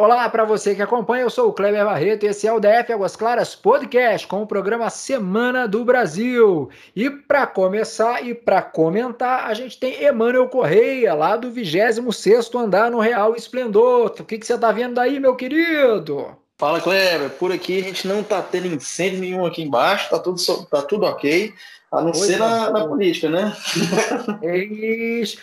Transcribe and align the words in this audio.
Olá 0.00 0.26
para 0.30 0.46
você 0.46 0.74
que 0.74 0.80
acompanha, 0.80 1.24
eu 1.24 1.28
sou 1.28 1.50
o 1.50 1.52
Kleber 1.52 1.84
Barreto 1.84 2.24
e 2.24 2.28
esse 2.28 2.46
é 2.46 2.52
o 2.52 2.58
DF 2.58 2.90
Águas 2.90 3.16
Claras 3.16 3.54
Podcast 3.54 4.26
com 4.26 4.40
o 4.40 4.46
programa 4.46 4.88
Semana 4.88 5.68
do 5.68 5.84
Brasil. 5.84 6.70
E 6.96 7.10
para 7.10 7.46
começar 7.46 8.26
e 8.26 8.34
para 8.34 8.62
comentar, 8.62 9.44
a 9.44 9.52
gente 9.52 9.78
tem 9.78 10.02
Emanuel 10.02 10.48
Correia, 10.48 11.12
lá 11.12 11.36
do 11.36 11.50
26º 11.50 12.58
andar 12.58 12.90
no 12.90 12.98
Real 12.98 13.36
Esplendor. 13.36 14.06
O 14.06 14.24
que, 14.24 14.38
que 14.38 14.46
você 14.46 14.56
tá 14.56 14.72
vendo 14.72 14.94
daí, 14.94 15.20
meu 15.20 15.36
querido? 15.36 16.34
Fala, 16.56 16.80
Kleber. 16.80 17.28
Por 17.32 17.52
aqui 17.52 17.78
a 17.78 17.82
gente 17.82 18.08
não 18.08 18.22
tá 18.22 18.40
tendo 18.40 18.68
incêndio 18.68 19.20
nenhum 19.20 19.44
aqui 19.44 19.62
embaixo, 19.62 20.08
tá 20.08 20.18
tudo, 20.18 20.40
tá 20.64 20.80
tudo 20.80 21.04
ok. 21.04 21.52
A 21.92 22.00
não 22.00 22.14
ser 22.14 22.38
na, 22.38 22.70
na, 22.70 22.88
política, 22.88 23.28
né? 23.28 23.54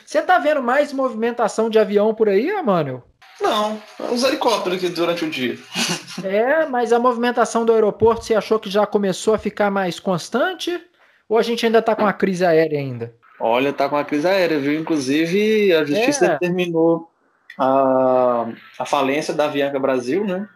Você 0.04 0.20
tá 0.24 0.40
vendo 0.40 0.64
mais 0.64 0.92
movimentação 0.92 1.70
de 1.70 1.78
avião 1.78 2.16
por 2.16 2.28
aí, 2.28 2.50
Emanuel? 2.50 3.04
Não, 3.40 3.82
uns 4.00 4.24
helicópteros 4.24 4.78
aqui 4.78 4.90
durante 4.90 5.26
o 5.26 5.30
dia. 5.30 5.58
É, 6.24 6.66
mas 6.66 6.92
a 6.92 6.98
movimentação 6.98 7.64
do 7.64 7.72
aeroporto, 7.72 8.26
você 8.26 8.34
achou 8.34 8.60
que 8.60 8.72
já 8.72 8.88
começou 8.88 9.36
a 9.36 9.38
ficar 9.38 9.70
mais 9.70 10.00
constante? 10.00 10.84
Ou 11.30 11.38
a 11.38 11.44
gente 11.44 11.64
ainda 11.64 11.78
está 11.78 11.96
com 11.96 12.08
a 12.08 12.12
crise 12.12 12.44
aérea 12.44 12.80
ainda? 12.80 13.14
Olha, 13.40 13.72
tá 13.72 13.88
com 13.88 13.96
a 13.96 14.04
crise 14.04 14.28
aérea, 14.28 14.60
viu? 14.60 14.80
Inclusive, 14.80 15.72
a 15.74 15.86
justiça 15.86 16.26
é. 16.26 16.30
determinou 16.30 17.12
a, 17.56 18.48
a 18.80 18.86
falência 18.86 19.32
da 19.32 19.46
Avianca 19.46 19.80
Brasil, 19.80 20.26
né? 20.26 20.50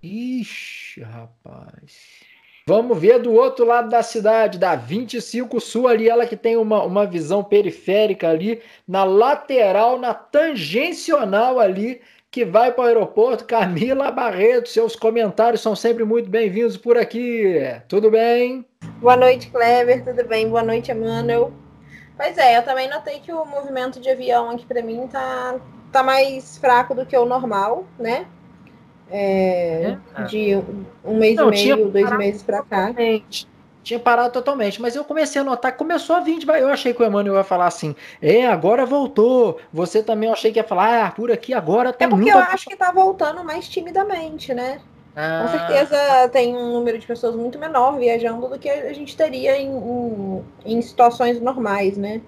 Ixi, 0.00 1.00
rapaz. 1.00 2.13
Vamos 2.66 2.98
ver 2.98 3.18
do 3.18 3.30
outro 3.34 3.66
lado 3.66 3.90
da 3.90 4.02
cidade, 4.02 4.58
da 4.58 4.74
25 4.74 5.60
Sul, 5.60 5.86
ali, 5.86 6.08
ela 6.08 6.26
que 6.26 6.34
tem 6.34 6.56
uma, 6.56 6.82
uma 6.82 7.04
visão 7.04 7.44
periférica 7.44 8.30
ali, 8.30 8.62
na 8.88 9.04
lateral, 9.04 9.98
na 9.98 10.14
tangencional 10.14 11.60
ali, 11.60 12.00
que 12.30 12.42
vai 12.42 12.72
para 12.72 12.84
o 12.84 12.86
aeroporto. 12.86 13.44
Camila 13.44 14.10
Barreto, 14.10 14.70
seus 14.70 14.96
comentários 14.96 15.60
são 15.60 15.76
sempre 15.76 16.04
muito 16.04 16.30
bem-vindos 16.30 16.78
por 16.78 16.96
aqui. 16.96 17.54
Tudo 17.86 18.10
bem? 18.10 18.64
Boa 18.98 19.14
noite, 19.14 19.50
Kleber. 19.50 20.02
Tudo 20.02 20.26
bem? 20.26 20.48
Boa 20.48 20.62
noite, 20.62 20.90
Emmanuel. 20.90 21.52
Pois 22.16 22.38
é, 22.38 22.56
eu 22.56 22.62
também 22.62 22.88
notei 22.88 23.20
que 23.20 23.30
o 23.30 23.44
movimento 23.44 24.00
de 24.00 24.08
avião 24.08 24.48
aqui 24.48 24.64
para 24.64 24.80
mim 24.80 25.06
tá, 25.06 25.56
tá 25.92 26.02
mais 26.02 26.56
fraco 26.56 26.94
do 26.94 27.04
que 27.04 27.14
o 27.14 27.26
normal, 27.26 27.84
né? 27.98 28.26
É, 29.10 29.96
é. 30.16 30.22
de 30.24 30.56
um 31.04 31.18
mês 31.18 31.36
Não, 31.36 31.48
e 31.48 31.50
meio, 31.50 31.88
dois 31.88 32.10
meses 32.16 32.42
para 32.42 32.62
cá. 32.62 32.94
Tinha 33.82 34.00
parado 34.00 34.32
totalmente, 34.32 34.80
mas 34.80 34.96
eu 34.96 35.04
comecei 35.04 35.38
a 35.40 35.44
notar 35.44 35.70
que 35.72 35.78
começou 35.78 36.16
a 36.16 36.20
vir. 36.20 36.42
Eu 36.48 36.68
achei 36.68 36.94
que 36.94 37.02
o 37.02 37.06
Emmanuel 37.06 37.36
ia 37.36 37.44
falar 37.44 37.66
assim: 37.66 37.94
é, 38.20 38.46
agora 38.46 38.86
voltou. 38.86 39.60
Você 39.70 40.02
também 40.02 40.28
eu 40.28 40.32
achei 40.32 40.50
que 40.50 40.58
ia 40.58 40.64
falar, 40.64 41.06
ah, 41.06 41.10
por 41.10 41.30
aqui 41.30 41.52
agora 41.52 41.92
tá 41.92 42.06
É 42.06 42.08
porque 42.08 42.30
eu 42.30 42.38
acho 42.38 42.66
que 42.66 42.76
tá 42.76 42.90
voltando 42.90 43.44
mais 43.44 43.68
timidamente, 43.68 44.54
né? 44.54 44.80
Ah. 45.14 45.42
Com 45.42 45.58
certeza 45.58 46.28
tem 46.32 46.56
um 46.56 46.72
número 46.72 46.98
de 46.98 47.06
pessoas 47.06 47.36
muito 47.36 47.58
menor 47.58 47.98
viajando 47.98 48.48
do 48.48 48.58
que 48.58 48.70
a 48.70 48.92
gente 48.94 49.14
teria 49.14 49.56
em, 49.58 49.70
em, 49.70 50.44
em 50.64 50.82
situações 50.82 51.38
normais, 51.38 51.98
né? 51.98 52.22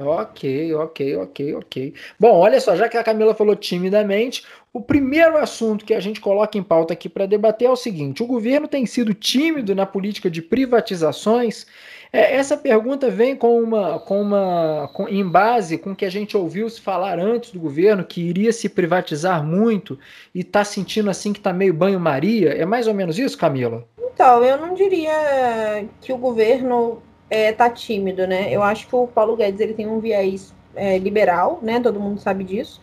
Ok, 0.00 0.74
ok, 0.74 1.16
ok, 1.16 1.54
ok. 1.56 1.94
Bom, 2.20 2.38
olha 2.38 2.60
só, 2.60 2.76
já 2.76 2.88
que 2.88 2.96
a 2.96 3.02
Camila 3.02 3.34
falou 3.34 3.56
timidamente, 3.56 4.44
o 4.72 4.80
primeiro 4.80 5.36
assunto 5.38 5.84
que 5.84 5.94
a 5.94 6.00
gente 6.00 6.20
coloca 6.20 6.58
em 6.58 6.62
pauta 6.62 6.92
aqui 6.92 7.08
para 7.08 7.26
debater 7.26 7.68
é 7.68 7.70
o 7.70 7.76
seguinte: 7.76 8.22
o 8.22 8.26
governo 8.26 8.68
tem 8.68 8.84
sido 8.86 9.14
tímido 9.14 9.74
na 9.74 9.86
política 9.86 10.30
de 10.30 10.42
privatizações? 10.42 11.66
É, 12.12 12.36
essa 12.36 12.56
pergunta 12.56 13.10
vem 13.10 13.36
com 13.36 13.60
uma, 13.60 13.98
com 13.98 14.20
uma, 14.20 14.90
com, 14.94 15.08
em 15.08 15.26
base 15.26 15.76
com 15.76 15.94
que 15.94 16.04
a 16.04 16.10
gente 16.10 16.36
ouviu 16.36 16.68
se 16.70 16.80
falar 16.80 17.18
antes 17.18 17.50
do 17.50 17.60
governo 17.60 18.04
que 18.04 18.20
iria 18.20 18.52
se 18.52 18.68
privatizar 18.68 19.44
muito 19.44 19.98
e 20.34 20.40
está 20.40 20.64
sentindo 20.64 21.10
assim 21.10 21.32
que 21.32 21.38
está 21.38 21.52
meio 21.52 21.74
banho-maria. 21.74 22.50
É 22.50 22.64
mais 22.64 22.86
ou 22.86 22.94
menos 22.94 23.18
isso, 23.18 23.36
Camila? 23.36 23.86
Então, 23.98 24.42
eu 24.42 24.56
não 24.56 24.74
diria 24.74 25.84
que 26.00 26.12
o 26.12 26.16
governo 26.16 27.02
é, 27.30 27.52
tá 27.52 27.68
tímido, 27.68 28.26
né? 28.26 28.48
Eu 28.50 28.62
acho 28.62 28.88
que 28.88 28.96
o 28.96 29.06
Paulo 29.06 29.36
Guedes 29.36 29.60
ele 29.60 29.74
tem 29.74 29.86
um 29.86 30.00
viés 30.00 30.54
é, 30.74 30.98
liberal, 30.98 31.58
né? 31.62 31.78
Todo 31.78 32.00
mundo 32.00 32.20
sabe 32.20 32.42
disso. 32.42 32.80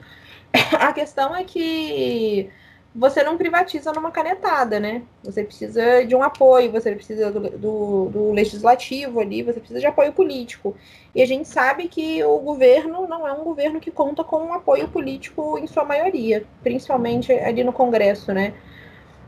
A 0.80 0.94
questão 0.94 1.36
é 1.36 1.44
que 1.44 2.50
você 2.96 3.24
não 3.24 3.38
privatiza 3.38 3.92
numa 3.92 4.10
canetada, 4.10 4.80
né? 4.80 5.02
Você 5.24 5.44
precisa 5.44 6.06
de 6.06 6.16
um 6.16 6.24
apoio, 6.24 6.72
você 6.72 6.96
precisa 6.96 7.30
do, 7.30 7.50
do, 7.50 8.10
do, 8.10 8.32
legislativo 8.32 9.20
ali, 9.20 9.44
você 9.44 9.60
precisa 9.60 9.82
de 9.82 9.86
apoio 9.86 10.14
político. 10.14 10.76
E 11.14 11.22
a 11.22 11.26
gente 11.26 11.48
sabe 11.48 11.90
que 11.90 12.24
o 12.24 12.40
governo 12.40 13.06
não 13.06 13.28
é 13.28 13.34
um 13.34 13.44
governo 13.44 13.82
que 13.82 13.92
conta 13.92 14.24
com 14.24 14.38
um 14.38 14.54
apoio 14.54 14.88
político 14.88 15.58
em 15.58 15.68
sua 15.68 15.84
maioria, 15.84 16.46
principalmente 16.64 17.34
ali 17.34 17.64
no 17.66 17.74
Congresso, 17.74 18.34
né? 18.34 18.54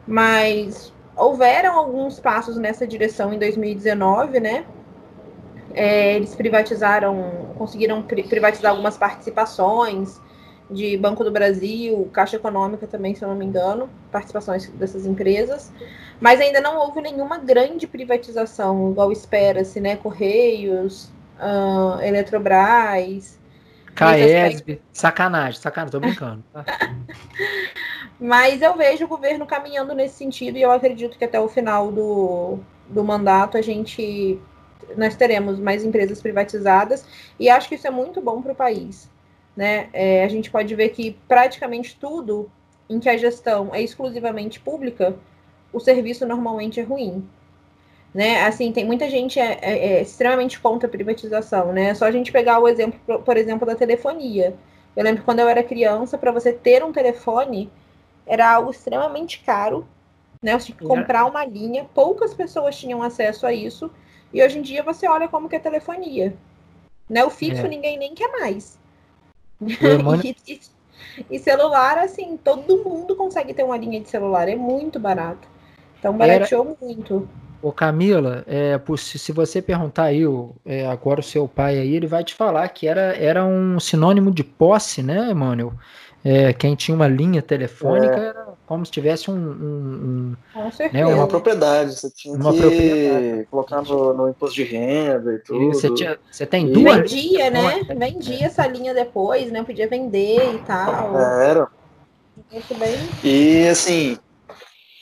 Mas 0.07 0.94
houveram 1.17 1.77
alguns 1.77 2.21
passos 2.21 2.55
nessa 2.57 2.88
direção 2.88 3.33
em 3.33 3.39
2019, 3.39 4.39
né? 4.39 4.65
É, 5.73 6.15
eles 6.15 6.33
privatizaram, 6.33 7.53
conseguiram 7.57 8.01
privatizar 8.01 8.71
algumas 8.71 8.97
participações 8.97 10.21
de 10.69 10.97
Banco 10.97 11.23
do 11.23 11.31
Brasil, 11.31 12.09
Caixa 12.11 12.35
Econômica 12.35 12.85
também, 12.88 13.16
se 13.16 13.23
eu 13.23 13.29
não 13.29 13.35
me 13.35 13.45
engano, 13.45 13.89
participações 14.11 14.67
dessas 14.72 15.05
empresas, 15.05 15.72
mas 16.19 16.41
ainda 16.41 16.59
não 16.59 16.78
houve 16.78 17.01
nenhuma 17.01 17.38
grande 17.38 17.88
privatização, 17.88 18.91
igual 18.91 19.11
espera-se, 19.11 19.79
né? 19.79 19.95
Correios, 19.95 21.11
uh, 21.39 22.01
Eletrobras. 22.01 23.39
Caesb, 23.95 24.79
sacanagem, 24.94 25.59
sacanagem, 25.59 25.91
tô 25.91 26.00
brincando. 26.00 26.44
Tá? 26.53 26.66
mas 28.19 28.61
eu 28.61 28.75
vejo 28.75 29.06
o 29.06 29.07
governo 29.07 29.45
caminhando 29.45 29.95
nesse 29.95 30.16
sentido 30.16 30.57
e 30.57 30.61
eu 30.61 30.72
acredito 30.72 31.17
que 31.17 31.25
até 31.25 31.39
o 31.39 31.47
final 31.47 31.91
do, 31.91 32.59
do 32.88 33.03
mandato 33.03 33.57
a 33.57 33.61
gente 33.61 34.39
nós 34.95 35.16
teremos 35.16 35.59
mais 35.59 35.83
empresas 35.83 36.22
privatizadas 36.22 37.06
e 37.39 37.50
acho 37.50 37.67
que 37.67 37.75
isso 37.75 37.88
é 37.88 37.91
muito 37.91 38.22
bom 38.22 38.41
para 38.41 38.51
o 38.51 38.56
país. 38.56 39.09
Né? 39.57 39.90
É, 39.91 40.23
a 40.23 40.28
gente 40.28 40.51
pode 40.51 40.75
ver 40.75 40.90
que 40.90 41.18
praticamente 41.28 41.97
tudo 42.00 42.50
em 42.88 43.00
que 43.00 43.09
a 43.09 43.18
gestão 43.18 43.73
é 43.73 43.81
exclusivamente 43.81 44.59
pública, 44.59 45.18
o 45.73 45.79
serviço 45.79 46.28
normalmente 46.28 46.79
é 46.79 46.84
ruim. 46.84 47.28
Né? 48.13 48.44
Assim, 48.44 48.72
tem 48.72 48.85
muita 48.85 49.09
gente 49.09 49.40
é, 49.40 49.57
é, 49.59 49.88
é 49.95 50.01
extremamente 50.03 50.59
contra 50.59 50.88
a 50.88 50.91
privatização, 50.91 51.73
né? 51.73 51.90
É 51.90 51.94
só 51.95 52.06
a 52.06 52.12
gente 52.12 52.31
pegar 52.31 52.59
o 52.59 52.68
exemplo, 52.68 53.19
por 53.19 53.35
exemplo, 53.35 53.66
da 53.66 53.75
telefonia. 53.75 54.56
Eu 54.95 55.03
lembro 55.03 55.23
quando 55.23 55.40
eu 55.40 55.50
era 55.50 55.63
criança, 55.63 56.18
para 56.18 56.31
você 56.31 56.53
ter 56.53 56.84
um 56.84 56.91
telefone, 56.91 57.69
era 58.25 58.53
algo 58.53 58.72
extremamente 58.72 59.39
caro, 59.44 59.88
né? 60.41 60.57
Você 60.57 60.68
tinha 60.68 60.78
que 60.78 60.85
comprar 60.85 61.25
uma 61.25 61.44
linha, 61.44 61.85
poucas 61.95 62.34
pessoas 62.34 62.78
tinham 62.78 63.01
acesso 63.01 63.45
a 63.45 63.51
isso, 63.51 63.91
e 64.31 64.41
hoje 64.41 64.59
em 64.59 64.62
dia 64.62 64.84
você 64.84 65.07
olha 65.07 65.28
como 65.28 65.50
que 65.50 65.56
é 65.56 65.59
telefonia. 65.59 66.35
Né? 67.09 67.24
O 67.24 67.29
fixo 67.29 67.66
é. 67.66 67.69
ninguém 67.69 67.97
nem 67.97 68.13
quer 68.13 68.29
mais. 68.39 68.78
e, 70.47 70.59
e, 71.29 71.40
celular, 71.40 71.97
assim, 71.97 72.38
todo 72.38 72.84
mundo 72.84 73.16
consegue 73.16 73.53
ter 73.53 73.63
uma 73.63 73.78
linha 73.78 74.00
de 74.00 74.09
celular, 74.09 74.47
é 74.47 74.56
muito 74.56 75.00
barato. 75.00 75.47
Então 76.00 76.16
barateou 76.16 76.66
Era... 76.66 76.78
muito. 76.81 77.28
Ô 77.62 77.72
Camila, 77.72 78.44
é, 78.45 78.79
se 78.97 79.31
você 79.31 79.62
perguntar 79.62 80.03
aí 80.03 80.22
é, 80.63 80.85
agora 80.85 81.22
o 81.22 81.23
seu 81.23 81.47
pai 81.47 81.79
aí, 81.79 81.95
ele 81.95 82.06
vai 82.06 82.23
te 82.23 82.35
falar 82.35 82.68
que 82.69 82.88
era, 82.88 83.16
era 83.18 83.44
um 83.44 83.79
sinônimo 83.79 84.31
de 84.31 84.44
posse, 84.44 85.01
né, 85.01 85.31
Emmanuel? 85.31 85.74
É, 86.24 86.53
quem 86.53 86.75
tinha 86.75 86.94
uma 86.94 87.07
linha 87.07 87.41
telefônica 87.41 88.16
é. 88.16 88.28
era 88.28 88.46
como 88.67 88.85
se 88.85 88.91
tivesse 88.91 89.31
um, 89.31 89.33
um, 89.33 90.35
um 90.55 90.91
né, 90.91 91.05
uma 91.05 91.25
propriedade. 91.25 91.95
Você 91.95 92.11
tinha 92.11 92.35
uma 92.35 92.51
que 92.51 93.47
colocar 93.50 93.81
no, 93.81 94.13
no, 94.13 94.30
imposto 94.30 94.56
de 94.56 94.63
renda 94.63 95.33
e 95.33 95.39
tudo. 95.39 95.68
você, 95.68 95.91
tinha, 95.94 96.19
você 96.30 96.45
tem 96.45 96.68
e 96.68 96.74
duas. 96.74 96.97
Vendia, 96.97 97.50
né? 97.50 97.83
Vendia 97.97 98.45
essa 98.45 98.68
linha 98.68 98.94
depois, 98.94 99.50
né? 99.51 99.63
Podia 99.63 99.88
vender 99.88 100.56
e 100.56 100.57
tal. 100.59 101.18
Era. 101.18 101.69
E 103.24 103.68
assim, 103.69 104.19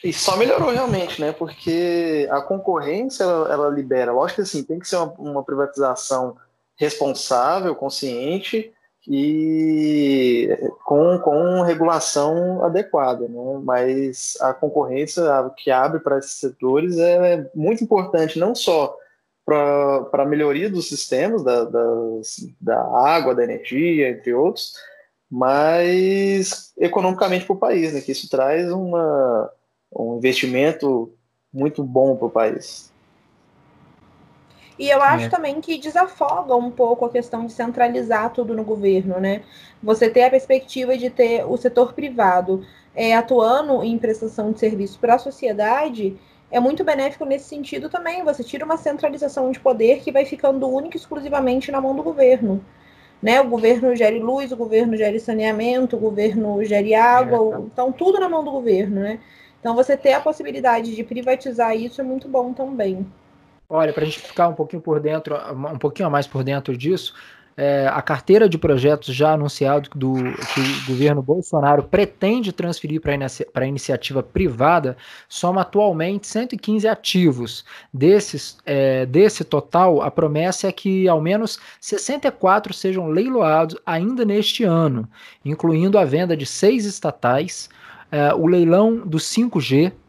e 0.03 0.13
só 0.13 0.37
melhorou 0.37 0.71
realmente, 0.71 1.19
né? 1.19 1.31
Porque 1.31 2.27
a 2.29 2.41
concorrência 2.41 3.23
ela, 3.23 3.51
ela 3.51 3.69
libera. 3.69 4.11
Lógico 4.11 4.35
que 4.35 4.41
assim, 4.43 4.63
tem 4.63 4.77
que 4.77 4.87
ser 4.87 4.97
uma, 4.97 5.11
uma 5.17 5.43
privatização 5.43 6.37
responsável, 6.77 7.73
consciente 7.73 8.71
e 9.07 10.49
com, 10.83 11.19
com 11.19 11.61
regulação 11.61 12.63
adequada, 12.63 13.27
né? 13.27 13.59
mas 13.63 14.35
a 14.41 14.53
concorrência 14.53 15.23
que 15.57 15.69
abre 15.69 15.99
para 15.99 16.17
esses 16.17 16.39
setores 16.39 16.97
é 16.97 17.49
muito 17.53 17.83
importante, 17.83 18.39
não 18.39 18.55
só 18.55 18.97
para 19.45 20.23
a 20.23 20.25
melhoria 20.25 20.69
dos 20.69 20.89
sistemas, 20.89 21.43
da, 21.43 21.65
da 22.59 22.81
água, 22.81 23.35
da 23.35 23.43
energia, 23.43 24.09
entre 24.09 24.33
outros, 24.33 24.73
mas 25.29 26.73
economicamente 26.77 27.45
para 27.45 27.53
o 27.53 27.59
país, 27.59 27.93
né? 27.93 28.01
que 28.01 28.11
isso 28.11 28.27
traz 28.27 28.71
uma, 28.71 29.51
um 29.95 30.17
investimento 30.17 31.13
muito 31.53 31.83
bom 31.83 32.15
para 32.15 32.25
o 32.25 32.31
país. 32.31 32.91
E 34.77 34.89
eu 34.89 35.01
acho 35.01 35.25
é. 35.25 35.29
também 35.29 35.61
que 35.61 35.77
desafoga 35.77 36.55
um 36.55 36.69
pouco 36.69 37.05
a 37.05 37.09
questão 37.09 37.45
de 37.45 37.53
centralizar 37.53 38.31
tudo 38.31 38.53
no 38.53 38.63
governo, 38.63 39.19
né? 39.19 39.41
Você 39.81 40.09
ter 40.09 40.23
a 40.23 40.29
perspectiva 40.29 40.97
de 40.97 41.09
ter 41.09 41.45
o 41.45 41.55
setor 41.55 41.93
privado 41.93 42.65
é, 42.93 43.15
atuando 43.15 43.83
em 43.83 43.97
prestação 43.97 44.51
de 44.51 44.59
serviço 44.59 44.99
para 44.99 45.15
a 45.15 45.19
sociedade 45.19 46.17
é 46.51 46.59
muito 46.59 46.83
benéfico 46.83 47.25
nesse 47.25 47.49
sentido 47.49 47.89
também. 47.89 48.23
Você 48.23 48.43
tira 48.43 48.65
uma 48.65 48.77
centralização 48.77 49.51
de 49.51 49.59
poder 49.59 49.99
que 50.01 50.11
vai 50.11 50.25
ficando 50.25 50.67
única 50.67 50.97
e 50.97 50.99
exclusivamente 50.99 51.71
na 51.71 51.81
mão 51.81 51.95
do 51.95 52.03
governo. 52.03 52.63
Né? 53.21 53.41
O 53.41 53.49
governo 53.49 53.95
gere 53.95 54.19
luz, 54.19 54.51
o 54.51 54.57
governo 54.57 54.95
gere 54.95 55.19
saneamento, 55.19 55.95
o 55.95 55.99
governo 55.99 56.63
gere 56.63 56.93
água, 56.93 57.57
é. 57.57 57.61
então 57.61 57.91
tudo 57.91 58.19
na 58.19 58.29
mão 58.29 58.43
do 58.43 58.51
governo, 58.51 59.01
né? 59.01 59.19
Então 59.59 59.73
você 59.73 59.97
ter 59.97 60.13
a 60.13 60.19
possibilidade 60.19 60.95
de 60.95 61.03
privatizar 61.03 61.75
isso 61.75 61.99
é 61.99 62.03
muito 62.03 62.27
bom 62.27 62.53
também. 62.53 63.05
Olha, 63.67 63.91
para 63.91 64.03
a 64.03 64.05
gente 64.05 64.19
ficar 64.19 64.47
um 64.47 64.53
pouquinho 64.53 64.81
por 64.81 64.99
dentro, 64.99 65.35
um 65.53 65.77
pouquinho 65.77 66.07
a 66.07 66.11
mais 66.11 66.27
por 66.27 66.43
dentro 66.43 66.77
disso, 66.77 67.13
é, 67.57 67.87
a 67.87 68.01
carteira 68.01 68.49
de 68.49 68.57
projetos 68.57 69.15
já 69.15 69.31
anunciado 69.31 69.89
do, 69.95 70.13
que 70.13 70.59
o 70.59 70.87
governo 70.87 71.21
Bolsonaro 71.21 71.83
pretende 71.83 72.51
transferir 72.51 73.01
para 73.01 73.63
a 73.63 73.67
iniciativa 73.67 74.21
privada 74.21 74.97
soma 75.29 75.61
atualmente 75.61 76.27
115 76.27 76.87
ativos. 76.87 77.65
Desses, 77.93 78.57
é, 78.65 79.05
desse 79.05 79.43
total, 79.45 80.01
a 80.01 80.11
promessa 80.11 80.67
é 80.67 80.71
que 80.71 81.07
ao 81.07 81.21
menos 81.21 81.57
64 81.79 82.73
sejam 82.73 83.07
leiloados 83.07 83.77
ainda 83.85 84.25
neste 84.25 84.63
ano, 84.63 85.07
incluindo 85.43 85.97
a 85.97 86.03
venda 86.03 86.35
de 86.35 86.45
seis 86.45 86.85
estatais, 86.85 87.69
é, 88.11 88.33
o 88.33 88.47
leilão 88.47 88.97
do 88.97 89.17
5G, 89.17 89.87
é, 89.87 90.04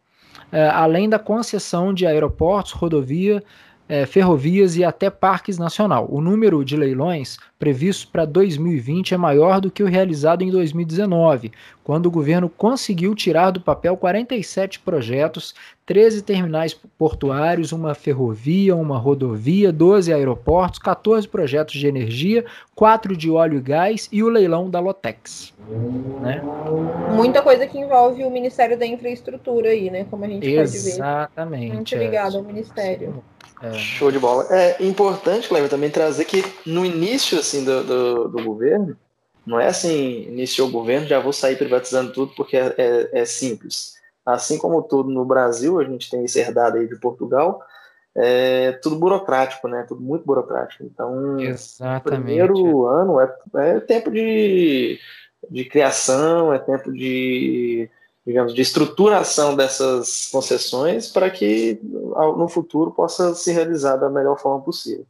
além 0.73 1.09
da 1.09 1.19
concessão 1.19 1.93
de 1.93 2.07
aeroportos, 2.07 2.73
rodovia, 2.73 3.43
é, 3.89 4.05
ferrovias 4.05 4.77
e 4.77 4.85
até 4.85 5.11
parques 5.11 5.59
nacional. 5.59 6.07
O 6.11 6.21
número 6.21 6.65
de 6.65 6.77
leilões 6.77 7.39
previsto 7.59 8.09
para 8.09 8.25
2020 8.25 9.15
é 9.15 9.17
maior 9.17 9.61
do 9.61 9.71
que 9.71 9.83
o 9.83 9.87
realizado 9.87 10.43
em 10.43 10.51
2019, 10.51 11.53
quando 11.83 12.07
o 12.07 12.11
governo 12.11 12.49
conseguiu 12.49 13.15
tirar 13.15 13.51
do 13.51 13.61
papel 13.61 13.97
47 13.97 14.81
projetos, 14.81 15.55
13 15.87 16.23
terminais 16.23 16.75
portuários, 16.99 17.73
uma 17.73 17.95
ferrovia, 17.95 18.75
uma 18.75 18.99
rodovia, 18.99 19.73
12 19.73 20.13
aeroportos, 20.13 20.81
14 20.81 21.29
projetos 21.29 21.75
de 21.75 21.87
energia, 21.87 22.45
4 22.75 23.17
de 23.17 23.31
óleo 23.31 23.59
e 23.59 23.63
gás 23.63 24.09
e 24.11 24.23
o 24.23 24.29
leilão 24.29 24.69
da 24.69 24.81
Lotex. 24.81 25.55
Né? 26.21 26.43
Muita 27.15 27.41
coisa 27.41 27.67
que 27.67 27.79
envolve 27.79 28.25
o 28.25 28.31
Ministério 28.31 28.77
da 28.77 28.85
Infraestrutura 28.85 29.71
aí, 29.71 29.91
né? 29.91 30.05
Como 30.11 30.25
a 30.25 30.29
gente 30.29 30.47
Exatamente, 30.47 30.73
pode 30.73 30.85
ver. 30.85 30.91
Exatamente. 30.91 31.73
Muito 31.73 31.97
ligado 31.97 32.35
é. 32.35 32.39
ao 32.39 32.45
Ministério. 32.45 33.25
É. 33.63 33.73
Show 33.73 34.11
de 34.11 34.19
bola. 34.19 34.47
É 34.51 34.83
importante, 34.83 35.49
Cleber, 35.49 35.71
também 35.71 35.91
trazer 35.91 36.25
que 36.25 36.45
no 36.67 36.85
início 36.85 37.39
assim 37.39 37.65
do, 37.65 37.85
do, 37.85 38.29
do, 38.29 38.45
governo, 38.45 38.97
não 39.47 39.59
é 39.59 39.69
assim, 39.69 40.23
iniciou 40.29 40.69
o 40.69 40.73
governo, 40.73 41.07
já 41.07 41.19
vou 41.21 41.33
sair 41.33 41.57
privatizando 41.57 42.13
tudo 42.13 42.35
porque 42.35 42.57
é, 42.57 42.75
é, 42.77 43.21
é, 43.21 43.25
simples. 43.25 43.95
Assim 44.25 44.59
como 44.59 44.83
tudo 44.83 45.09
no 45.09 45.25
Brasil, 45.25 45.79
a 45.79 45.85
gente 45.85 46.11
tem 46.11 46.25
isso 46.25 46.39
herdado 46.39 46.79
aí 46.79 46.89
de 46.89 46.97
Portugal, 46.97 47.63
é 48.15 48.73
tudo 48.73 48.97
burocrático, 48.97 49.69
né? 49.69 49.85
Tudo 49.87 50.01
muito 50.01 50.25
burocrático. 50.25 50.85
Então, 50.85 51.39
Exatamente. 51.39 52.03
primeiro 52.03 52.87
ano 52.87 53.21
é, 53.21 53.37
é 53.57 53.81
tempo 53.81 54.11
de, 54.11 54.99
de 55.51 55.65
criação, 55.67 56.53
é 56.53 56.59
tempo 56.59 56.93
de 56.93 57.89
digamos, 58.27 58.53
de 58.53 58.61
estruturação 58.61 59.55
dessas 59.55 60.29
concessões 60.33 61.09
para 61.09 61.31
que 61.31 61.79
no 61.83 62.49
futuro 62.49 62.91
possa 62.91 63.35
se 63.35 63.53
realizar 63.53 63.97
da 63.97 64.11
melhor 64.11 64.39
forma 64.39 64.63
possível. 64.63 65.07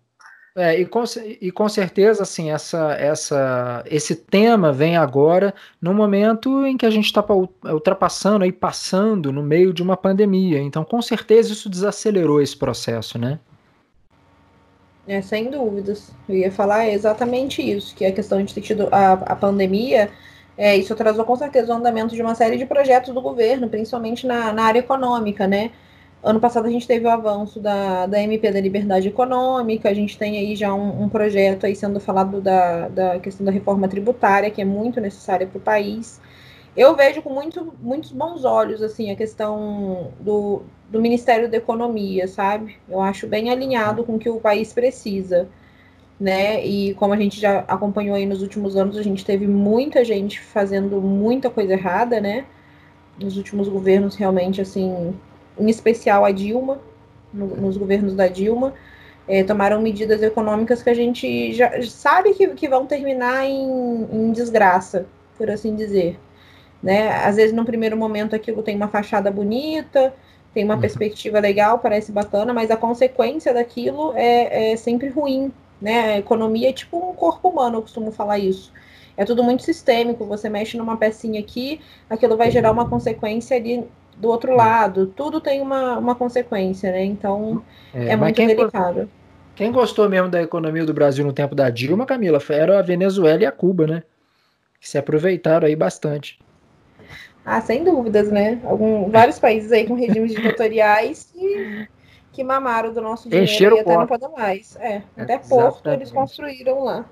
É, 0.58 0.80
e, 0.80 0.86
com, 0.86 1.04
e 1.38 1.50
com 1.50 1.68
certeza, 1.68 2.22
assim, 2.22 2.50
essa, 2.50 2.92
essa, 2.92 3.84
esse 3.90 4.16
tema 4.16 4.72
vem 4.72 4.96
agora 4.96 5.54
no 5.80 5.92
momento 5.92 6.64
em 6.64 6.78
que 6.78 6.86
a 6.86 6.90
gente 6.90 7.04
está 7.04 7.22
ultrapassando 7.70 8.44
e 8.44 8.50
passando 8.50 9.30
no 9.30 9.42
meio 9.42 9.72
de 9.72 9.82
uma 9.82 9.98
pandemia. 9.98 10.58
Então, 10.58 10.82
com 10.82 11.02
certeza, 11.02 11.52
isso 11.52 11.68
desacelerou 11.68 12.40
esse 12.40 12.56
processo, 12.56 13.18
né? 13.18 13.38
É, 15.06 15.20
sem 15.20 15.50
dúvidas. 15.50 16.10
Eu 16.26 16.36
ia 16.36 16.50
falar 16.50 16.88
exatamente 16.88 17.60
isso, 17.60 17.94
que 17.94 18.06
a 18.06 18.12
questão 18.12 18.42
de 18.42 18.54
ter 18.54 18.62
tido 18.62 18.88
a, 18.90 19.12
a 19.12 19.36
pandemia 19.36 20.10
é, 20.56 20.76
isso 20.76 20.92
atrasou 20.92 21.24
com 21.24 21.36
certeza 21.36 21.72
o 21.72 21.76
andamento 21.76 22.14
de 22.14 22.22
uma 22.22 22.34
série 22.34 22.56
de 22.56 22.64
projetos 22.64 23.12
do 23.12 23.20
governo, 23.20 23.68
principalmente 23.68 24.26
na, 24.26 24.52
na 24.52 24.64
área 24.64 24.78
econômica, 24.78 25.46
né? 25.46 25.70
Ano 26.22 26.40
passado 26.40 26.66
a 26.66 26.70
gente 26.70 26.86
teve 26.86 27.06
o 27.06 27.10
avanço 27.10 27.60
da, 27.60 28.06
da 28.06 28.20
MP 28.20 28.50
da 28.50 28.60
Liberdade 28.60 29.06
Econômica, 29.08 29.88
a 29.88 29.94
gente 29.94 30.18
tem 30.18 30.38
aí 30.38 30.56
já 30.56 30.74
um, 30.74 31.04
um 31.04 31.08
projeto 31.08 31.66
aí 31.66 31.76
sendo 31.76 32.00
falado 32.00 32.40
da, 32.40 32.88
da 32.88 33.20
questão 33.20 33.44
da 33.44 33.52
reforma 33.52 33.86
tributária, 33.86 34.50
que 34.50 34.60
é 34.62 34.64
muito 34.64 35.00
necessária 35.00 35.46
para 35.46 35.58
o 35.58 35.60
país. 35.60 36.20
Eu 36.76 36.96
vejo 36.96 37.22
com 37.22 37.30
muito, 37.30 37.74
muitos 37.80 38.12
bons 38.12 38.44
olhos 38.44 38.82
assim 38.82 39.10
a 39.10 39.16
questão 39.16 40.12
do, 40.20 40.62
do 40.90 41.00
Ministério 41.00 41.50
da 41.50 41.58
Economia, 41.58 42.26
sabe? 42.26 42.76
Eu 42.88 43.00
acho 43.00 43.26
bem 43.26 43.50
alinhado 43.50 44.02
com 44.04 44.16
o 44.16 44.18
que 44.18 44.28
o 44.28 44.40
país 44.40 44.72
precisa 44.72 45.48
né? 46.18 46.64
E 46.64 46.94
como 46.94 47.12
a 47.12 47.16
gente 47.16 47.40
já 47.40 47.60
acompanhou 47.68 48.16
aí 48.16 48.26
nos 48.26 48.42
últimos 48.42 48.76
anos, 48.76 48.96
a 48.96 49.02
gente 49.02 49.24
teve 49.24 49.46
muita 49.46 50.04
gente 50.04 50.40
fazendo 50.40 51.00
muita 51.00 51.50
coisa 51.50 51.74
errada, 51.74 52.20
né? 52.20 52.44
Nos 53.20 53.36
últimos 53.36 53.68
governos, 53.68 54.16
realmente, 54.16 54.60
assim, 54.60 55.14
em 55.58 55.68
especial 55.68 56.24
a 56.24 56.30
Dilma, 56.30 56.80
no, 57.32 57.46
nos 57.56 57.76
governos 57.76 58.14
da 58.14 58.28
Dilma, 58.28 58.74
é, 59.28 59.42
tomaram 59.42 59.80
medidas 59.82 60.22
econômicas 60.22 60.82
que 60.82 60.90
a 60.90 60.94
gente 60.94 61.52
já 61.52 61.82
sabe 61.82 62.32
que, 62.34 62.48
que 62.48 62.68
vão 62.68 62.86
terminar 62.86 63.44
em, 63.44 64.06
em 64.12 64.32
desgraça, 64.32 65.06
por 65.36 65.50
assim 65.50 65.74
dizer. 65.74 66.18
Né? 66.82 67.08
Às 67.24 67.36
vezes, 67.36 67.54
no 67.54 67.64
primeiro 67.64 67.96
momento, 67.96 68.36
aquilo 68.36 68.62
tem 68.62 68.76
uma 68.76 68.88
fachada 68.88 69.30
bonita, 69.30 70.14
tem 70.54 70.64
uma 70.64 70.74
uhum. 70.74 70.80
perspectiva 70.80 71.40
legal, 71.40 71.78
parece 71.78 72.12
bacana, 72.12 72.54
mas 72.54 72.70
a 72.70 72.76
consequência 72.76 73.52
daquilo 73.52 74.12
é, 74.14 74.72
é 74.72 74.76
sempre 74.76 75.08
ruim 75.08 75.52
né? 75.80 76.14
A 76.14 76.18
economia 76.18 76.70
é 76.70 76.72
tipo 76.72 76.96
um 76.98 77.14
corpo 77.14 77.48
humano, 77.48 77.78
eu 77.78 77.82
costumo 77.82 78.10
falar 78.10 78.38
isso. 78.38 78.72
É 79.16 79.24
tudo 79.24 79.42
muito 79.42 79.62
sistêmico. 79.62 80.24
Você 80.26 80.48
mexe 80.48 80.76
numa 80.76 80.96
pecinha 80.96 81.40
aqui, 81.40 81.80
aquilo 82.08 82.36
vai 82.36 82.50
gerar 82.50 82.70
uma 82.70 82.88
consequência 82.88 83.56
ali 83.56 83.84
do 84.16 84.28
outro 84.28 84.54
lado. 84.54 85.06
Tudo 85.06 85.40
tem 85.40 85.60
uma, 85.60 85.98
uma 85.98 86.14
consequência, 86.14 86.90
né? 86.92 87.04
Então 87.04 87.62
é, 87.94 88.08
é 88.08 88.16
muito 88.16 88.36
delicado. 88.36 89.08
Quem 89.54 89.72
gostou 89.72 90.08
mesmo 90.08 90.28
da 90.28 90.42
economia 90.42 90.84
do 90.84 90.92
Brasil 90.92 91.24
no 91.24 91.32
tempo 91.32 91.54
da 91.54 91.70
Dilma, 91.70 92.04
Camila, 92.04 92.38
era 92.50 92.78
a 92.78 92.82
Venezuela 92.82 93.42
e 93.42 93.46
a 93.46 93.52
Cuba, 93.52 93.86
né? 93.86 94.02
Que 94.78 94.88
se 94.88 94.98
aproveitaram 94.98 95.66
aí 95.66 95.74
bastante. 95.74 96.38
Ah, 97.42 97.60
sem 97.60 97.82
dúvidas, 97.82 98.30
né? 98.30 98.60
Algum, 98.64 99.08
vários 99.08 99.38
países 99.38 99.72
aí 99.72 99.86
com 99.86 99.94
regimes 99.94 100.34
ditatoriais 100.36 101.32
que 102.36 102.44
mamaram 102.44 102.92
do 102.92 103.00
nosso 103.00 103.30
dinheiro 103.30 103.50
Encheram 103.50 103.76
e 103.78 103.80
até 103.80 103.96
não 103.96 104.06
podem 104.06 104.30
mais. 104.30 104.76
É, 104.76 105.02
até 105.16 105.38
Porto 105.38 105.88
eles 105.88 106.12
construíram 106.12 106.84
lá. 106.84 107.06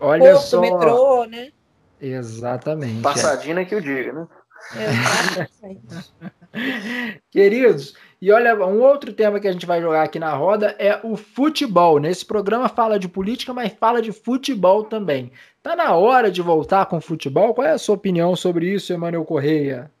Olha 0.00 0.32
Porto, 0.32 0.44
só. 0.44 0.60
metrô, 0.60 1.24
né? 1.24 1.52
Exatamente. 2.00 3.00
Passadina 3.00 3.60
é. 3.60 3.64
que 3.64 3.76
eu 3.76 3.80
diga, 3.80 4.12
né? 4.12 4.26
Exatamente. 4.74 6.12
Queridos, 7.30 7.94
e 8.20 8.32
olha, 8.32 8.56
um 8.66 8.82
outro 8.82 9.12
tema 9.12 9.38
que 9.38 9.46
a 9.46 9.52
gente 9.52 9.66
vai 9.66 9.80
jogar 9.80 10.02
aqui 10.02 10.18
na 10.18 10.34
roda 10.34 10.74
é 10.80 10.98
o 11.04 11.16
futebol. 11.16 12.00
Nesse 12.00 12.26
programa 12.26 12.68
fala 12.68 12.98
de 12.98 13.08
política, 13.08 13.54
mas 13.54 13.72
fala 13.78 14.02
de 14.02 14.10
futebol 14.10 14.82
também. 14.82 15.30
Tá 15.62 15.76
na 15.76 15.94
hora 15.94 16.28
de 16.28 16.42
voltar 16.42 16.86
com 16.86 16.96
o 16.96 17.00
futebol? 17.00 17.54
Qual 17.54 17.64
é 17.64 17.70
a 17.70 17.78
sua 17.78 17.94
opinião 17.94 18.34
sobre 18.34 18.66
isso, 18.66 18.92
Emanuel 18.92 19.24
Correia? 19.24 19.92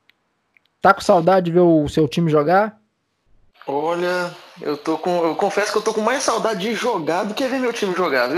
Tá 0.82 0.92
com 0.92 1.00
saudade 1.00 1.46
de 1.46 1.52
ver 1.52 1.60
o 1.60 1.88
seu 1.88 2.08
time 2.08 2.28
jogar? 2.28 2.79
Olha, 3.72 4.34
eu 4.60 4.76
tô 4.76 4.98
com. 4.98 5.24
Eu 5.24 5.36
confesso 5.36 5.70
que 5.70 5.78
eu 5.78 5.82
tô 5.82 5.94
com 5.94 6.00
mais 6.00 6.24
saudade 6.24 6.58
de 6.58 6.74
jogar 6.74 7.22
do 7.22 7.34
que 7.34 7.46
ver 7.46 7.60
meu 7.60 7.72
time 7.72 7.94
jogar, 7.94 8.28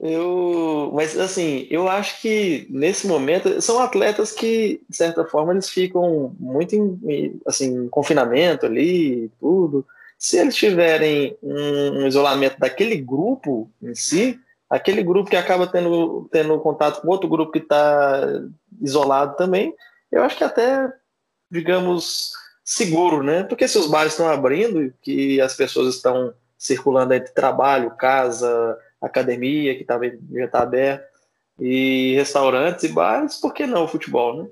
eu, 0.00 0.90
mas 0.92 1.16
assim, 1.16 1.68
eu 1.70 1.88
acho 1.88 2.20
que 2.20 2.66
nesse 2.68 3.06
momento 3.06 3.62
são 3.62 3.78
atletas 3.78 4.32
que, 4.32 4.82
de 4.90 4.96
certa 4.96 5.24
forma, 5.24 5.52
eles 5.52 5.70
ficam 5.70 6.34
muito 6.40 6.74
em, 6.74 7.40
assim, 7.46 7.84
em 7.84 7.88
confinamento 7.88 8.66
ali, 8.66 9.30
tudo. 9.38 9.86
Se 10.18 10.36
eles 10.36 10.56
tiverem 10.56 11.38
um, 11.40 12.02
um 12.02 12.06
isolamento 12.08 12.58
daquele 12.58 12.96
grupo 12.96 13.70
em 13.80 13.94
si, 13.94 14.36
aquele 14.68 15.00
grupo 15.04 15.30
que 15.30 15.36
acaba 15.36 15.68
tendo, 15.68 16.28
tendo 16.32 16.58
contato 16.58 17.00
com 17.02 17.08
outro 17.08 17.28
grupo 17.28 17.52
que 17.52 17.60
está 17.60 18.20
isolado 18.82 19.36
também, 19.36 19.72
eu 20.10 20.24
acho 20.24 20.36
que 20.36 20.42
até 20.42 20.92
digamos, 21.50 22.32
seguro, 22.64 23.22
né? 23.22 23.44
Porque 23.44 23.68
se 23.68 23.78
os 23.78 23.86
bares 23.86 24.12
estão 24.12 24.28
abrindo, 24.28 24.92
que 25.02 25.40
as 25.40 25.54
pessoas 25.54 25.94
estão 25.94 26.34
circulando 26.58 27.14
entre 27.14 27.32
trabalho, 27.32 27.96
casa, 27.96 28.78
academia, 29.00 29.76
que 29.76 29.84
tá, 29.84 29.98
já 30.32 30.44
está 30.44 30.62
aberto, 30.62 31.04
e 31.58 32.14
restaurantes 32.16 32.84
e 32.84 32.88
bares, 32.88 33.36
por 33.36 33.54
que 33.54 33.66
não 33.66 33.84
o 33.84 33.88
futebol, 33.88 34.42
né? 34.42 34.48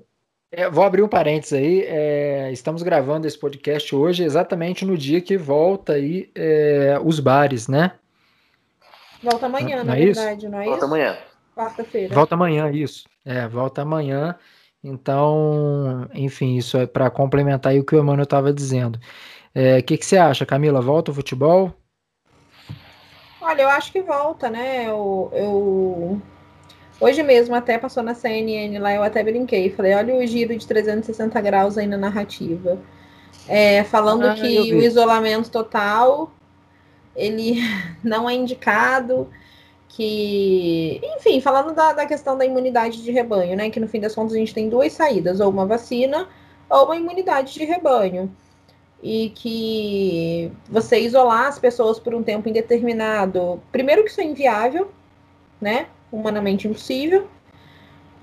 É, 0.51 0.69
vou 0.69 0.85
abrir 0.85 1.01
um 1.01 1.07
parênteses 1.07 1.53
aí. 1.53 1.83
É, 1.85 2.49
estamos 2.51 2.81
gravando 2.81 3.27
esse 3.27 3.37
podcast 3.37 3.93
hoje 3.93 4.23
exatamente 4.23 4.85
no 4.85 4.97
dia 4.97 5.19
que 5.19 5.37
volta 5.37 5.93
aí 5.93 6.31
é, 6.33 6.97
os 7.03 7.19
bares, 7.19 7.67
né? 7.67 7.91
Volta 9.21 9.47
amanhã, 9.47 9.77
não, 9.77 9.85
na 9.85 9.97
é 9.97 10.05
verdade, 10.05 10.45
isso? 10.45 10.49
não 10.49 10.61
é 10.61 10.65
volta 10.65 10.77
isso? 10.77 10.85
amanhã. 10.85 11.17
Quarta-feira. 11.55 12.15
Volta 12.15 12.35
amanhã, 12.35 12.71
isso. 12.71 13.05
É, 13.25 13.47
volta 13.47 13.81
amanhã. 13.81 14.35
Então, 14.87 16.07
enfim, 16.13 16.57
isso 16.57 16.77
é 16.77 16.85
para 16.85 17.09
complementar 17.09 17.71
aí 17.71 17.79
o 17.79 17.83
que 17.83 17.95
o 17.95 17.99
Emmanuel 17.99 18.23
estava 18.23 18.53
dizendo. 18.53 18.97
O 18.97 18.99
é, 19.55 19.81
que, 19.81 19.97
que 19.97 20.05
você 20.05 20.17
acha, 20.17 20.45
Camila? 20.45 20.79
Volta 20.79 21.09
o 21.09 21.13
futebol? 21.13 21.73
Olha, 23.41 23.63
eu 23.63 23.69
acho 23.69 23.91
que 23.91 24.01
volta, 24.01 24.49
né? 24.49 24.87
Eu, 24.87 25.31
eu 25.33 26.21
Hoje 26.99 27.21
mesmo, 27.23 27.53
até 27.53 27.77
passou 27.77 28.01
na 28.01 28.13
CNN 28.13 28.79
lá, 28.79 28.93
eu 28.93 29.03
até 29.03 29.21
brinquei. 29.23 29.69
Falei, 29.69 29.93
olha 29.95 30.15
o 30.15 30.25
giro 30.25 30.55
de 30.55 30.65
360 30.65 31.41
graus 31.41 31.77
aí 31.77 31.87
na 31.87 31.97
narrativa. 31.97 32.79
É, 33.47 33.83
falando 33.83 34.25
ah, 34.25 34.33
que 34.33 34.73
o 34.73 34.81
isolamento 34.81 35.49
total, 35.51 36.31
ele 37.15 37.59
não 38.03 38.29
é 38.29 38.33
indicado, 38.33 39.27
que... 39.95 40.99
Enfim, 41.15 41.39
falando 41.39 41.73
da, 41.73 41.93
da 41.93 42.05
questão 42.05 42.37
da 42.37 42.45
imunidade 42.45 43.01
de 43.01 43.11
rebanho, 43.11 43.55
né? 43.55 43.69
Que 43.69 43.79
no 43.79 43.87
fim 43.87 44.01
das 44.01 44.13
contas 44.13 44.33
a 44.33 44.37
gente 44.37 44.53
tem 44.53 44.67
duas 44.67 44.91
saídas, 44.91 45.39
ou 45.39 45.49
uma 45.49 45.65
vacina 45.65 46.27
ou 46.69 46.85
uma 46.85 46.97
imunidade 46.97 47.53
de 47.53 47.63
rebanho. 47.63 48.29
E 49.01 49.31
que 49.35 50.51
você 50.69 50.99
isolar 50.99 51.47
as 51.47 51.59
pessoas 51.59 51.97
por 51.97 52.13
um 52.13 52.23
tempo 52.23 52.49
indeterminado, 52.49 53.61
primeiro 53.71 54.03
que 54.03 54.09
isso 54.09 54.19
é 54.19 54.25
inviável, 54.25 54.91
né? 55.61 55.87
humanamente 56.11 56.67
impossível, 56.67 57.27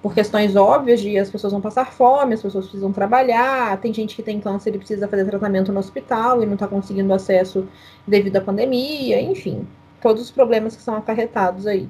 por 0.03 0.15
questões 0.15 0.57
óbvias 0.57 1.01
de 1.01 1.17
as 1.17 1.31
pessoas 1.31 1.53
vão 1.53 1.63
passar 1.63 1.93
fome, 1.93 2.35
as 2.35 2.43
pessoas 2.43 2.65
precisam 2.67 2.93
trabalhar, 2.93 3.81
tem 3.81 3.95
gente 3.95 4.17
que 4.17 4.23
tem 4.23 4.41
câncer 4.41 4.75
e 4.75 4.79
precisa 4.79 5.09
fazer 5.09 5.25
tratamento 5.25 5.73
no 5.73 5.79
hospital 5.79 6.43
e 6.43 6.47
não 6.47 6.55
está 6.55 6.67
conseguindo 6.67 7.13
acesso 7.15 7.67
devido 8.07 8.37
à 8.37 8.41
pandemia, 8.41 9.21
enfim, 9.21 9.67
todos 10.03 10.21
os 10.23 10.31
problemas 10.31 10.77
que 10.77 10.83
são 10.83 10.95
acarretados 10.95 11.67
aí. 11.67 11.89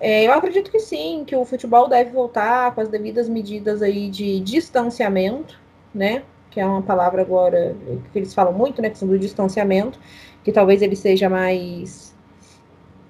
É, 0.00 0.24
eu 0.24 0.32
acredito 0.32 0.70
que 0.70 0.78
sim, 0.78 1.24
que 1.26 1.34
o 1.34 1.44
futebol 1.44 1.88
deve 1.88 2.10
voltar 2.12 2.72
com 2.74 2.80
as 2.80 2.88
devidas 2.88 3.28
medidas 3.28 3.82
aí 3.82 4.08
de 4.08 4.38
distanciamento, 4.40 5.58
né? 5.92 6.22
Que 6.50 6.60
é 6.60 6.66
uma 6.66 6.82
palavra 6.82 7.22
agora 7.22 7.74
que 8.12 8.18
eles 8.18 8.32
falam 8.32 8.52
muito, 8.52 8.80
né? 8.80 8.90
Que 8.90 8.98
são 8.98 9.08
do 9.08 9.18
distanciamento, 9.18 9.98
que 10.44 10.52
talvez 10.52 10.82
ele 10.82 10.94
seja 10.94 11.28
mais 11.28 12.16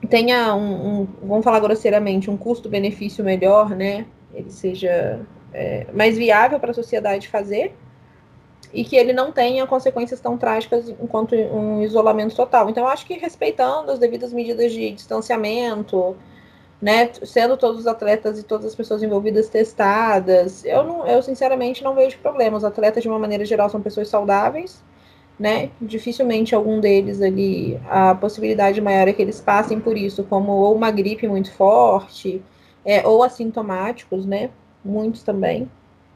tenha 0.09 0.55
um, 0.55 1.01
um, 1.01 1.09
vamos 1.23 1.45
falar 1.45 1.59
grosseiramente, 1.61 2.31
um 2.31 2.37
custo-benefício 2.37 3.25
melhor, 3.25 3.71
né? 3.71 4.07
Ele 4.33 4.51
seja 4.51 5.21
é, 5.53 5.87
mais 5.93 6.17
viável 6.17 6.61
para 6.61 6.71
a 6.71 6.75
sociedade 6.75 7.29
fazer 7.29 7.75
e 8.73 8.85
que 8.85 8.97
ele 8.97 9.13
não 9.13 9.33
tenha 9.33 9.67
consequências 9.67 10.21
tão 10.21 10.37
trágicas 10.37 10.89
enquanto 10.89 11.35
um 11.35 11.83
isolamento 11.83 12.35
total. 12.35 12.69
Então, 12.69 12.87
acho 12.87 13.07
que 13.07 13.15
respeitando 13.15 13.91
as 13.91 13.99
devidas 13.99 14.33
medidas 14.33 14.73
de 14.73 14.91
distanciamento, 14.91 16.17
né, 16.81 17.11
sendo 17.25 17.57
todos 17.57 17.81
os 17.81 17.87
atletas 17.87 18.39
e 18.39 18.43
todas 18.43 18.67
as 18.67 18.75
pessoas 18.75 19.03
envolvidas 19.03 19.49
testadas, 19.49 20.65
eu, 20.65 20.85
não, 20.85 21.07
eu 21.07 21.23
sinceramente 21.23 21.83
não 21.83 21.95
vejo 21.95 22.19
problema. 22.19 22.57
Os 22.57 22.65
atletas, 22.65 23.03
de 23.03 23.09
uma 23.09 23.19
maneira 23.19 23.45
geral, 23.45 23.69
são 23.69 23.81
pessoas 23.81 24.09
saudáveis, 24.09 24.83
né? 25.39 25.71
Dificilmente 25.81 26.55
algum 26.55 26.81
deles 26.81 27.23
ali, 27.23 27.81
a 27.89 28.15
possibilidade 28.15 28.81
maior 28.81 29.09
é 29.09 29.13
que 29.13 29.23
eles 29.23 29.41
passem 29.41 29.81
por 29.81 29.97
isso, 29.97 30.25
como 30.25 30.53
ou 30.53 30.75
uma 30.75 30.91
gripe 30.91 31.29
muito 31.29 31.53
forte, 31.53 32.43
é, 32.85 33.07
ou 33.07 33.23
assintomáticos, 33.23 34.27
né? 34.27 34.51
Muitos 34.85 35.23
também. 35.23 35.69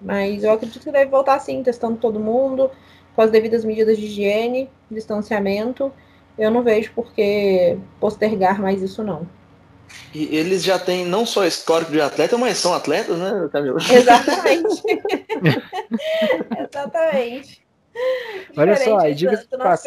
Mas 0.02 0.42
eu 0.42 0.52
acredito 0.52 0.82
que 0.82 0.92
deve 0.92 1.11
voltar 1.11 1.38
sim, 1.38 1.62
testando 1.62 1.97
todo 1.97 2.18
mundo, 2.18 2.71
com 3.14 3.23
as 3.23 3.30
devidas 3.30 3.64
medidas 3.64 3.97
de 3.97 4.06
higiene, 4.06 4.68
distanciamento. 4.90 5.92
Eu 6.37 6.50
não 6.50 6.62
vejo 6.62 6.92
por 6.92 7.12
que 7.12 7.76
postergar 8.00 8.61
mais 8.61 8.82
isso, 8.82 9.02
não. 9.02 9.26
E 10.14 10.37
eles 10.37 10.62
já 10.62 10.78
têm 10.78 11.04
não 11.04 11.25
só 11.25 11.47
histórico 11.47 11.92
de 11.92 12.00
atleta, 12.00 12.37
mas 12.37 12.59
são 12.59 12.75
atletas, 12.75 13.18
né, 13.18 13.49
Camila? 13.52 13.78
Exatamente. 13.90 14.82
Exatamente. 16.68 17.62
Olha 18.56 18.76
só, 18.76 19.06
e 19.06 19.14
diga-se 19.14 19.47
de, 19.49 19.59
pass... 19.59 19.85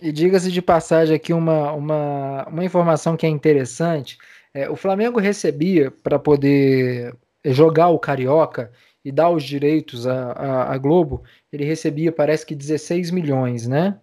e 0.00 0.12
diga 0.12 0.40
de 0.40 0.62
passagem 0.62 1.14
aqui 1.14 1.32
uma, 1.32 1.72
uma, 1.72 2.48
uma 2.48 2.64
informação 2.64 3.16
que 3.16 3.26
é 3.26 3.28
interessante. 3.28 4.16
É, 4.52 4.68
o 4.70 4.76
Flamengo 4.76 5.18
recebia 5.18 5.90
para 5.90 6.18
poder 6.18 7.14
jogar 7.44 7.88
o 7.88 7.98
Carioca 7.98 8.72
e 9.04 9.12
dar 9.12 9.30
os 9.30 9.44
direitos 9.44 10.06
à, 10.06 10.76
Globo, 10.78 11.22
ele 11.52 11.64
recebia 11.64 12.10
parece 12.10 12.46
que 12.46 12.54
16 12.54 13.10
milhões, 13.10 13.66
né? 13.66 13.98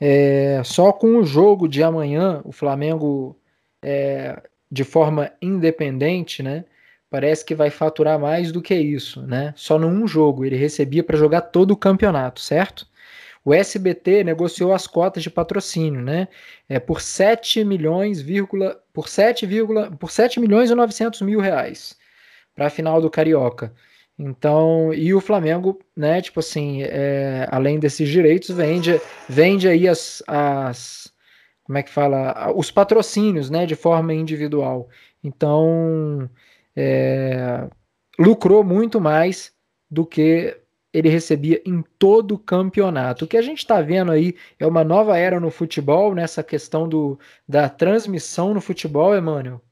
É, 0.00 0.62
só 0.64 0.92
com 0.92 1.18
o 1.18 1.24
jogo 1.24 1.68
de 1.68 1.82
amanhã, 1.82 2.40
o 2.44 2.52
Flamengo, 2.52 3.38
é, 3.82 4.42
de 4.70 4.82
forma 4.82 5.30
independente, 5.42 6.42
né? 6.42 6.64
parece 7.10 7.44
que 7.44 7.54
vai 7.54 7.70
faturar 7.70 8.18
mais 8.18 8.52
do 8.52 8.62
que 8.62 8.74
isso, 8.74 9.22
né? 9.26 9.52
Só 9.56 9.78
num 9.78 10.06
jogo 10.06 10.44
ele 10.44 10.56
recebia 10.56 11.02
para 11.02 11.18
jogar 11.18 11.42
todo 11.42 11.72
o 11.72 11.76
campeonato, 11.76 12.40
certo? 12.40 12.86
O 13.44 13.52
SBT 13.52 14.22
negociou 14.22 14.72
as 14.72 14.86
cotas 14.86 15.22
de 15.22 15.30
patrocínio, 15.30 16.00
né? 16.00 16.28
É 16.68 16.78
por 16.78 17.00
7 17.00 17.64
milhões, 17.64 18.20
vírgula, 18.20 18.80
por 18.92 19.08
7, 19.08 19.44
vírgula, 19.44 19.90
por 19.90 20.10
7 20.10 20.38
milhões 20.38 20.70
e 20.70 20.74
900 20.74 21.22
mil 21.22 21.40
reais 21.40 21.98
para 22.60 22.66
a 22.66 22.70
final 22.70 23.00
do 23.00 23.08
Carioca. 23.08 23.72
Então, 24.18 24.92
e 24.92 25.14
o 25.14 25.20
Flamengo, 25.20 25.78
né, 25.96 26.20
tipo 26.20 26.40
assim, 26.40 26.82
é, 26.82 27.48
além 27.50 27.78
desses 27.78 28.06
direitos, 28.06 28.50
vende, 28.50 29.00
vende 29.26 29.66
aí 29.66 29.88
as, 29.88 30.22
as, 30.26 31.10
como 31.64 31.78
é 31.78 31.82
que 31.82 31.88
fala, 31.88 32.52
os 32.54 32.70
patrocínios, 32.70 33.48
né, 33.48 33.64
de 33.64 33.74
forma 33.74 34.12
individual. 34.12 34.90
Então, 35.24 36.28
é, 36.76 37.66
lucrou 38.18 38.62
muito 38.62 39.00
mais 39.00 39.54
do 39.90 40.04
que 40.04 40.54
ele 40.92 41.08
recebia 41.08 41.62
em 41.64 41.82
todo 41.98 42.34
o 42.34 42.38
campeonato. 42.38 43.24
O 43.24 43.28
que 43.28 43.38
a 43.38 43.42
gente 43.42 43.60
está 43.60 43.80
vendo 43.80 44.12
aí 44.12 44.36
é 44.58 44.66
uma 44.66 44.84
nova 44.84 45.16
era 45.16 45.40
no 45.40 45.50
futebol, 45.50 46.14
nessa 46.14 46.42
questão 46.42 46.86
do, 46.86 47.18
da 47.48 47.70
transmissão 47.70 48.52
no 48.52 48.60
futebol, 48.60 49.16
Emmanuel. 49.16 49.62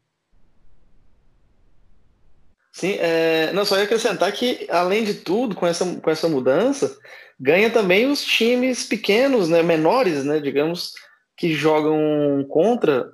Sim, 2.79 2.97
é, 3.01 3.51
não, 3.53 3.65
só 3.65 3.77
ia 3.77 3.83
acrescentar 3.83 4.31
que, 4.31 4.65
além 4.71 5.03
de 5.03 5.15
tudo, 5.15 5.57
com 5.57 5.67
essa, 5.67 5.85
com 5.85 6.09
essa 6.09 6.29
mudança, 6.29 6.97
ganha 7.41 7.69
também 7.71 8.09
os 8.09 8.23
times 8.23 8.85
pequenos, 8.85 9.49
né, 9.49 9.65
menores, 9.65 10.23
né, 10.23 10.39
digamos, 10.39 10.93
que 11.37 11.53
jogam 11.55 12.47
contra, 12.49 13.11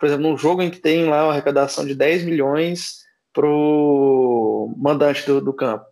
por 0.00 0.06
exemplo, 0.06 0.26
num 0.26 0.38
jogo 0.38 0.62
em 0.62 0.70
que 0.70 0.78
tem 0.78 1.04
lá 1.04 1.24
uma 1.24 1.32
arrecadação 1.32 1.84
de 1.84 1.94
10 1.94 2.24
milhões 2.24 3.00
para 3.34 3.46
o 3.46 4.74
mandante 4.78 5.26
do, 5.26 5.38
do, 5.42 5.52
campo. 5.52 5.84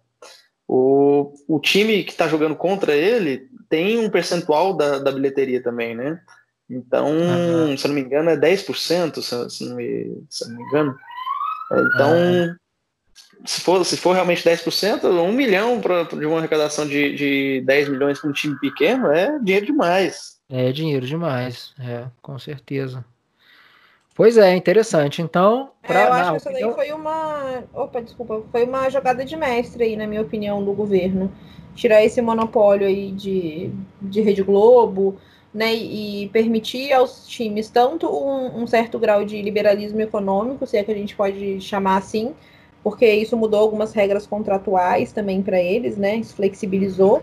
O, 0.67 1.35
o 1.47 1.61
time 1.61 2.03
que 2.03 2.13
está 2.13 2.27
jogando 2.27 2.57
contra 2.57 2.95
ele 2.95 3.47
tem 3.69 3.99
um 3.99 4.09
percentual 4.09 4.75
da, 4.75 5.01
da 5.01 5.13
bilheteria 5.13 5.63
também, 5.63 5.95
né? 5.95 6.19
Então, 6.71 7.11
uhum. 7.11 7.77
se 7.77 7.85
eu 7.85 7.89
não 7.89 7.95
me 7.95 8.01
engano, 8.01 8.31
é 8.31 8.39
10%, 8.39 9.21
se, 9.21 9.51
se, 9.51 9.69
não, 9.69 9.77
me, 9.77 10.25
se 10.31 10.49
não 10.49 10.57
me 10.57 10.63
engano. 10.63 10.97
É, 11.73 11.81
então, 11.81 12.13
uhum. 12.13 12.57
Se, 13.45 13.61
for, 13.61 13.85
se 13.85 13.97
for 13.97 14.13
realmente 14.13 14.43
10%, 14.43 15.05
um 15.05 15.33
milhão 15.33 15.81
pra, 15.81 16.05
de 16.05 16.27
uma 16.27 16.39
arrecadação 16.39 16.87
de, 16.87 17.15
de 17.15 17.63
10 17.65 17.89
milhões 17.89 18.19
para 18.19 18.31
um 18.31 18.33
time 18.33 18.59
pequeno 18.59 19.11
é 19.11 19.39
dinheiro 19.39 19.67
demais. 19.67 20.37
É 20.49 20.71
dinheiro 20.73 21.07
demais, 21.07 21.75
é, 21.81 22.07
com 22.23 22.39
certeza. 22.39 23.05
Pois 24.15 24.39
é, 24.39 24.57
interessante. 24.57 25.21
Então, 25.21 25.71
pra, 25.83 26.01
é, 26.01 26.07
eu 26.07 26.13
acho 26.13 26.31
que 26.31 26.37
isso 26.39 26.53
daí 26.53 26.75
foi 26.75 26.93
uma. 26.93 27.65
Opa, 27.75 28.01
desculpa, 28.01 28.43
foi 28.51 28.65
uma 28.65 28.89
jogada 28.89 29.23
de 29.25 29.37
mestre 29.37 29.85
aí, 29.85 29.97
na 29.97 30.07
minha 30.07 30.23
opinião, 30.23 30.65
do 30.65 30.73
governo. 30.73 31.31
Tirar 31.75 32.03
esse 32.03 32.23
monopólio 32.23 32.87
aí 32.87 33.13
de, 33.13 33.71
de 34.01 34.23
Rede 34.23 34.43
Globo, 34.43 35.19
né? 35.53 35.75
E 35.75 36.31
permitir 36.33 36.95
aos 36.95 37.29
times 37.29 37.69
tanto 37.69 38.09
um, 38.09 38.63
um 38.63 38.67
certo 38.67 38.99
grau 38.99 39.23
de 39.23 39.43
liberalismo 39.43 40.01
econômico, 40.01 40.67
se 40.67 40.79
é 40.79 40.83
que 40.83 40.93
a 40.93 40.95
gente 40.95 41.15
pode 41.15 41.61
chamar 41.61 41.99
assim, 41.99 42.35
porque 42.87 43.05
isso 43.05 43.37
mudou 43.37 43.59
algumas 43.59 43.93
regras 43.93 44.29
contratuais 44.29 45.11
também 45.11 45.43
para 45.43 45.61
eles, 45.61 45.97
né? 45.97 46.15
Isso 46.15 46.37
flexibilizou 46.37 47.21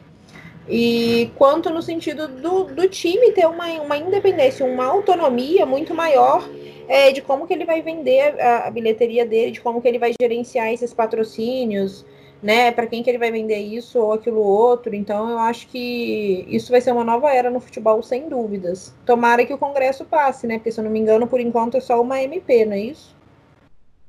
e 0.68 1.32
quanto 1.38 1.70
no 1.70 1.82
sentido 1.82 2.28
do, 2.28 2.66
do 2.66 2.86
time 2.90 3.32
ter 3.32 3.48
uma, 3.48 3.66
uma 3.82 3.96
independência, 3.96 4.66
uma 4.66 4.84
autonomia 4.84 5.66
muito 5.66 5.96
maior 5.96 6.46
é, 6.86 7.14
de 7.14 7.22
como 7.22 7.48
que 7.48 7.54
ele 7.54 7.64
vai 7.64 7.82
vender 7.82 8.38
a, 8.42 8.68
a, 8.68 8.72
bilheteria 8.72 9.26
dele, 9.26 9.52
de 9.52 9.62
como 9.62 9.82
que 9.82 9.88
ele 9.88 9.98
vai 9.98 10.12
gerenciar 10.22 10.68
esses 10.68 10.94
patrocínios, 10.94 12.06
né? 12.42 12.70
Para 12.74 12.86
quem 12.86 13.02
que 13.02 13.10
ele 13.10 13.18
vai 13.18 13.32
vender 13.32 13.60
isso 13.60 14.00
ou 14.00 14.12
aquilo 14.12 14.42
outro. 14.42 14.94
Então 14.94 15.30
eu 15.30 15.40
acho 15.40 15.70
que 15.70 16.46
isso 16.50 16.72
vai 16.72 16.82
ser 16.82 16.92
uma 16.92 17.06
nova 17.06 17.32
era 17.32 17.50
no 17.50 17.62
futebol, 17.62 18.04
sem 18.04 18.28
dúvidas. 18.28 18.94
Tomara 19.06 19.46
que 19.46 19.54
o 19.54 19.58
Congresso 19.58 20.04
passe, 20.04 20.46
né? 20.46 20.58
Porque 20.58 20.74
se 20.74 20.82
eu 20.82 20.84
não 20.84 20.92
me 20.92 21.00
engano, 21.00 21.26
por 21.26 21.40
enquanto 21.40 21.78
é 21.78 21.80
só 21.80 22.02
uma 22.02 22.22
MP, 22.22 22.66
não 22.66 22.74
é 22.74 22.82
isso? 22.82 23.23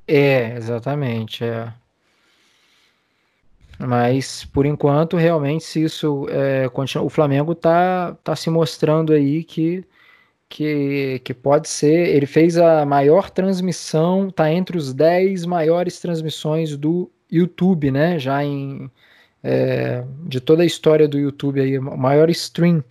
É, 0.06 0.56
exatamente. 0.56 1.44
É. 1.44 1.72
Mas, 3.78 4.44
por 4.44 4.66
enquanto, 4.66 5.16
realmente, 5.16 5.64
se 5.64 5.82
isso 5.82 6.26
é, 6.30 6.68
continua, 6.68 7.04
o 7.04 7.10
Flamengo 7.10 7.52
está 7.52 8.14
tá 8.22 8.36
se 8.36 8.48
mostrando 8.48 9.12
aí 9.12 9.42
que, 9.42 9.84
que, 10.48 11.20
que 11.24 11.34
pode 11.34 11.68
ser. 11.68 12.08
Ele 12.14 12.26
fez 12.26 12.56
a 12.56 12.86
maior 12.86 13.30
transmissão, 13.30 14.28
está 14.28 14.52
entre 14.52 14.76
os 14.76 14.92
10 14.92 15.44
maiores 15.46 16.00
transmissões 16.00 16.76
do 16.76 17.10
YouTube, 17.30 17.90
né? 17.90 18.18
Já 18.18 18.44
em. 18.44 18.90
É, 19.42 20.04
de 20.22 20.40
toda 20.40 20.62
a 20.62 20.66
história 20.66 21.06
do 21.06 21.18
YouTube 21.18 21.60
aí, 21.60 21.78
maior 21.78 22.30
stream 22.30 22.82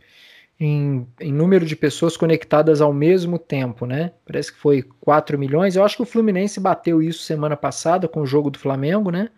em, 0.59 1.07
em, 1.19 1.33
número 1.33 1.65
de 1.65 1.75
pessoas 1.75 2.15
conectadas 2.15 2.81
ao 2.81 2.93
mesmo 2.93 3.37
tempo, 3.37 3.85
né? 3.85 4.11
Parece 4.25 4.51
que 4.53 4.59
foi 4.59 4.83
4 5.01 5.37
milhões. 5.37 5.75
Eu 5.75 5.83
acho 5.83 5.97
que 5.97 6.03
o 6.03 6.05
Fluminense 6.05 6.59
bateu 6.59 7.01
isso 7.01 7.23
semana 7.23 7.57
passada 7.57 8.07
com 8.07 8.21
o 8.21 8.25
jogo 8.25 8.49
do 8.49 8.59
Flamengo, 8.59 9.11
né? 9.11 9.29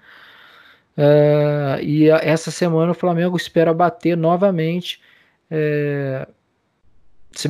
Uh, 0.98 1.82
e 1.82 2.10
a, 2.12 2.18
essa 2.18 2.52
semana 2.52 2.92
o 2.92 2.96
Flamengo 2.96 3.36
espera 3.36 3.74
bater 3.74 4.16
novamente. 4.16 5.02
É, 5.50 6.28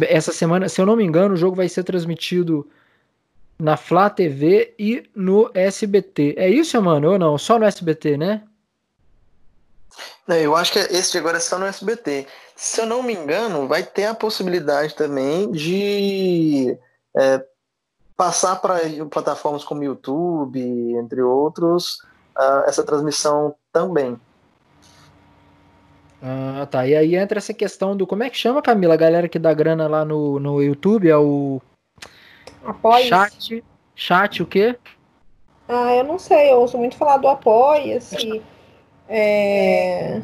essa 0.10 0.31
semana, 0.31 0.67
se 0.67 0.81
eu 0.81 0.86
não 0.86 0.95
me 0.95 1.03
engano, 1.03 1.36
o 1.36 1.38
jogo 1.38 1.55
vai 1.55 1.69
ser 1.69 1.84
transmitido 1.84 2.67
na 3.57 3.77
Flá 3.77 4.10
TV 4.10 4.74
e 4.77 5.03
no 5.15 5.50
SBT. 5.53 6.36
É 6.38 6.50
isso, 6.50 6.81
mano? 6.81 7.12
Ou 7.12 7.19
não? 7.19 7.38
Só 7.38 7.60
no 7.60 7.65
SBT, 7.65 8.17
né? 8.17 8.43
Não, 10.27 10.35
eu 10.35 10.55
acho 10.55 10.73
que 10.73 10.79
esse 10.79 11.17
agora 11.17 11.37
é 11.37 11.39
só 11.39 11.57
no 11.57 11.65
SBT. 11.65 12.27
Se 12.55 12.81
eu 12.81 12.85
não 12.85 13.03
me 13.03 13.13
engano, 13.13 13.67
vai 13.67 13.83
ter 13.83 14.05
a 14.05 14.15
possibilidade 14.15 14.95
também 14.95 15.51
de 15.51 16.77
é, 17.15 17.43
passar 18.15 18.55
para 18.57 18.79
plataformas 19.09 19.63
como 19.63 19.83
YouTube, 19.83 20.59
entre 20.95 21.21
outros, 21.21 21.99
uh, 22.37 22.63
essa 22.65 22.83
transmissão 22.83 23.55
também. 23.71 24.19
Ah, 26.21 26.67
tá. 26.69 26.87
E 26.87 26.95
aí 26.95 27.15
entra 27.15 27.37
essa 27.37 27.53
questão 27.53 27.95
do. 27.95 28.07
Como 28.07 28.23
é 28.23 28.29
que 28.29 28.37
chama, 28.37 28.61
Camila? 28.61 28.95
A 28.95 28.97
galera 28.97 29.29
que 29.29 29.37
dá 29.37 29.53
grana 29.53 29.87
lá 29.87 30.03
no, 30.03 30.39
no 30.39 30.61
YouTube 30.61 31.07
é 31.07 31.17
o. 31.17 31.61
Apoia. 32.65 33.05
Chat. 33.05 33.63
Chat 33.93 34.41
o 34.41 34.45
quê? 34.47 34.75
Ah, 35.67 35.93
eu 35.95 36.03
não 36.03 36.17
sei. 36.17 36.51
Eu 36.51 36.61
ouço 36.61 36.77
muito 36.77 36.95
falar 36.95 37.17
do 37.17 37.27
Apoia-se. 37.27 38.41
É. 39.07 40.21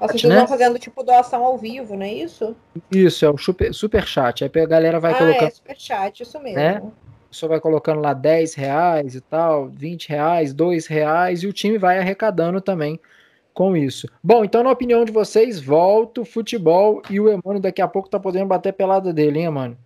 As 0.00 0.12
pessoas 0.12 0.32
né? 0.32 0.38
vão 0.38 0.48
fazendo 0.48 0.78
tipo 0.78 1.02
doação 1.02 1.44
ao 1.44 1.58
vivo, 1.58 1.96
não 1.96 2.04
é 2.04 2.12
isso? 2.12 2.54
Isso, 2.90 3.24
é 3.24 3.30
o 3.30 3.36
super, 3.36 3.74
super 3.74 4.06
chat. 4.06 4.44
Aí 4.44 4.62
a 4.62 4.66
galera 4.66 5.00
vai 5.00 5.12
ah, 5.12 5.18
colocando. 5.18 5.48
É, 5.48 5.50
super 5.50 5.76
chat, 5.76 6.22
isso 6.22 6.38
mesmo. 6.40 6.58
Né? 6.58 6.82
pessoa 7.34 7.50
vai 7.50 7.60
colocando 7.60 8.00
lá 8.00 8.14
10 8.14 8.54
reais 8.54 9.16
e 9.16 9.20
tal, 9.20 9.66
20 9.66 10.08
reais, 10.08 10.54
2 10.54 10.86
reais, 10.86 11.42
e 11.42 11.48
o 11.48 11.52
time 11.52 11.76
vai 11.76 11.98
arrecadando 11.98 12.60
também 12.60 13.00
com 13.52 13.76
isso. 13.76 14.08
Bom, 14.22 14.44
então 14.44 14.62
na 14.62 14.70
opinião 14.70 15.04
de 15.04 15.10
vocês, 15.10 15.60
volta 15.60 16.20
o 16.20 16.24
futebol 16.24 17.02
e 17.10 17.20
o 17.20 17.28
Emano 17.28 17.58
daqui 17.60 17.82
a 17.82 17.88
pouco 17.88 18.08
tá 18.08 18.20
podendo 18.20 18.46
bater 18.46 18.72
pelada 18.72 19.12
dele, 19.12 19.40
hein, 19.40 19.50
mano? 19.50 19.76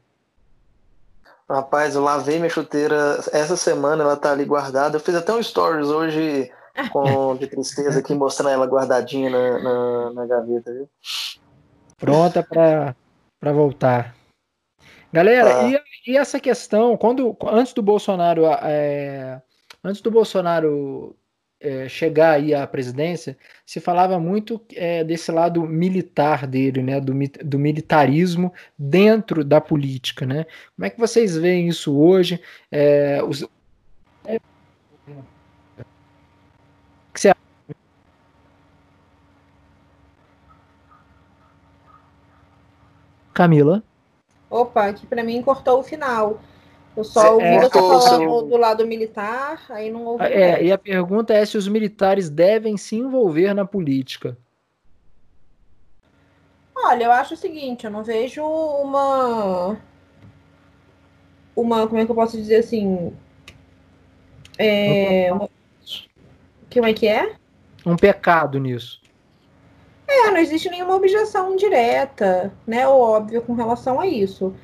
Rapaz, 1.48 1.94
eu 1.94 2.02
lavei 2.02 2.36
minha 2.36 2.50
chuteira 2.50 3.18
essa 3.32 3.56
semana, 3.56 4.04
ela 4.04 4.16
tá 4.16 4.32
ali 4.32 4.44
guardada. 4.44 4.96
Eu 4.96 5.00
fiz 5.00 5.14
até 5.14 5.32
um 5.32 5.42
stories 5.42 5.88
hoje 5.88 6.50
com 6.92 7.36
de 7.36 7.46
tristeza 7.46 8.00
aqui, 8.00 8.14
mostrando 8.14 8.50
ela 8.50 8.66
guardadinha 8.66 9.30
na, 9.30 9.58
na, 9.58 10.12
na 10.12 10.26
gaveta, 10.26 10.72
viu? 10.72 10.88
Pronta 11.96 12.42
para 12.42 13.52
voltar. 13.52 14.14
Galera, 15.12 15.60
ah. 15.60 15.70
e, 15.70 16.12
e, 16.12 16.16
essa 16.16 16.38
questão, 16.38 16.96
quando 16.96 17.36
antes 17.46 17.72
do 17.72 17.82
Bolsonaro 17.82 18.42
é, 18.62 19.40
antes 19.82 20.02
do 20.02 20.10
Bolsonaro 20.10 21.16
é, 21.60 21.88
chegar 21.88 22.32
aí 22.32 22.54
à 22.54 22.66
presidência, 22.66 23.36
se 23.66 23.80
falava 23.80 24.18
muito 24.20 24.60
é, 24.74 25.02
desse 25.02 25.32
lado 25.32 25.62
militar 25.62 26.46
dele, 26.46 26.82
né, 26.82 27.00
do, 27.00 27.12
do 27.44 27.58
militarismo 27.58 28.52
dentro 28.78 29.42
da 29.42 29.60
política, 29.60 30.24
né? 30.24 30.46
Como 30.76 30.86
é 30.86 30.90
que 30.90 30.98
vocês 30.98 31.36
veem 31.36 31.68
isso 31.68 31.98
hoje? 31.98 32.40
É, 32.70 33.20
os... 33.22 33.46
que 37.18 37.28
você 37.28 37.34
Camila? 43.34 43.82
Opa, 44.50 44.86
aqui 44.86 45.06
para 45.06 45.22
mim 45.22 45.42
cortou 45.42 45.80
o 45.80 45.82
final. 45.82 46.40
Eu 46.96 47.04
só 47.04 47.34
ouvi 47.34 47.44
é, 47.44 47.60
você 47.60 47.78
falando 47.78 48.42
do 48.42 48.56
lado 48.56 48.86
militar, 48.86 49.64
aí 49.68 49.90
não 49.90 50.04
ouvi. 50.04 50.24
É, 50.24 50.64
e 50.64 50.72
a 50.72 50.78
pergunta 50.78 51.32
é 51.32 51.44
se 51.44 51.56
os 51.56 51.68
militares 51.68 52.28
devem 52.28 52.76
se 52.76 52.96
envolver 52.96 53.54
na 53.54 53.64
política. 53.64 54.36
Olha, 56.74 57.04
eu 57.04 57.12
acho 57.12 57.34
o 57.34 57.36
seguinte, 57.36 57.84
eu 57.84 57.90
não 57.90 58.02
vejo 58.02 58.42
uma. 58.42 59.76
Uma. 61.54 61.86
Como 61.86 62.00
é 62.00 62.04
que 62.04 62.10
eu 62.10 62.16
posso 62.16 62.36
dizer 62.36 62.56
assim? 62.56 63.12
É. 64.56 65.32
Uma... 65.32 65.48
Como 66.78 66.88
é 66.88 66.92
que 66.92 67.08
é? 67.08 67.32
Um 67.84 67.96
pecado 67.96 68.60
nisso. 68.60 69.00
É, 70.06 70.30
não 70.30 70.36
existe 70.36 70.70
nenhuma 70.70 70.94
objeção 70.94 71.56
direta, 71.56 72.52
né, 72.64 72.86
ou 72.86 73.00
óbvia 73.00 73.40
com 73.40 73.52
relação 73.52 73.98
a 73.98 74.06
isso. 74.06 74.54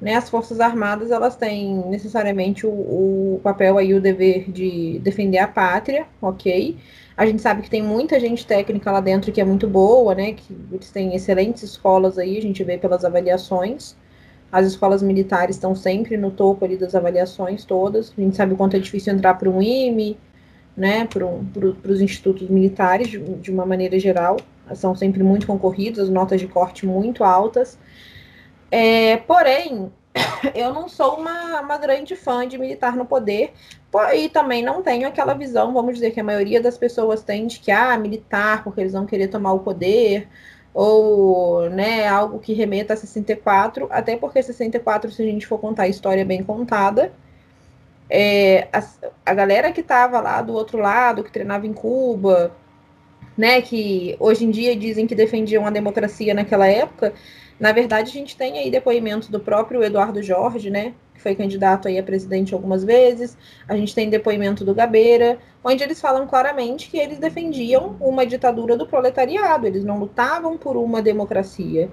Né, 0.00 0.14
as 0.14 0.30
Forças 0.30 0.60
Armadas, 0.60 1.10
elas 1.10 1.34
têm 1.34 1.74
necessariamente 1.88 2.64
o, 2.64 2.70
o 2.70 3.40
papel 3.42 3.76
aí, 3.76 3.92
o 3.92 4.00
dever 4.00 4.52
de 4.52 5.00
defender 5.00 5.38
a 5.38 5.48
pátria, 5.48 6.06
ok? 6.22 6.78
A 7.16 7.26
gente 7.26 7.42
sabe 7.42 7.62
que 7.62 7.70
tem 7.70 7.82
muita 7.82 8.20
gente 8.20 8.46
técnica 8.46 8.92
lá 8.92 9.00
dentro 9.00 9.32
que 9.32 9.40
é 9.40 9.44
muito 9.44 9.66
boa, 9.66 10.14
né, 10.14 10.32
que 10.32 10.56
eles 10.70 10.92
têm 10.92 11.16
excelentes 11.16 11.64
escolas 11.64 12.18
aí, 12.18 12.38
a 12.38 12.42
gente 12.42 12.62
vê 12.62 12.78
pelas 12.78 13.04
avaliações. 13.04 13.96
As 14.52 14.64
escolas 14.64 15.02
militares 15.02 15.56
estão 15.56 15.74
sempre 15.74 16.16
no 16.16 16.30
topo 16.30 16.64
ali 16.64 16.76
das 16.76 16.94
avaliações 16.94 17.64
todas. 17.64 18.14
A 18.16 18.20
gente 18.20 18.36
sabe 18.36 18.54
o 18.54 18.56
quanto 18.56 18.76
é 18.76 18.78
difícil 18.78 19.12
entrar 19.12 19.34
para 19.34 19.50
um 19.50 19.60
IME, 19.60 20.16
né, 20.76 21.06
para 21.06 21.26
pro, 21.52 21.76
os 21.88 22.00
institutos 22.00 22.48
militares, 22.48 23.08
de, 23.08 23.18
de 23.18 23.50
uma 23.50 23.64
maneira 23.64 23.98
geral 23.98 24.36
são 24.74 24.94
sempre 24.94 25.22
muito 25.22 25.46
concorridos, 25.46 26.08
notas 26.08 26.40
de 26.40 26.46
corte 26.46 26.86
muito 26.86 27.22
altas. 27.22 27.78
É, 28.70 29.18
porém, 29.18 29.92
eu 30.54 30.72
não 30.72 30.88
sou 30.88 31.16
uma, 31.16 31.60
uma 31.60 31.76
grande 31.76 32.16
fã 32.16 32.46
de 32.46 32.56
militar 32.56 32.96
no 32.96 33.04
poder, 33.04 33.52
e 34.14 34.28
também 34.28 34.62
não 34.62 34.82
tenho 34.82 35.06
aquela 35.06 35.34
visão, 35.34 35.72
vamos 35.72 35.94
dizer, 35.94 36.10
que 36.10 36.20
a 36.20 36.24
maioria 36.24 36.60
das 36.60 36.76
pessoas 36.76 37.22
tem 37.22 37.46
de 37.46 37.60
que, 37.60 37.70
ah, 37.70 37.96
militar, 37.96 38.64
porque 38.64 38.80
eles 38.80 38.92
vão 38.92 39.06
querer 39.06 39.28
tomar 39.28 39.52
o 39.52 39.60
poder, 39.60 40.28
ou, 40.72 41.70
né, 41.70 42.08
algo 42.08 42.40
que 42.40 42.52
remeta 42.52 42.94
a 42.94 42.96
64, 42.96 43.86
até 43.90 44.16
porque 44.16 44.42
64, 44.42 45.10
se 45.12 45.22
a 45.22 45.24
gente 45.24 45.46
for 45.46 45.58
contar 45.58 45.84
a 45.84 45.88
história 45.88 46.24
bem 46.24 46.42
contada, 46.42 47.12
é, 48.08 48.68
a, 48.72 48.82
a 49.26 49.34
galera 49.34 49.72
que 49.72 49.80
estava 49.80 50.20
lá 50.20 50.40
do 50.42 50.52
outro 50.52 50.78
lado, 50.78 51.24
que 51.24 51.32
treinava 51.32 51.66
em 51.66 51.72
Cuba, 51.72 52.54
né, 53.36 53.60
que 53.60 54.16
hoje 54.20 54.44
em 54.44 54.50
dia 54.50 54.76
dizem 54.76 55.06
que 55.06 55.14
defendiam 55.14 55.66
a 55.66 55.70
democracia 55.70 56.34
naquela 56.34 56.66
época, 56.66 57.12
na 57.58 57.72
verdade 57.72 58.10
a 58.10 58.12
gente 58.12 58.36
tem 58.36 58.58
aí 58.58 58.70
depoimentos 58.70 59.28
do 59.28 59.40
próprio 59.40 59.82
Eduardo 59.82 60.22
Jorge, 60.22 60.70
né, 60.70 60.94
que 61.14 61.20
foi 61.20 61.34
candidato 61.34 61.88
aí 61.88 61.98
a 61.98 62.02
presidente 62.02 62.52
algumas 62.52 62.84
vezes, 62.84 63.38
a 63.68 63.76
gente 63.76 63.94
tem 63.94 64.10
depoimento 64.10 64.64
do 64.64 64.74
Gabeira, 64.74 65.38
onde 65.62 65.82
eles 65.82 66.00
falam 66.00 66.26
claramente 66.26 66.90
que 66.90 66.98
eles 66.98 67.18
defendiam 67.18 67.96
uma 68.00 68.26
ditadura 68.26 68.76
do 68.76 68.86
proletariado, 68.86 69.66
eles 69.66 69.84
não 69.84 69.98
lutavam 69.98 70.58
por 70.58 70.76
uma 70.76 71.00
democracia, 71.00 71.88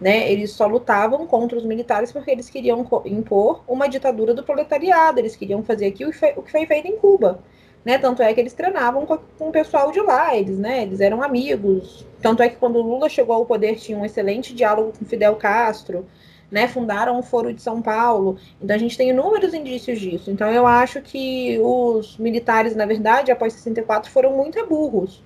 né, 0.00 0.30
eles 0.30 0.50
só 0.50 0.66
lutavam 0.66 1.26
contra 1.26 1.56
os 1.56 1.64
militares 1.64 2.12
porque 2.12 2.30
eles 2.30 2.50
queriam 2.50 2.86
impor 3.06 3.62
uma 3.68 3.88
ditadura 3.88 4.34
do 4.34 4.42
proletariado, 4.42 5.20
eles 5.20 5.36
queriam 5.36 5.62
fazer 5.62 5.86
aqui 5.86 6.04
o 6.04 6.10
que 6.10 6.50
foi 6.50 6.66
feito 6.66 6.88
em 6.88 6.96
Cuba, 6.96 7.42
né? 7.84 7.98
Tanto 7.98 8.22
é 8.22 8.32
que 8.32 8.40
eles 8.40 8.54
treinavam 8.54 9.04
com, 9.04 9.18
o 9.38 9.52
pessoal 9.52 9.92
de 9.92 10.00
lá, 10.00 10.34
eles, 10.34 10.58
né? 10.58 10.82
Eles 10.82 11.00
eram 11.00 11.22
amigos. 11.22 12.06
Tanto 12.20 12.42
é 12.42 12.48
que 12.48 12.56
quando 12.56 12.80
Lula 12.80 13.08
chegou 13.08 13.36
ao 13.36 13.44
poder 13.44 13.76
tinha 13.76 13.98
um 13.98 14.04
excelente 14.04 14.54
diálogo 14.54 14.92
com 14.98 15.04
Fidel 15.04 15.36
Castro, 15.36 16.06
né? 16.50 16.68
Fundaram 16.68 17.18
o 17.18 17.22
Foro 17.22 17.52
de 17.52 17.62
São 17.62 17.82
Paulo. 17.82 18.38
Então 18.60 18.74
a 18.74 18.78
gente 18.78 18.96
tem 18.96 19.10
inúmeros 19.10 19.54
indícios 19.54 20.00
disso. 20.00 20.30
Então 20.30 20.50
eu 20.50 20.66
acho 20.66 21.00
que 21.00 21.58
os 21.60 22.18
militares, 22.18 22.74
na 22.76 22.86
verdade, 22.86 23.30
após 23.30 23.52
64 23.54 24.10
foram 24.10 24.36
muito 24.36 24.64
burros, 24.66 25.22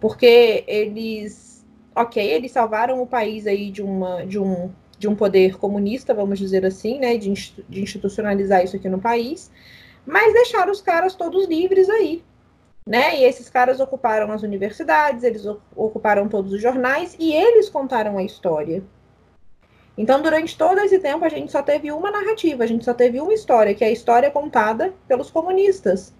porque 0.00 0.64
eles, 0.66 1.64
ok, 1.94 2.22
eles 2.24 2.52
salvaram 2.52 3.02
o 3.02 3.06
país 3.06 3.46
aí 3.46 3.70
de 3.70 3.82
uma 3.82 4.24
de 4.26 4.38
um 4.38 4.70
de 4.98 5.06
um 5.06 5.14
poder 5.14 5.58
comunista, 5.58 6.14
vamos 6.14 6.38
dizer 6.38 6.64
assim, 6.64 6.98
né? 6.98 7.18
De, 7.18 7.30
de 7.68 7.82
institucionalizar 7.82 8.64
isso 8.64 8.76
aqui 8.76 8.88
no 8.88 8.98
país 8.98 9.50
mas 10.06 10.32
deixaram 10.32 10.70
os 10.70 10.80
caras 10.80 11.14
todos 11.14 11.46
livres 11.48 11.90
aí. 11.90 12.22
Né? 12.86 13.18
E 13.18 13.24
esses 13.24 13.50
caras 13.50 13.80
ocuparam 13.80 14.30
as 14.30 14.44
universidades, 14.44 15.24
eles 15.24 15.44
ocuparam 15.74 16.28
todos 16.28 16.52
os 16.52 16.62
jornais 16.62 17.16
e 17.18 17.32
eles 17.32 17.68
contaram 17.68 18.16
a 18.16 18.22
história. 18.22 18.84
Então, 19.96 20.20
durante 20.20 20.56
todo 20.56 20.78
esse 20.80 20.98
tempo, 20.98 21.24
a 21.24 21.28
gente 21.28 21.50
só 21.50 21.62
teve 21.62 21.90
uma 21.90 22.10
narrativa, 22.10 22.64
a 22.64 22.66
gente 22.66 22.84
só 22.84 22.92
teve 22.92 23.20
uma 23.20 23.32
história, 23.32 23.74
que 23.74 23.82
é 23.82 23.88
a 23.88 23.92
história 23.92 24.30
contada 24.30 24.92
pelos 25.08 25.30
comunistas. 25.30 26.12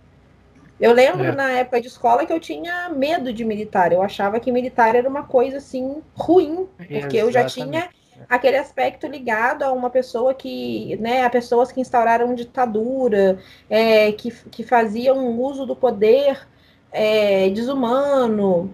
Eu 0.80 0.92
lembro 0.92 1.24
é. 1.24 1.32
na 1.32 1.50
época 1.52 1.80
de 1.80 1.88
escola 1.88 2.26
que 2.26 2.32
eu 2.32 2.40
tinha 2.40 2.88
medo 2.90 3.32
de 3.32 3.44
militar. 3.44 3.92
Eu 3.92 4.02
achava 4.02 4.38
que 4.38 4.52
militar 4.52 4.94
era 4.94 5.08
uma 5.08 5.24
coisa 5.24 5.58
assim 5.58 6.02
ruim, 6.14 6.66
porque 6.76 7.16
eu 7.16 7.32
já 7.32 7.44
tinha 7.44 7.88
aquele 8.28 8.56
aspecto 8.56 9.06
ligado 9.06 9.62
a 9.62 9.72
uma 9.72 9.90
pessoa 9.90 10.34
que, 10.34 10.96
né, 10.96 11.24
a 11.24 11.30
pessoas 11.30 11.70
que 11.70 11.80
instauraram 11.80 12.34
ditadura, 12.34 13.38
é, 13.68 14.12
que, 14.12 14.30
que 14.50 14.62
faziam 14.62 15.38
uso 15.38 15.64
do 15.66 15.76
poder 15.76 16.46
é, 16.92 17.48
desumano, 17.50 18.70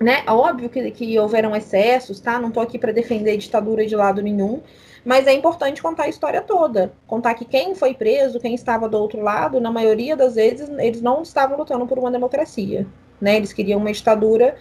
né? 0.00 0.22
Óbvio 0.26 0.68
que, 0.68 0.90
que 0.90 1.18
houveram 1.18 1.54
excessos, 1.54 2.20
tá? 2.20 2.38
Não 2.38 2.48
estou 2.48 2.62
aqui 2.62 2.78
para 2.78 2.92
defender 2.92 3.36
ditadura 3.36 3.84
de 3.84 3.96
lado 3.96 4.22
nenhum, 4.22 4.62
mas 5.04 5.26
é 5.26 5.32
importante 5.32 5.82
contar 5.82 6.04
a 6.04 6.08
história 6.08 6.40
toda. 6.40 6.92
Contar 7.06 7.34
que 7.34 7.44
quem 7.44 7.74
foi 7.74 7.94
preso, 7.94 8.40
quem 8.40 8.54
estava 8.54 8.88
do 8.88 8.98
outro 8.98 9.20
lado, 9.20 9.60
na 9.60 9.70
maioria 9.70 10.16
das 10.16 10.34
vezes, 10.36 10.68
eles 10.78 11.02
não 11.02 11.22
estavam 11.22 11.56
lutando 11.56 11.86
por 11.86 11.98
uma 11.98 12.10
democracia. 12.10 12.86
Né? 13.20 13.36
Eles 13.36 13.52
queriam 13.52 13.80
uma 13.80 13.92
ditadura, 13.92 14.56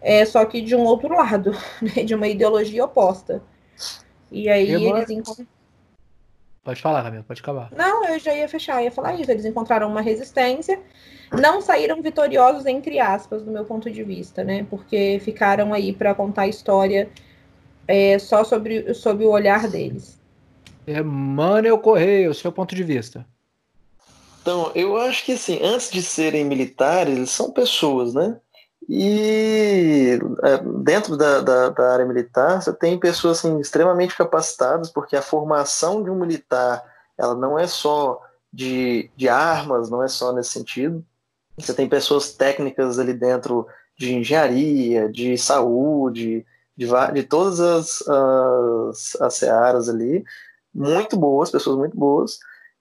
é, 0.00 0.24
só 0.24 0.44
que 0.44 0.60
de 0.60 0.74
um 0.74 0.84
outro 0.84 1.14
lado, 1.14 1.52
né? 1.80 2.02
de 2.04 2.14
uma 2.14 2.28
ideologia 2.28 2.84
oposta. 2.84 3.42
E 4.30 4.48
aí 4.48 4.72
eles 4.72 5.10
encontram. 5.10 5.46
Pode 6.64 6.80
falar, 6.80 7.02
Camila, 7.02 7.24
pode 7.26 7.40
acabar. 7.40 7.70
Não, 7.76 8.06
eu 8.06 8.18
já 8.20 8.32
ia 8.34 8.48
fechar, 8.48 8.82
ia 8.82 8.90
falar 8.90 9.14
isso. 9.14 9.30
Eles 9.30 9.44
encontraram 9.44 9.88
uma 9.88 10.00
resistência, 10.00 10.78
não 11.32 11.60
saíram 11.60 12.00
vitoriosos, 12.00 12.66
entre 12.66 13.00
aspas, 13.00 13.42
do 13.42 13.50
meu 13.50 13.64
ponto 13.64 13.90
de 13.90 14.04
vista, 14.04 14.44
né? 14.44 14.64
Porque 14.70 15.20
ficaram 15.24 15.74
aí 15.74 15.92
para 15.92 16.14
contar 16.14 16.42
a 16.42 16.48
história 16.48 17.10
é, 17.88 18.16
só 18.18 18.44
sobre, 18.44 18.94
sobre 18.94 19.24
o 19.24 19.30
olhar 19.30 19.68
deles. 19.68 20.20
Emmanuel 20.86 21.78
Correia, 21.78 22.30
o 22.30 22.34
seu 22.34 22.52
ponto 22.52 22.74
de 22.74 22.84
vista. 22.84 23.26
Então, 24.40 24.70
eu 24.74 24.96
acho 24.96 25.24
que 25.24 25.32
assim, 25.32 25.60
antes 25.62 25.90
de 25.90 26.02
serem 26.02 26.44
militares, 26.44 27.16
eles 27.16 27.30
são 27.30 27.50
pessoas, 27.50 28.14
né? 28.14 28.38
E 28.88 30.18
é, 30.42 30.58
dentro 30.58 31.16
da, 31.16 31.40
da, 31.40 31.68
da, 31.68 31.92
área 31.92 32.04
militar, 32.04 32.60
você 32.60 32.72
tem 32.72 32.98
pessoas 32.98 33.38
assim, 33.38 33.60
extremamente 33.60 34.16
capacitadas, 34.16 34.90
porque 34.90 35.16
a 35.16 35.22
formação 35.22 36.02
de 36.02 36.10
um 36.10 36.16
militar 36.16 36.84
ela 37.16 37.34
não 37.34 37.58
é 37.58 37.66
só 37.66 38.20
de, 38.52 39.10
de 39.16 39.28
armas, 39.28 39.88
não 39.88 40.02
é 40.02 40.08
só 40.08 40.32
nesse 40.32 40.50
sentido. 40.50 41.04
Você 41.56 41.72
tem 41.72 41.88
pessoas 41.88 42.32
técnicas 42.32 42.98
ali 42.98 43.14
dentro 43.14 43.66
de 43.96 44.14
engenharia, 44.14 45.08
de 45.08 45.38
saúde, 45.38 46.44
de, 46.76 46.88
de 47.14 47.22
todas 47.22 47.60
as, 47.60 48.02
as, 48.08 49.16
as 49.20 49.34
searas 49.34 49.88
ali, 49.88 50.24
muito 50.74 51.16
boas, 51.16 51.50
pessoas 51.50 51.76
muito 51.76 51.96
boas, 51.96 52.38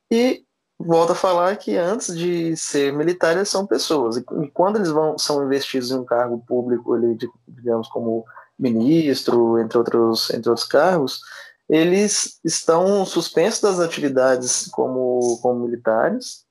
e 0.09 0.43
volta 0.81 1.13
a 1.13 1.15
falar 1.15 1.55
que 1.57 1.77
antes 1.77 2.15
de 2.17 2.55
ser 2.55 2.93
militares 2.93 3.49
são 3.49 3.65
pessoas, 3.65 4.17
e, 4.17 4.23
quando 4.53 4.77
eles 4.77 4.89
vão, 4.89 5.17
são 5.17 5.43
investidos 5.43 5.91
em 5.91 5.95
um 5.95 6.05
cargo 6.05 6.43
público 6.47 6.93
ali, 6.93 7.17
digamos, 7.47 7.87
como 7.87 8.25
ministro, 8.57 9.57
entre 9.59 9.77
outros, 9.77 10.29
entre 10.31 10.49
outros 10.49 10.67
cargos, 10.67 11.21
eles 11.67 12.39
estão 12.43 13.05
suspensos 13.05 13.61
das 13.61 13.79
atividades 13.79 14.67
como, 14.71 15.39
como 15.41 15.65
militares, 15.65 16.45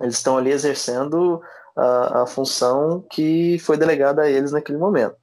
eles 0.00 0.16
estão 0.16 0.38
ali 0.38 0.50
exercendo 0.50 1.42
a, 1.76 2.22
a 2.22 2.26
função 2.26 3.04
que 3.10 3.58
foi 3.58 3.76
delegada 3.76 4.22
a 4.22 4.30
eles 4.30 4.52
naquele 4.52 4.78
momento. 4.78 5.16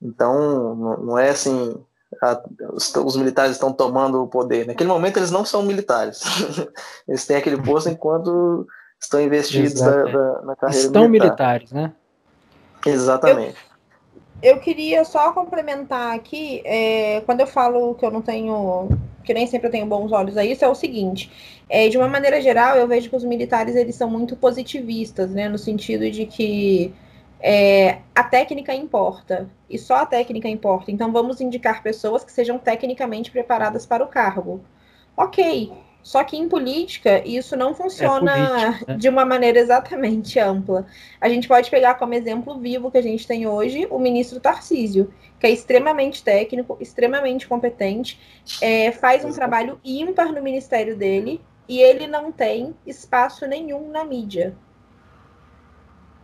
Então, 0.00 0.98
não 1.02 1.18
é 1.18 1.30
assim, 1.30 1.74
a, 2.22 2.42
os, 2.72 2.94
os, 2.94 3.16
militares 3.16 3.52
estão 3.52 3.72
tomando 3.72 4.22
o 4.22 4.26
poder. 4.26 4.66
Naquele 4.66 4.88
momento, 4.88 5.18
eles 5.18 5.30
não 5.30 5.44
são 5.44 5.62
militares. 5.62 6.22
eles 7.06 7.26
têm 7.26 7.36
aquele 7.36 7.60
posto 7.60 7.88
enquanto 7.88 8.66
estão 9.00 9.20
investidos 9.20 9.80
da, 9.80 10.04
da, 10.04 10.42
na 10.42 10.56
carreira 10.56 10.86
Estão 10.86 11.08
militar. 11.08 11.60
militares, 11.60 11.72
né? 11.72 11.92
Exatamente. 12.84 13.56
Eu, 14.42 14.54
eu 14.54 14.60
queria 14.60 15.04
só 15.04 15.32
complementar 15.32 16.14
aqui, 16.14 16.62
é, 16.64 17.20
quando 17.22 17.40
eu 17.40 17.46
falo 17.46 17.94
que 17.94 18.04
eu 18.04 18.10
não 18.10 18.22
tenho, 18.22 18.88
que 19.24 19.34
nem 19.34 19.46
sempre 19.46 19.68
eu 19.68 19.72
tenho 19.72 19.86
bons 19.86 20.12
olhos 20.12 20.36
a 20.36 20.44
isso, 20.44 20.64
é 20.64 20.68
o 20.68 20.74
seguinte, 20.74 21.30
é, 21.68 21.88
de 21.88 21.98
uma 21.98 22.08
maneira 22.08 22.40
geral, 22.40 22.76
eu 22.76 22.86
vejo 22.86 23.10
que 23.10 23.16
os 23.16 23.24
militares, 23.24 23.74
eles 23.74 23.96
são 23.96 24.08
muito 24.08 24.36
positivistas, 24.36 25.30
né, 25.30 25.48
no 25.48 25.58
sentido 25.58 26.10
de 26.10 26.26
que 26.26 26.94
é, 27.40 27.98
a 28.14 28.22
técnica 28.22 28.74
importa, 28.74 29.48
e 29.68 29.78
só 29.78 29.96
a 29.96 30.06
técnica 30.06 30.48
importa. 30.48 30.90
Então, 30.90 31.12
vamos 31.12 31.40
indicar 31.40 31.82
pessoas 31.82 32.24
que 32.24 32.32
sejam 32.32 32.58
tecnicamente 32.58 33.30
preparadas 33.30 33.84
para 33.84 34.04
o 34.04 34.08
cargo. 34.08 34.60
Ok, 35.16 35.72
só 36.06 36.22
que 36.22 36.36
em 36.36 36.48
política 36.48 37.20
isso 37.26 37.56
não 37.56 37.74
funciona 37.74 38.32
é 38.32 38.46
política, 38.46 38.92
né? 38.92 38.98
de 38.98 39.08
uma 39.08 39.24
maneira 39.24 39.58
exatamente 39.58 40.38
ampla. 40.38 40.86
A 41.20 41.28
gente 41.28 41.48
pode 41.48 41.68
pegar 41.68 41.94
como 41.94 42.14
exemplo 42.14 42.56
vivo 42.60 42.92
que 42.92 42.98
a 42.98 43.02
gente 43.02 43.26
tem 43.26 43.44
hoje 43.46 43.88
o 43.90 43.98
ministro 43.98 44.38
Tarcísio, 44.38 45.12
que 45.40 45.48
é 45.48 45.50
extremamente 45.50 46.22
técnico, 46.22 46.76
extremamente 46.80 47.48
competente, 47.48 48.20
é, 48.62 48.92
faz 48.92 49.24
um 49.24 49.32
trabalho 49.32 49.80
ímpar 49.84 50.32
no 50.32 50.40
ministério 50.40 50.96
dele 50.96 51.40
e 51.68 51.80
ele 51.80 52.06
não 52.06 52.30
tem 52.30 52.72
espaço 52.86 53.44
nenhum 53.44 53.90
na 53.90 54.04
mídia. 54.04 54.54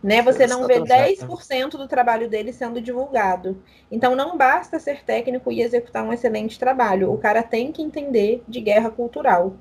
Né? 0.03 0.21
Você 0.21 0.45
não 0.45 0.67
vê 0.67 0.81
10% 0.81 1.71
do 1.71 1.87
trabalho 1.87 2.29
dele 2.29 2.51
sendo 2.51 2.81
divulgado. 2.81 3.63
Então 3.89 4.15
não 4.15 4.37
basta 4.37 4.77
ser 4.77 5.01
técnico 5.03 5.49
e 5.49 5.61
executar 5.61 6.03
um 6.03 6.11
excelente 6.11 6.59
trabalho. 6.59 7.13
O 7.13 7.17
cara 7.17 7.41
tem 7.41 7.71
que 7.71 7.81
entender 7.81 8.43
de 8.45 8.59
guerra 8.59 8.89
cultural. 8.89 9.55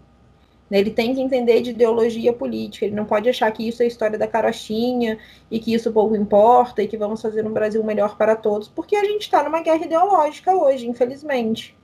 Né? 0.68 0.80
Ele 0.80 0.90
tem 0.90 1.14
que 1.14 1.20
entender 1.20 1.60
de 1.60 1.70
ideologia 1.70 2.32
política. 2.32 2.84
Ele 2.84 2.96
não 2.96 3.04
pode 3.04 3.28
achar 3.28 3.52
que 3.52 3.68
isso 3.68 3.84
é 3.84 3.86
história 3.86 4.18
da 4.18 4.26
carochinha 4.26 5.16
e 5.48 5.60
que 5.60 5.72
isso 5.72 5.92
pouco 5.92 6.16
importa 6.16 6.82
e 6.82 6.88
que 6.88 6.96
vamos 6.96 7.22
fazer 7.22 7.46
um 7.46 7.52
Brasil 7.52 7.84
melhor 7.84 8.16
para 8.16 8.34
todos, 8.34 8.66
porque 8.66 8.96
a 8.96 9.04
gente 9.04 9.22
está 9.22 9.44
numa 9.44 9.60
guerra 9.60 9.84
ideológica 9.84 10.56
hoje, 10.56 10.88
infelizmente. 10.88 11.76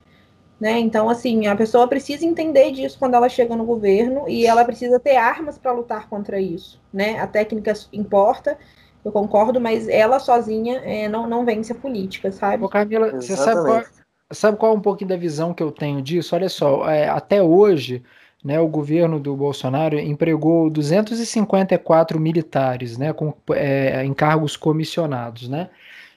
Né? 0.61 0.79
Então, 0.81 1.09
assim, 1.09 1.47
a 1.47 1.55
pessoa 1.55 1.87
precisa 1.87 2.27
entender 2.27 2.73
disso 2.73 2.99
quando 2.99 3.15
ela 3.15 3.29
chega 3.29 3.55
no 3.55 3.65
governo 3.65 4.29
e 4.29 4.45
ela 4.45 4.65
precisa 4.65 4.99
ter 4.99 5.17
armas 5.17 5.57
para 5.57 5.73
lutar 5.73 6.09
contra 6.09 6.41
isso. 6.41 6.81
Né? 6.93 7.19
A 7.21 7.29
técnica 7.29 7.73
importa, 7.93 8.59
eu 9.05 9.13
concordo, 9.13 9.61
mas 9.61 9.89
ela 9.89 10.19
sozinha 10.19 10.81
é, 10.85 11.09
não, 11.09 11.29
não 11.29 11.45
vence 11.45 11.73
a 11.73 11.77
política, 11.77 12.33
sabe? 12.33 12.65
Ô 12.65 12.69
Camila, 12.69 13.13
você 13.13 13.37
sabe 13.37 13.63
qual, 13.63 13.85
sabe 14.33 14.57
qual 14.57 14.73
é 14.73 14.77
um 14.77 14.81
pouquinho 14.81 15.11
da 15.11 15.17
visão 15.17 15.55
que 15.55 15.63
eu 15.63 15.71
tenho 15.71 16.03
disso? 16.03 16.35
Olha 16.35 16.49
só, 16.49 16.91
é, 16.91 17.09
até 17.09 17.41
hoje, 17.41 18.03
né, 18.45 18.59
o 18.59 18.67
governo 18.67 19.21
do 19.21 19.37
Bolsonaro 19.37 19.97
empregou 19.97 20.69
254 20.69 22.19
militares 22.19 22.99
né, 22.99 23.13
com 23.13 23.33
é, 23.53 24.05
em 24.05 24.13
cargos 24.13 24.57
comissionados. 24.57 25.49
Né? 25.49 25.71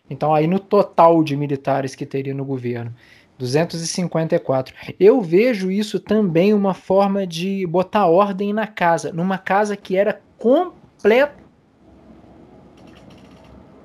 Então, 0.09 0.33
aí 0.33 0.47
no 0.47 0.59
total 0.59 1.23
de 1.23 1.37
militares 1.37 1.93
que 1.93 2.07
teria 2.07 2.33
no 2.33 2.43
governo. 2.43 2.91
254. 3.41 4.75
Eu 4.99 5.19
vejo 5.19 5.71
isso 5.71 5.99
também 5.99 6.53
uma 6.53 6.73
forma 6.73 7.25
de 7.25 7.65
botar 7.65 8.05
ordem 8.05 8.53
na 8.53 8.67
casa, 8.67 9.11
numa 9.11 9.37
casa 9.37 9.75
que 9.75 9.97
era 9.97 10.21
completa 10.37 11.41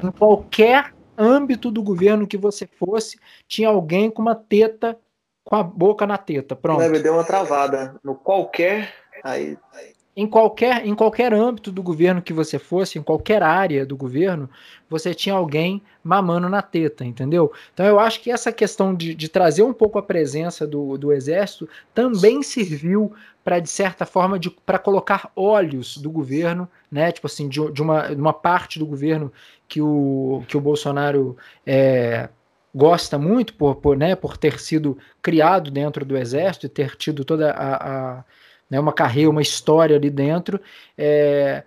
em 0.03 0.11
qualquer 0.11 0.93
âmbito 1.17 1.71
do 1.71 1.83
governo 1.83 2.27
que 2.27 2.37
você 2.37 2.67
fosse, 2.67 3.19
tinha 3.49 3.69
alguém 3.69 4.11
com 4.11 4.21
uma 4.21 4.35
teta 4.35 4.99
com 5.43 5.57
a 5.57 5.63
boca 5.63 6.07
na 6.07 6.19
teta. 6.19 6.55
Pronto. 6.55 6.83
Me 6.91 6.99
deu 6.99 7.15
uma 7.15 7.25
travada 7.25 7.95
no 8.05 8.15
qualquer 8.15 8.93
aí, 9.25 9.57
aí 9.73 9.96
em 10.17 10.27
qualquer, 10.27 10.87
em 10.87 10.95
qualquer 10.95 11.35
âmbito 11.35 11.71
do 11.71 11.83
governo 11.83 12.23
que 12.23 12.33
você 12.33 12.59
fosse, 12.59 12.99
em 12.99 13.03
qualquer 13.03 13.43
área 13.43 13.85
do 13.85 13.95
governo, 13.95 14.49
você 14.89 15.13
tinha 15.13 15.35
alguém 15.35 15.83
mamando 16.03 16.49
na 16.49 16.63
teta, 16.63 17.05
entendeu? 17.05 17.53
Então 17.75 17.85
eu 17.85 18.01
acho 18.01 18.23
que 18.23 18.31
essa 18.31 18.51
questão 18.51 18.95
de, 18.95 19.15
de 19.15 19.29
trazer 19.29 19.63
um 19.63 19.75
pouco 19.75 19.99
a 19.99 20.03
presença 20.03 20.67
do, 20.67 20.97
do 20.97 21.13
exército 21.13 21.69
também 21.95 22.43
serviu 22.43 23.13
para, 23.45 23.61
de 23.61 23.69
certa 23.69 24.07
forma, 24.07 24.41
para 24.65 24.79
colocar 24.79 25.31
olhos 25.37 25.99
do 25.99 26.11
governo, 26.11 26.67
né? 26.91 27.13
Tipo 27.13 27.27
assim, 27.27 27.47
de, 27.47 27.71
de, 27.71 27.83
uma, 27.83 28.09
uma 28.09 28.33
parte 28.33 28.79
do 28.79 28.87
governo 28.87 29.31
que 29.69 29.83
o, 29.83 30.43
que 30.49 30.57
o 30.57 30.61
Bolsonaro 30.63 31.37
é, 31.67 32.31
gosta 32.75 33.19
muito 33.19 33.53
por, 33.55 33.77
por, 33.77 33.97
né, 33.99 34.17
por 34.17 34.37
ter 34.39 34.59
sido 34.61 34.97
criado 35.21 35.71
dentro 35.71 36.05
do 36.07 36.17
exército 36.17 36.67
e 36.67 36.71
ter 36.71 36.97
tido 36.97 37.25
toda 37.25 37.51
a, 37.53 38.19
a 38.19 38.25
né, 38.71 38.79
uma 38.79 38.93
carreira, 38.93 39.31
uma 39.31 39.43
história 39.43 39.97
ali 39.97 40.11
dentro. 40.11 40.61
É, 40.97 41.65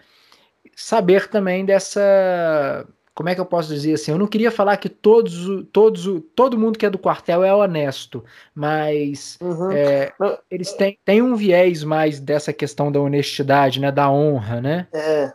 saber 0.75 1.27
também 1.27 1.65
dessa. 1.65 2.85
Como 3.13 3.27
é 3.27 3.35
que 3.35 3.41
eu 3.41 3.45
posso 3.45 3.67
dizer 3.67 3.95
assim? 3.95 4.11
Eu 4.11 4.17
não 4.17 4.27
queria 4.27 4.49
falar 4.49 4.77
que 4.77 4.87
todos, 4.87 5.35
todos, 5.73 6.07
todo 6.33 6.57
mundo 6.57 6.79
que 6.79 6.85
é 6.85 6.89
do 6.89 6.97
quartel 6.97 7.43
é 7.43 7.53
honesto, 7.53 8.23
mas 8.55 9.37
uhum. 9.41 9.71
é, 9.73 10.13
eles 10.49 10.71
têm, 10.71 10.97
têm 11.03 11.21
um 11.21 11.35
viés 11.35 11.83
mais 11.83 12.17
dessa 12.17 12.53
questão 12.53 12.89
da 12.89 13.01
honestidade, 13.01 13.81
né, 13.81 13.91
da 13.91 14.09
honra, 14.09 14.61
né? 14.61 14.87
É, 14.93 15.33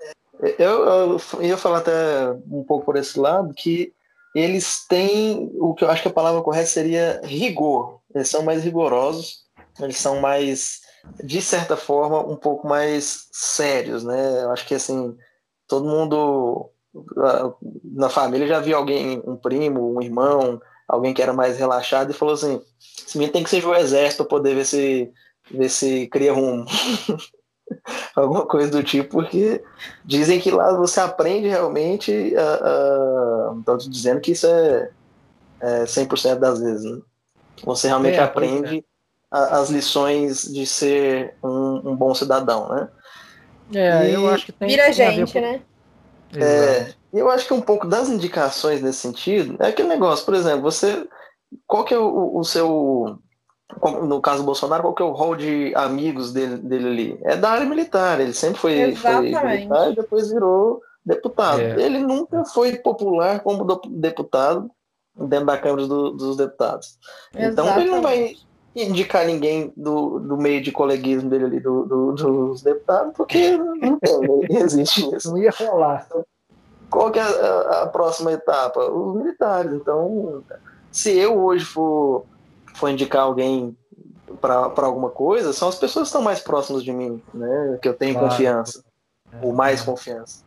eu, 0.58 0.86
eu 0.86 1.42
ia 1.42 1.58
falar 1.58 1.78
até 1.78 2.30
um 2.50 2.64
pouco 2.64 2.86
por 2.86 2.96
esse 2.96 3.18
lado 3.20 3.52
que 3.52 3.92
eles 4.34 4.86
têm 4.88 5.50
o 5.60 5.74
que 5.74 5.84
eu 5.84 5.90
acho 5.90 6.02
que 6.02 6.08
a 6.08 6.12
palavra 6.12 6.42
correta 6.42 6.66
seria 6.66 7.20
rigor. 7.22 8.00
Eles 8.14 8.28
são 8.28 8.42
mais 8.42 8.64
rigorosos, 8.64 9.44
eles 9.78 9.98
são 9.98 10.20
mais 10.20 10.80
de 11.22 11.40
certa 11.40 11.76
forma, 11.76 12.20
um 12.20 12.36
pouco 12.36 12.66
mais 12.66 13.28
sérios, 13.32 14.04
né? 14.04 14.42
Eu 14.42 14.50
acho 14.50 14.66
que, 14.66 14.74
assim, 14.74 15.16
todo 15.68 15.88
mundo 15.88 16.70
na 17.82 18.08
família 18.08 18.46
já 18.46 18.60
viu 18.60 18.76
alguém, 18.76 19.22
um 19.26 19.36
primo, 19.36 19.96
um 19.96 20.00
irmão, 20.00 20.60
alguém 20.86 21.12
que 21.12 21.22
era 21.22 21.32
mais 21.32 21.58
relaxado 21.58 22.10
e 22.10 22.14
falou 22.14 22.34
assim: 22.34 22.62
esse 23.06 23.18
menino 23.18 23.32
tem 23.32 23.42
que 23.42 23.50
ser 23.50 23.64
o 23.64 23.74
exército 23.74 24.24
para 24.24 24.30
poder 24.30 24.54
ver 24.54 24.64
se, 24.64 25.12
ver 25.50 25.68
se 25.68 26.06
cria 26.08 26.32
rumo. 26.32 26.64
Alguma 28.14 28.46
coisa 28.46 28.70
do 28.70 28.82
tipo, 28.82 29.10
porque 29.10 29.62
dizem 30.04 30.38
que 30.38 30.50
lá 30.50 30.76
você 30.76 31.00
aprende 31.00 31.48
realmente. 31.48 32.12
Estou 33.58 33.78
te 33.78 33.88
dizendo 33.88 34.20
que 34.20 34.32
isso 34.32 34.46
é, 34.46 34.90
é 35.60 35.84
100% 35.84 36.36
das 36.36 36.60
vezes. 36.60 36.84
Né? 36.84 37.00
Você 37.64 37.88
realmente 37.88 38.18
é, 38.18 38.22
aprende 38.22 38.78
é. 38.78 38.93
A, 39.34 39.58
as 39.58 39.68
lições 39.68 40.44
de 40.44 40.64
ser 40.64 41.34
um, 41.42 41.90
um 41.90 41.96
bom 41.96 42.14
cidadão, 42.14 42.68
né? 42.68 42.88
É, 43.74 44.10
e 44.10 44.14
eu 44.14 44.28
acho 44.28 44.46
que 44.46 44.52
tem. 44.52 44.68
Vira 44.68 44.92
gente, 44.92 45.32
com... 45.32 45.40
né? 45.40 45.60
É, 46.36 46.92
eu 47.12 47.28
acho 47.28 47.46
que 47.46 47.54
um 47.54 47.60
pouco 47.60 47.86
das 47.86 48.08
indicações 48.08 48.80
nesse 48.80 48.98
sentido 48.98 49.56
é 49.60 49.68
aquele 49.68 49.88
negócio, 49.88 50.24
por 50.24 50.34
exemplo, 50.34 50.62
você. 50.62 51.08
Qual 51.66 51.84
que 51.84 51.94
é 51.94 51.98
o, 51.98 52.38
o 52.38 52.44
seu. 52.44 53.18
No 53.82 54.20
caso 54.20 54.38
do 54.38 54.46
Bolsonaro, 54.46 54.82
qual 54.82 54.94
que 54.94 55.02
é 55.02 55.06
o 55.06 55.12
rol 55.12 55.34
de 55.34 55.72
amigos 55.74 56.32
dele, 56.32 56.58
dele 56.58 56.86
ali? 56.86 57.20
É 57.24 57.36
da 57.36 57.50
área 57.50 57.66
militar, 57.66 58.20
ele 58.20 58.32
sempre 58.32 58.58
foi, 58.58 58.94
foi 58.94 59.20
militar 59.20 59.90
e 59.90 59.96
depois 59.96 60.30
virou 60.30 60.80
deputado. 61.04 61.60
É. 61.60 61.80
Ele 61.80 61.98
nunca 61.98 62.44
foi 62.44 62.76
popular 62.76 63.40
como 63.40 63.64
deputado 63.88 64.70
dentro 65.16 65.46
da 65.46 65.58
Câmara 65.58 65.86
do, 65.86 66.10
dos 66.10 66.36
Deputados. 66.36 66.98
Exatamente. 67.34 67.52
Então 67.52 67.80
ele 67.80 67.90
não 67.90 68.02
vai 68.02 68.36
indicar 68.74 69.24
ninguém 69.24 69.72
do, 69.76 70.18
do 70.18 70.36
meio 70.36 70.60
de 70.60 70.72
coleguismo 70.72 71.30
dele 71.30 71.44
ali, 71.44 71.60
do, 71.60 71.84
do 71.84 72.12
dos 72.12 72.62
deputados, 72.62 73.12
porque 73.16 73.56
não, 73.56 73.98
tem, 73.98 74.20
não 74.20 74.42
existe 74.50 75.14
isso. 75.14 75.30
Não 75.30 75.38
ia 75.38 75.50
rolar. 75.50 76.08
Qual 76.90 77.10
que 77.10 77.18
é 77.18 77.22
a, 77.22 77.82
a, 77.82 77.86
próxima 77.86 78.32
etapa? 78.32 78.80
Os 78.90 79.16
militares. 79.16 79.72
Então, 79.72 80.42
se 80.90 81.16
eu 81.16 81.38
hoje 81.38 81.64
for, 81.64 82.24
for 82.74 82.88
indicar 82.88 83.22
alguém 83.22 83.76
para 84.40 84.72
alguma 84.76 85.10
coisa, 85.10 85.52
são 85.52 85.68
as 85.68 85.76
pessoas 85.76 86.04
que 86.04 86.08
estão 86.08 86.22
mais 86.22 86.40
próximas 86.40 86.82
de 86.82 86.92
mim, 86.92 87.22
né? 87.32 87.78
Que 87.80 87.88
eu 87.88 87.94
tenho 87.94 88.14
claro. 88.14 88.28
confiança. 88.28 88.84
Ou 89.42 89.52
mais 89.52 89.82
confiança. 89.82 90.44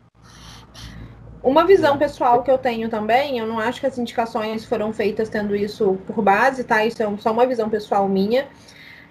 Uma 1.48 1.66
visão 1.66 1.98
pessoal 1.98 2.44
que 2.44 2.52
eu 2.52 2.58
tenho 2.58 2.90
também, 2.90 3.40
eu 3.40 3.48
não 3.48 3.58
acho 3.58 3.80
que 3.80 3.86
as 3.88 3.98
indicações 3.98 4.66
foram 4.66 4.92
feitas 4.92 5.30
tendo 5.30 5.56
isso 5.56 5.98
por 6.06 6.22
base, 6.22 6.66
tá? 6.66 6.86
Isso 6.86 7.02
é 7.02 7.18
só 7.20 7.32
uma 7.32 7.48
visão 7.48 7.70
pessoal 7.70 8.06
minha. 8.10 8.50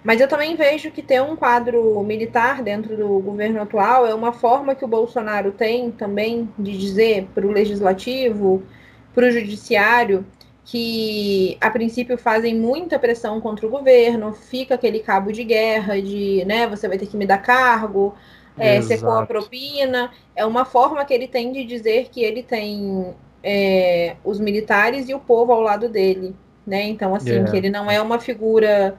Mas 0.03 0.21
eu 0.21 0.27
também 0.27 0.55
vejo 0.55 0.91
que 0.91 1.01
ter 1.01 1.19
um 1.19 1.35
quadro 1.35 1.99
militar 2.03 2.61
dentro 2.61 2.95
do 2.95 3.07
governo 3.21 3.59
atual 3.59 4.05
é 4.05 4.13
uma 4.13 4.31
forma 4.31 4.75
que 4.75 4.85
o 4.85 4.87
Bolsonaro 4.87 5.51
tem 5.51 5.89
também 5.89 6.47
de 6.59 6.77
dizer 6.77 7.27
para 7.33 7.43
o 7.43 7.49
legislativo, 7.51 8.61
para 9.15 9.25
o 9.25 9.31
judiciário, 9.31 10.23
que 10.63 11.57
a 11.59 11.71
princípio 11.71 12.19
fazem 12.19 12.55
muita 12.55 12.99
pressão 12.99 13.41
contra 13.41 13.65
o 13.65 13.69
governo, 13.71 14.31
fica 14.31 14.75
aquele 14.75 14.99
cabo 14.99 15.31
de 15.31 15.43
guerra 15.43 15.99
de, 15.99 16.45
né, 16.45 16.67
você 16.67 16.87
vai 16.87 16.99
ter 16.99 17.07
que 17.07 17.17
me 17.17 17.25
dar 17.25 17.39
cargo, 17.39 18.13
é, 18.57 18.81
secou 18.81 19.11
a 19.11 19.25
propina. 19.25 20.11
É 20.35 20.45
uma 20.45 20.65
forma 20.65 21.03
que 21.05 21.13
ele 21.13 21.27
tem 21.27 21.51
de 21.51 21.63
dizer 21.63 22.09
que 22.09 22.23
ele 22.23 22.43
tem 22.43 23.13
é, 23.43 24.15
os 24.23 24.39
militares 24.39 25.07
e 25.09 25.13
o 25.13 25.19
povo 25.19 25.51
ao 25.51 25.61
lado 25.61 25.87
dele. 25.89 26.35
Né? 26.65 26.83
Então, 26.83 27.15
assim, 27.15 27.29
yeah. 27.29 27.49
que 27.49 27.55
ele 27.55 27.69
não 27.69 27.89
é 27.89 28.01
uma 28.01 28.19
figura 28.19 28.97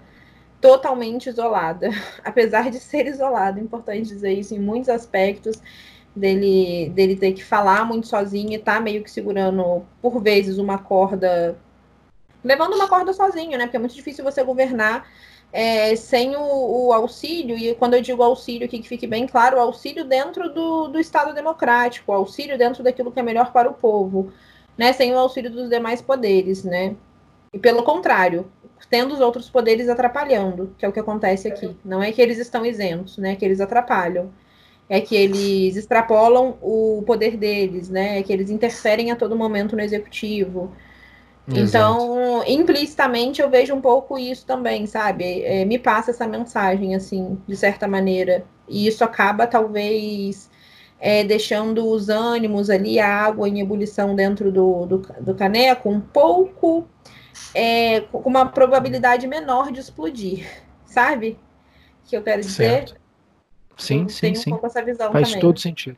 totalmente 0.60 1.28
isolada. 1.28 1.90
Apesar 2.24 2.70
de 2.70 2.78
ser 2.78 3.06
isolado, 3.06 3.58
é 3.58 3.62
importante 3.62 4.08
dizer 4.08 4.32
isso 4.32 4.54
em 4.54 4.58
muitos 4.58 4.88
aspectos, 4.88 5.60
dele, 6.14 6.90
dele 6.94 7.16
ter 7.16 7.32
que 7.32 7.44
falar 7.44 7.84
muito 7.84 8.06
sozinho 8.06 8.52
e 8.52 8.58
tá 8.58 8.80
meio 8.80 9.02
que 9.02 9.10
segurando, 9.10 9.84
por 10.02 10.20
vezes, 10.20 10.58
uma 10.58 10.78
corda. 10.78 11.56
Levando 12.42 12.74
uma 12.74 12.88
corda 12.88 13.12
sozinho, 13.12 13.58
né? 13.58 13.64
Porque 13.64 13.76
é 13.76 13.80
muito 13.80 13.94
difícil 13.94 14.24
você 14.24 14.42
governar 14.42 15.06
é, 15.52 15.96
sem 15.96 16.36
o, 16.36 16.86
o, 16.86 16.92
auxílio, 16.92 17.56
e 17.56 17.74
quando 17.74 17.94
eu 17.94 18.02
digo 18.02 18.22
auxílio 18.22 18.66
aqui 18.66 18.78
que 18.80 18.88
fique 18.88 19.06
bem 19.06 19.26
claro, 19.26 19.56
o 19.56 19.60
auxílio 19.60 20.04
dentro 20.04 20.52
do, 20.52 20.88
do 20.88 21.00
Estado 21.00 21.34
democrático, 21.34 22.12
o 22.12 22.14
auxílio 22.14 22.58
dentro 22.58 22.82
daquilo 22.82 23.10
que 23.10 23.20
é 23.20 23.22
melhor 23.22 23.52
para 23.52 23.70
o 23.70 23.74
povo, 23.74 24.32
né? 24.76 24.92
Sem 24.92 25.14
o 25.14 25.18
auxílio 25.18 25.50
dos 25.50 25.68
demais 25.68 26.02
poderes, 26.02 26.64
né? 26.64 26.94
E 27.52 27.58
pelo 27.58 27.82
contrário, 27.82 28.50
tendo 28.90 29.14
os 29.14 29.20
outros 29.20 29.48
poderes 29.48 29.88
atrapalhando, 29.88 30.74
que 30.78 30.84
é 30.84 30.88
o 30.88 30.92
que 30.92 31.00
acontece 31.00 31.48
aqui. 31.48 31.76
Não 31.84 32.02
é 32.02 32.12
que 32.12 32.20
eles 32.20 32.38
estão 32.38 32.64
isentos, 32.64 33.18
né? 33.18 33.36
Que 33.36 33.44
eles 33.44 33.60
atrapalham. 33.60 34.30
É 34.88 35.00
que 35.00 35.14
eles 35.14 35.76
extrapolam 35.76 36.56
o 36.62 37.02
poder 37.06 37.36
deles, 37.36 37.90
né? 37.90 38.18
É 38.18 38.22
que 38.22 38.32
eles 38.32 38.50
interferem 38.50 39.10
a 39.10 39.16
todo 39.16 39.36
momento 39.36 39.76
no 39.76 39.82
executivo. 39.82 40.72
Então, 41.50 42.42
implicitamente, 42.46 43.40
eu 43.40 43.48
vejo 43.48 43.74
um 43.74 43.80
pouco 43.80 44.18
isso 44.18 44.44
também, 44.44 44.86
sabe? 44.86 45.42
É, 45.42 45.64
me 45.64 45.78
passa 45.78 46.10
essa 46.10 46.26
mensagem, 46.26 46.94
assim, 46.94 47.38
de 47.46 47.56
certa 47.56 47.88
maneira. 47.88 48.44
E 48.68 48.86
isso 48.86 49.02
acaba, 49.02 49.46
talvez, 49.46 50.50
é, 51.00 51.24
deixando 51.24 51.88
os 51.88 52.08
ânimos 52.08 52.68
ali, 52.68 53.00
a 53.00 53.08
água 53.08 53.48
em 53.48 53.60
ebulição 53.60 54.14
dentro 54.14 54.52
do, 54.52 54.84
do, 54.84 54.98
do 55.20 55.34
caneco, 55.34 55.88
um 55.88 56.00
pouco 56.00 56.86
é, 57.54 58.00
com 58.00 58.28
uma 58.28 58.46
probabilidade 58.46 59.26
menor 59.26 59.72
de 59.72 59.80
explodir, 59.80 60.46
sabe? 60.84 61.38
Que 62.04 62.16
eu 62.16 62.22
quero 62.22 62.42
dizer. 62.42 62.64
Certo. 62.64 62.96
Sim, 63.76 64.02
eu 64.02 64.08
sim, 64.08 64.34
sim. 64.34 64.52
Um 64.52 64.58
Faz 64.58 65.28
também. 65.28 65.40
todo 65.40 65.58
sentido. 65.60 65.96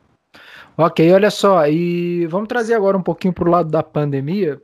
Ok, 0.77 1.11
olha 1.11 1.29
só, 1.29 1.67
e 1.67 2.25
vamos 2.27 2.47
trazer 2.47 2.75
agora 2.75 2.97
um 2.97 3.03
pouquinho 3.03 3.33
para 3.33 3.47
o 3.47 3.51
lado 3.51 3.69
da 3.69 3.83
pandemia. 3.83 4.61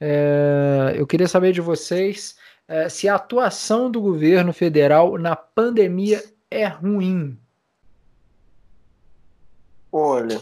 É, 0.00 0.94
eu 0.96 1.06
queria 1.06 1.28
saber 1.28 1.52
de 1.52 1.60
vocês 1.60 2.36
é, 2.66 2.88
se 2.88 3.08
a 3.08 3.14
atuação 3.14 3.90
do 3.90 4.00
governo 4.00 4.52
federal 4.52 5.18
na 5.18 5.34
pandemia 5.34 6.22
é 6.50 6.66
ruim. 6.66 7.38
Olha, 9.90 10.40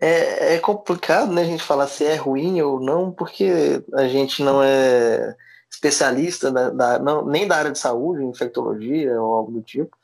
é, 0.00 0.54
é, 0.54 0.58
complicado 0.58 1.32
né, 1.32 1.42
a 1.42 1.46
gente 1.46 1.62
falar 1.62 1.88
se 1.88 2.04
é 2.04 2.14
ruim 2.14 2.60
ou 2.62 2.80
não, 2.80 3.10
porque 3.10 3.82
a 3.94 4.06
gente 4.06 4.42
não 4.42 4.62
é 4.62 5.36
especialista 5.70 6.52
da, 6.52 6.70
da, 6.70 6.98
não, 6.98 7.26
nem 7.26 7.48
da 7.48 7.56
área 7.56 7.72
de 7.72 7.78
saúde, 7.78 8.24
infectologia 8.24 9.20
ou 9.20 9.34
algo 9.34 9.52
do 9.52 9.60
tipo. 9.60 9.96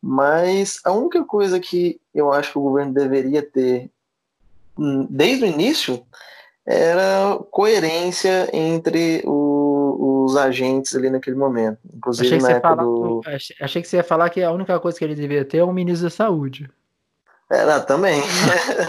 Mas 0.00 0.80
a 0.84 0.92
única 0.92 1.24
coisa 1.24 1.58
que 1.58 1.98
eu 2.14 2.30
acho 2.30 2.52
que 2.52 2.58
o 2.58 2.62
governo 2.62 2.92
deveria 2.92 3.42
ter 3.42 3.90
hum, 4.76 5.06
desde 5.08 5.44
o 5.44 5.48
início 5.48 6.04
era 6.66 7.38
coerência 7.50 8.48
entre 8.52 9.22
o, 9.26 10.24
os 10.24 10.36
agentes 10.36 10.96
ali 10.96 11.10
naquele 11.10 11.36
momento. 11.36 11.78
Inclusive 11.94 12.36
achei 12.36 12.38
na 12.38 12.50
época 12.56 12.76
do... 12.76 13.20
Achei 13.60 13.82
que 13.82 13.88
você 13.88 13.96
ia 13.98 14.04
falar 14.04 14.30
que 14.30 14.42
a 14.42 14.52
única 14.52 14.78
coisa 14.80 14.98
que 14.98 15.04
ele 15.04 15.14
devia 15.14 15.44
ter 15.44 15.58
é 15.58 15.64
o 15.64 15.72
ministro 15.72 16.08
da 16.08 16.10
saúde. 16.10 16.70
Não, 17.50 17.84
também. 17.84 18.22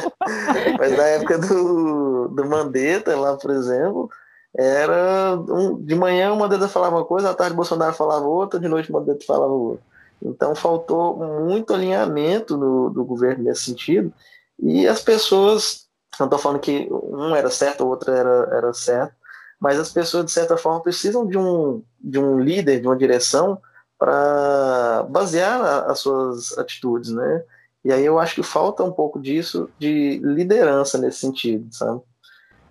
Mas 0.80 0.98
na 0.98 1.04
época 1.04 1.38
do, 1.38 2.30
do 2.30 2.46
Mandetta, 2.46 3.16
lá, 3.16 3.36
por 3.36 3.52
exemplo, 3.52 4.10
era 4.58 5.36
um, 5.50 5.82
de 5.82 5.94
manhã 5.96 6.32
o 6.32 6.38
Mandetta 6.38 6.70
falava 6.70 6.96
uma 6.96 7.06
coisa, 7.06 7.30
à 7.30 7.34
tarde 7.34 7.54
o 7.54 7.58
Bolsonaro 7.58 7.94
falava 7.94 8.26
outra, 8.26 8.60
de 8.60 8.68
noite 8.68 8.90
o 8.90 8.94
Mandetta 8.94 9.26
falava 9.26 9.52
outra. 9.52 9.84
Então 10.22 10.56
faltou 10.56 11.18
muito 11.18 11.74
alinhamento 11.74 12.58
no, 12.58 12.90
do 12.90 13.04
governo 13.04 13.44
nesse 13.44 13.64
sentido. 13.64 14.12
E 14.58 14.88
as 14.88 15.02
pessoas 15.02 15.85
não 16.20 16.28
estou 16.28 16.40
falando 16.40 16.60
que 16.60 16.88
um 16.92 17.36
era 17.36 17.50
certo, 17.50 17.84
o 17.84 17.88
outro 17.88 18.12
era, 18.12 18.50
era 18.52 18.74
certo, 18.74 19.14
mas 19.60 19.80
as 19.80 19.92
pessoas, 19.92 20.26
de 20.26 20.32
certa 20.32 20.58
forma, 20.58 20.82
precisam 20.82 21.26
de 21.26 21.38
um, 21.38 21.82
de 22.00 22.20
um 22.20 22.40
líder, 22.40 22.82
de 22.82 22.88
uma 22.88 22.98
direção, 22.98 23.60
para 23.98 25.04
basear 25.10 25.90
as 25.90 26.00
suas 26.00 26.58
atitudes, 26.58 27.12
né? 27.12 27.44
E 27.84 27.94
aí 27.94 28.04
eu 28.04 28.20
acho 28.20 28.36
que 28.36 28.44
falta 28.44 28.84
um 28.84 28.92
pouco 28.92 29.20
disso, 29.20 29.70
de 29.80 30.20
liderança 30.24 30.98
nesse 30.98 31.20
sentido, 31.20 31.74
sabe? 31.74 32.02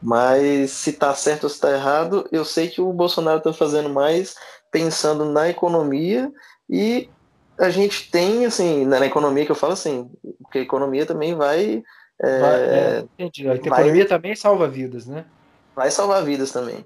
Mas 0.02 0.70
se 0.72 0.90
está 0.90 1.14
certo 1.14 1.44
ou 1.44 1.48
se 1.48 1.56
está 1.56 1.70
errado, 1.70 2.28
eu 2.30 2.44
sei 2.44 2.68
que 2.68 2.80
o 2.80 2.92
Bolsonaro 2.92 3.38
está 3.38 3.52
fazendo 3.52 3.88
mais 3.88 4.34
pensando 4.70 5.24
na 5.24 5.48
economia 5.48 6.30
e 6.68 7.08
a 7.58 7.70
gente 7.70 8.10
tem, 8.10 8.44
assim, 8.44 8.84
na 8.84 9.06
economia 9.06 9.46
que 9.46 9.52
eu 9.52 9.56
falo 9.56 9.72
assim, 9.72 10.10
porque 10.42 10.58
a 10.58 10.62
economia 10.62 11.06
também 11.06 11.34
vai 11.34 11.82
é, 12.22 12.28
é, 12.28 13.04
entendi. 13.18 13.48
A 13.48 13.54
economia 13.54 14.06
também 14.06 14.34
salva 14.36 14.68
vidas, 14.68 15.06
né? 15.06 15.24
Vai 15.74 15.90
salvar 15.90 16.22
vidas 16.24 16.52
também. 16.52 16.84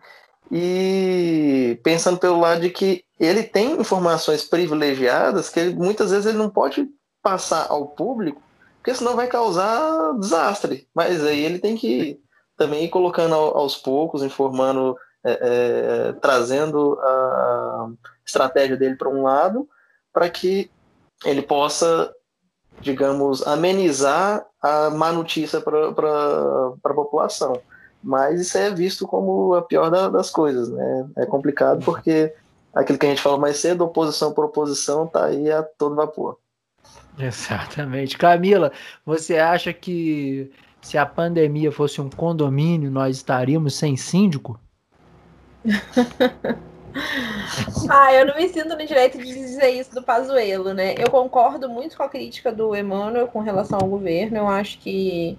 E 0.51 1.79
pensando 1.83 2.19
pelo 2.19 2.41
lado 2.41 2.63
de 2.63 2.71
que 2.71 3.05
ele 3.21 3.43
tem 3.43 3.79
informações 3.79 4.45
privilegiadas 4.45 5.51
que 5.51 5.61
ele, 5.61 5.75
muitas 5.75 6.11
vezes 6.11 6.27
ele 6.27 6.39
não 6.39 6.49
pode 6.49 6.89
passar 7.23 7.67
ao 7.69 7.89
público, 7.89 8.41
porque 8.77 8.95
senão 8.95 9.15
vai 9.15 9.27
causar 9.27 10.15
desastre. 10.19 10.89
Mas 10.95 11.23
aí 11.23 11.45
ele 11.45 11.59
tem 11.59 11.77
que 11.77 12.19
também 12.57 12.85
ir 12.85 12.89
colocando 12.89 13.35
aos 13.35 13.77
poucos, 13.77 14.23
informando, 14.23 14.97
é, 15.23 15.31
é, 15.33 16.13
trazendo 16.15 16.99
a 17.01 17.91
estratégia 18.25 18.77
dele 18.77 18.97
para 18.97 19.09
um 19.09 19.23
lado, 19.23 19.69
para 20.13 20.31
que 20.31 20.71
ele 21.25 21.43
possa 21.43 22.13
digamos, 22.81 23.47
amenizar 23.47 24.45
a 24.61 24.91
má 24.91 25.13
notícia 25.13 25.61
para 25.61 25.89
a 25.89 26.95
população. 26.95 27.61
Mas 28.03 28.41
isso 28.41 28.57
é 28.57 28.71
visto 28.71 29.07
como 29.07 29.55
a 29.55 29.63
pior 29.63 29.91
da, 29.91 30.09
das 30.09 30.31
coisas, 30.31 30.69
né? 30.69 31.09
É 31.17 31.27
complicado 31.27 31.85
porque 31.85 32.33
aquilo 32.73 32.99
que 32.99 33.07
a 33.07 33.09
gente 33.09 33.23
falou 33.23 33.39
mais 33.39 33.57
cedo, 33.57 33.85
oposição 33.85 34.33
por 34.33 34.45
oposição, 34.45 35.07
tá 35.07 35.25
aí 35.25 35.51
a 35.51 35.63
todo 35.63 35.97
vapor. 35.97 36.39
Exatamente. 37.19 38.17
Camila, 38.17 38.71
você 39.05 39.39
acha 39.39 39.73
que 39.73 40.53
se 40.81 40.97
a 40.97 41.05
pandemia 41.05 41.73
fosse 41.73 42.01
um 42.01 42.09
condomínio, 42.09 42.91
nós 42.91 43.17
estaríamos 43.17 43.75
sem 43.75 43.97
síndico? 43.97 44.59
ah, 47.89 48.13
eu 48.13 48.27
não 48.27 48.37
me 48.37 48.49
sinto 48.49 48.77
no 48.77 48.87
direito 48.87 49.19
de 49.19 49.25
dizer 49.25 49.71
isso 49.71 49.95
do 49.95 50.03
Pazuello, 50.03 50.75
né? 50.75 50.95
Eu 50.99 51.11
concordo 51.11 51.69
muito 51.69 51.97
com 51.97 52.03
a 52.03 52.09
crítica 52.09 52.53
do 52.53 52.75
Emmanuel 52.75 53.29
com 53.29 53.41
relação 53.41 53.79
ao 53.81 53.89
governo. 53.89 54.39
Eu 54.39 54.49
acho 54.49 54.79
que 54.79 55.39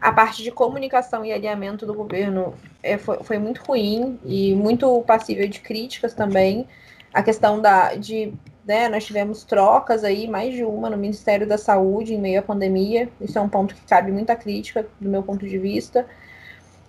a 0.00 0.12
parte 0.12 0.42
de 0.42 0.50
comunicação 0.50 1.24
e 1.24 1.32
alinhamento 1.32 1.84
do 1.84 1.94
governo 1.94 2.54
é, 2.82 2.96
foi, 2.96 3.18
foi 3.22 3.38
muito 3.38 3.62
ruim 3.62 4.18
e 4.24 4.54
muito 4.54 5.02
passível 5.02 5.46
de 5.48 5.60
críticas 5.60 6.14
também. 6.14 6.66
A 7.12 7.22
questão 7.22 7.60
da, 7.60 7.94
de 7.94 8.32
né, 8.64 8.88
nós 8.88 9.04
tivemos 9.04 9.44
trocas 9.44 10.04
aí, 10.04 10.28
mais 10.28 10.54
de 10.54 10.64
uma, 10.64 10.88
no 10.88 10.96
Ministério 10.96 11.46
da 11.46 11.58
Saúde 11.58 12.14
em 12.14 12.20
meio 12.20 12.38
à 12.38 12.42
pandemia. 12.42 13.08
Isso 13.20 13.38
é 13.38 13.42
um 13.42 13.48
ponto 13.48 13.74
que 13.74 13.80
cabe 13.82 14.12
muita 14.12 14.36
crítica, 14.36 14.86
do 15.00 15.08
meu 15.08 15.22
ponto 15.22 15.46
de 15.46 15.58
vista. 15.58 16.06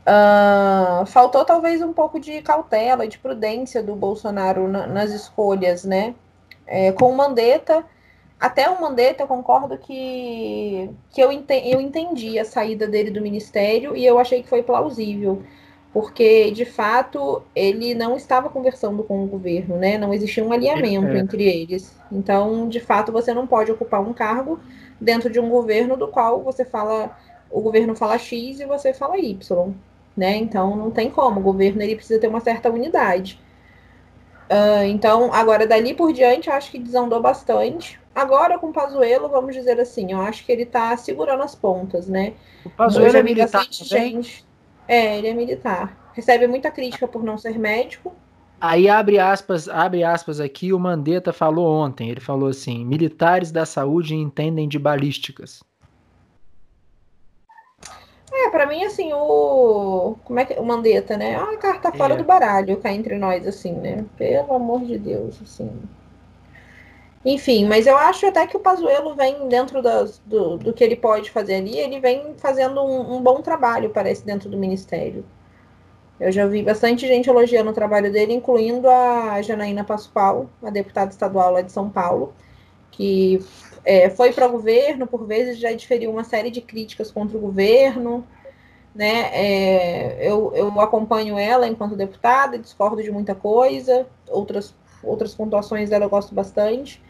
Uh, 0.02 1.06
faltou 1.06 1.46
talvez 1.46 1.82
um 1.82 1.94
pouco 1.94 2.20
de 2.20 2.42
cautela, 2.42 3.08
de 3.08 3.20
prudência 3.20 3.84
do 3.84 3.96
Bolsonaro 3.96 4.68
na, 4.68 4.88
nas 4.88 5.12
escolhas, 5.12 5.84
né? 5.84 6.16
É, 6.66 6.92
com 6.92 7.12
o 7.12 7.16
Mandetta, 7.16 7.86
até 8.40 8.70
o 8.70 8.82
Mandetta 8.82 9.24
eu 9.24 9.28
concordo 9.28 9.78
que, 9.78 10.90
que 11.12 11.22
eu, 11.22 11.32
entendi, 11.32 11.72
eu 11.72 11.80
entendi 11.80 12.40
a 12.40 12.46
saída 12.46 12.88
dele 12.88 13.12
do 13.12 13.22
ministério 13.22 13.96
e 13.96 14.06
eu 14.06 14.18
achei 14.18 14.42
que 14.42 14.50
foi 14.50 14.64
plausível 14.64 15.44
porque 15.94 16.52
de 16.52 16.66
fato 16.66 17.44
ele 17.54 17.94
não 17.94 18.16
estava 18.16 18.50
conversando 18.50 19.04
com 19.04 19.24
o 19.24 19.28
governo, 19.28 19.78
né? 19.78 19.98
Não 19.98 20.14
existia 20.14 20.44
um 20.44 20.52
alinhamento 20.52 21.08
é. 21.08 21.20
entre 21.20 21.44
eles. 21.44 21.96
Então, 22.12 22.68
de 22.68 22.80
fato, 22.80 23.12
você 23.12 23.34
não 23.34 23.46
pode 23.46 23.72
ocupar 23.72 24.02
um 24.02 24.14
cargo 24.14 24.60
dentro 25.00 25.30
de 25.30 25.40
um 25.40 25.50
governo 25.50 25.98
do 25.98 26.08
qual 26.08 26.42
você 26.42 26.64
fala, 26.64 27.18
o 27.50 27.62
governo 27.62 27.96
fala 27.96 28.18
X 28.18 28.60
e 28.60 28.66
você 28.66 28.94
fala 28.94 29.18
Y, 29.18 29.74
né? 30.16 30.38
Então, 30.38 30.76
não 30.76 30.92
tem 30.92 31.10
como. 31.10 31.40
O 31.40 31.44
governo 31.44 31.82
ele 31.82 31.96
precisa 31.96 32.20
ter 32.20 32.28
uma 32.28 32.40
certa 32.40 32.70
unidade. 32.70 33.40
Uh, 34.50 34.84
então, 34.86 35.34
agora 35.34 35.66
dali 35.66 35.94
por 35.94 36.12
diante, 36.12 36.50
eu 36.50 36.54
acho 36.54 36.72
que 36.72 36.80
desandou 36.80 37.22
bastante. 37.22 38.00
Agora 38.14 38.60
com 38.60 38.68
o 38.68 38.74
Pazuello, 38.74 39.30
vamos 39.30 39.56
dizer 39.56 39.80
assim, 39.80 40.12
eu 40.12 40.20
acho 40.20 40.46
que 40.46 40.52
ele 40.52 40.64
está 40.64 40.96
segurando 40.98 41.42
as 41.42 41.56
pontas, 41.56 42.08
né? 42.08 42.34
O 42.66 42.70
Pazuello 42.70 43.16
é 43.16 43.24
militar 43.24 43.66
gente 43.72 44.46
é, 44.92 45.18
ele 45.18 45.28
é 45.28 45.34
militar. 45.34 46.12
Recebe 46.14 46.48
muita 46.48 46.70
crítica 46.70 47.08
por 47.08 47.24
não 47.24 47.38
ser 47.38 47.58
médico. 47.58 48.14
Aí 48.60 48.90
abre 48.90 49.18
aspas, 49.18 49.70
abre 49.70 50.04
aspas 50.04 50.42
aqui, 50.42 50.74
o 50.74 50.80
Mandetta 50.80 51.32
falou 51.32 51.66
ontem, 51.74 52.10
ele 52.10 52.20
falou 52.20 52.50
assim: 52.50 52.86
"Militares 52.86 53.52
da 53.52 53.66
saúde 53.66 54.16
entendem 54.16 54.68
de 54.68 54.78
balísticas". 54.78 55.64
É, 58.44 58.50
para 58.50 58.66
mim 58.66 58.84
assim, 58.84 59.14
o 59.14 60.16
como 60.24 60.40
é 60.40 60.46
que 60.46 60.60
o 60.60 60.64
Mandetta, 60.64 61.16
né? 61.18 61.36
Ah, 61.36 61.52
a 61.54 61.58
carta 61.58 61.90
é. 61.90 61.92
fora 61.92 62.16
do 62.16 62.24
baralho, 62.24 62.78
cá 62.78 62.92
entre 62.92 63.18
nós 63.18 63.46
assim, 63.48 63.74
né? 63.74 64.06
Pelo 64.18 64.54
amor 64.54 64.82
de 64.82 64.98
Deus, 64.98 65.40
assim. 65.44 65.70
Enfim, 67.24 67.66
mas 67.68 67.86
eu 67.86 67.96
acho 67.96 68.26
até 68.26 68.48
que 68.48 68.58
o 68.58 68.60
Pazuello 68.60 69.14
vem 69.16 69.48
dentro 69.48 69.82
das, 69.82 70.20
do, 70.26 70.58
do 70.58 70.74
que 70.74 70.84
ele 70.84 70.96
pode 70.96 71.30
fazer 71.30 71.56
ali, 71.56 71.78
ele 71.78 72.00
vem 72.00 72.34
fazendo 72.38 72.82
um, 72.82 73.18
um, 73.18 73.22
bom 73.22 73.42
trabalho, 73.42 73.92
parece, 73.92 74.26
dentro 74.26 74.50
do 74.50 74.58
Ministério. 74.58 75.24
Eu 76.20 76.32
já 76.32 76.48
vi 76.48 76.64
bastante 76.64 77.08
gente 77.08 77.30
elogiando 77.30 77.70
o 77.70 77.74
trabalho 77.74 78.12
dele, 78.12 78.34
incluindo 78.34 78.90
a 78.90 79.42
Janaína 79.42 79.84
Pascoal, 79.84 80.50
a 80.64 80.72
deputada 80.72 81.12
estadual 81.12 81.54
lá 81.54 81.62
de 81.62 81.72
São 81.72 81.90
Paulo, 81.90 82.34
que 82.92 83.40
é, 83.84 84.10
foi 84.10 84.32
para 84.32 84.48
o 84.48 84.52
governo, 84.52 85.08
por 85.08 85.26
vezes 85.26 85.58
já 85.58 85.72
diferiu 85.74 86.12
uma 86.12 86.24
série 86.24 86.52
de 86.52 86.62
críticas 86.62 87.12
contra 87.12 87.38
o 87.38 87.42
governo. 87.42 88.26
Né? 88.94 89.30
É, 89.34 90.28
eu, 90.28 90.52
eu 90.54 90.82
acompanho 90.82 91.38
ela 91.38 91.68
enquanto 91.68 91.96
deputada, 91.96 92.58
discordo 92.58 93.02
de 93.02 93.10
muita 93.10 93.34
coisa, 93.34 94.06
outras, 94.28 94.76
outras 95.02 95.34
pontuações 95.34 95.90
dela 95.90 96.06
eu 96.06 96.10
gosto 96.10 96.36
bastante. 96.36 97.02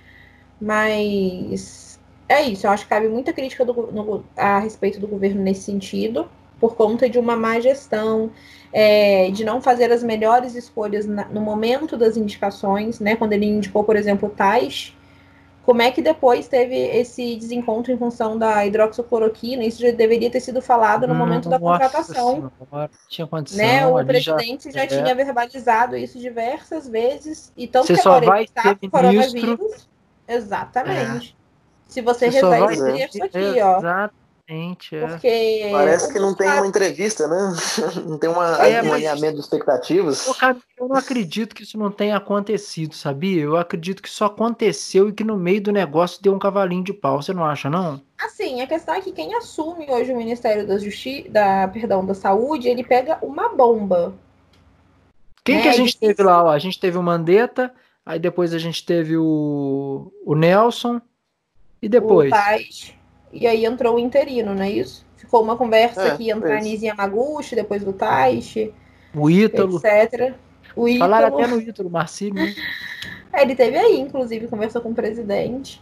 Mas 0.60 2.00
é 2.30 2.44
isso, 2.44 2.66
eu 2.66 2.72
acho 2.72 2.84
que 2.84 2.90
cabe 2.90 3.10
muita 3.10 3.34
crítica 3.34 3.66
do, 3.66 3.74
no, 3.92 4.24
a 4.38 4.60
respeito 4.60 5.00
do 5.00 5.08
governo 5.08 5.42
nesse 5.42 5.64
sentido, 5.64 6.30
por 6.62 6.76
conta 6.76 7.10
de 7.10 7.18
uma 7.18 7.36
má 7.36 7.60
gestão, 7.60 8.32
é, 8.72 9.30
de 9.32 9.44
não 9.44 9.60
fazer 9.60 9.92
as 9.92 10.04
melhores 10.04 10.56
escolhas 10.56 11.06
na, 11.06 11.26
no 11.26 11.42
momento 11.42 11.98
das 11.98 12.16
indicações, 12.16 13.00
né? 13.00 13.16
Quando 13.16 13.34
ele 13.34 13.48
indicou, 13.48 13.84
por 13.84 13.96
exemplo, 13.96 14.30
o 14.30 14.32
Tais, 14.32 14.96
como 15.66 15.82
é 15.82 15.92
que 15.92 16.02
depois 16.02 16.48
teve 16.48 16.76
esse 16.76 17.36
desencontro 17.36 17.92
em 17.92 17.98
função 17.98 18.38
da 18.38 18.66
hidroxicloroquina? 18.66 19.64
Isso 19.64 19.82
já 19.82 19.92
deveria 19.92 20.30
ter 20.30 20.40
sido 20.40 20.62
falado 20.62 21.08
no 21.08 21.14
hum, 21.14 21.18
momento 21.18 21.50
da 21.50 21.60
contratação. 21.60 22.52
Senhora, 22.70 22.90
tinha 23.08 23.28
condição, 23.28 23.66
né? 23.66 23.86
O 23.86 24.06
presidente 24.06 24.72
já, 24.72 24.80
já 24.80 24.84
é. 24.84 24.88
tinha 24.88 25.16
verbalizado 25.16 25.96
isso 25.96 26.20
diversas 26.20 26.88
vezes. 26.88 27.52
E 27.56 27.68
tanto 27.68 27.88
Você 27.88 27.94
que 27.94 28.02
só 28.02 28.20
vai 28.20 28.48
ter 28.48 28.78
ministro 28.82 29.92
Exatamente. 30.28 31.36
É. 31.38 31.42
Se 31.92 32.02
você, 32.02 32.32
você 32.32 32.42
rezar 32.42 32.72
esse 32.72 32.94
texto 32.94 33.24
aqui, 33.24 33.62
ó. 33.62 34.10
Exatamente. 34.52 34.96
É. 34.96 35.08
Porque 35.08 35.70
Parece 35.72 36.14
que 36.14 36.20
não 36.20 36.36
tem 36.36 36.48
uma 36.50 36.68
entrevista, 36.68 37.28
né? 37.28 37.56
Não 38.06 38.18
tem 38.18 38.30
uma 38.30 38.68
é, 38.68 38.82
um 38.84 38.94
alinhamento 38.94 39.36
de 39.36 39.42
expectativas. 39.42 40.28
Eu 40.78 40.88
não 40.88 40.96
acredito 40.96 41.56
que 41.56 41.64
isso 41.64 41.78
não 41.78 41.92
tenha 41.92 42.18
acontecido, 42.18 42.96
sabia? 42.96 43.44
Eu 43.44 43.56
acredito 43.56 44.02
que 44.02 44.10
isso 44.10 44.24
aconteceu 44.24 45.10
e 45.10 45.14
que 45.14 45.24
no 45.24 45.38
meio 45.38 45.62
do 45.62 45.72
negócio 45.72 46.22
deu 46.22 46.34
um 46.34 46.40
cavalinho 46.40 46.84
de 46.84 46.94
pau. 46.94 47.22
Você 47.22 47.34
não 47.34 47.46
acha, 47.46 47.70
não? 47.70 48.02
Assim, 48.18 48.62
a 48.62 48.68
questão 48.68 48.96
é 48.96 49.02
que 49.02 49.12
quem 49.12 49.36
assume 49.36 49.90
hoje 49.90 50.12
o 50.12 50.18
Ministério 50.18 50.68
da 50.68 50.78
Justiça, 50.78 51.30
da, 51.30 51.68
perdão, 51.68 52.06
da 52.06 52.14
Saúde, 52.14 52.68
ele 52.68 52.84
pega 52.84 53.18
uma 53.22 53.50
bomba. 53.50 54.14
Quem 55.44 55.62
que 55.62 55.68
a 55.68 55.72
é 55.72 55.76
gente 55.76 55.98
teve 55.98 56.22
lá? 56.24 56.44
Ó? 56.44 56.50
A 56.50 56.60
gente 56.60 56.80
teve 56.80 56.98
o 56.98 57.04
Mandetta, 57.04 57.74
Aí 58.06 58.20
depois 58.20 58.54
a 58.54 58.58
gente 58.58 58.84
teve 58.84 59.16
o, 59.16 60.12
o 60.26 60.36
Nelson. 60.36 61.00
E 61.82 61.88
depois? 61.88 62.30
O 62.30 62.36
Tais, 62.36 62.94
e 63.32 63.48
aí 63.48 63.66
entrou 63.66 63.96
o 63.96 64.00
interino, 64.00 64.54
não 64.54 64.64
é 64.64 64.70
isso? 64.70 65.06
Ficou 65.16 65.42
uma 65.44 65.56
conversa 65.56 66.02
é, 66.02 66.18
que 66.18 66.24
ia 66.24 66.34
entrar 66.34 66.62
Nise 66.62 66.88
Yamaguchi, 66.88 67.56
depois 67.56 67.84
do 67.84 67.94
Taishi. 67.94 68.74
O 69.14 69.30
Ítalo. 69.30 69.78
Etc. 69.78 70.34
O 70.76 70.88
Ítalo. 70.88 71.12
Falaram 71.12 71.38
até 71.38 71.48
no 71.48 71.62
Ítalo, 71.62 71.90
Marcílio. 71.90 72.36
Né? 72.36 72.54
é, 73.34 73.42
ele 73.42 73.56
teve 73.56 73.78
aí, 73.78 74.00
inclusive, 74.00 74.48
conversou 74.48 74.82
com 74.82 74.90
o 74.90 74.96
presidente. 74.96 75.82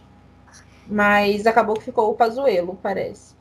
Mas 0.86 1.46
acabou 1.46 1.76
que 1.76 1.84
ficou 1.84 2.10
o 2.10 2.14
Pazuelo, 2.14 2.78
parece. 2.82 3.34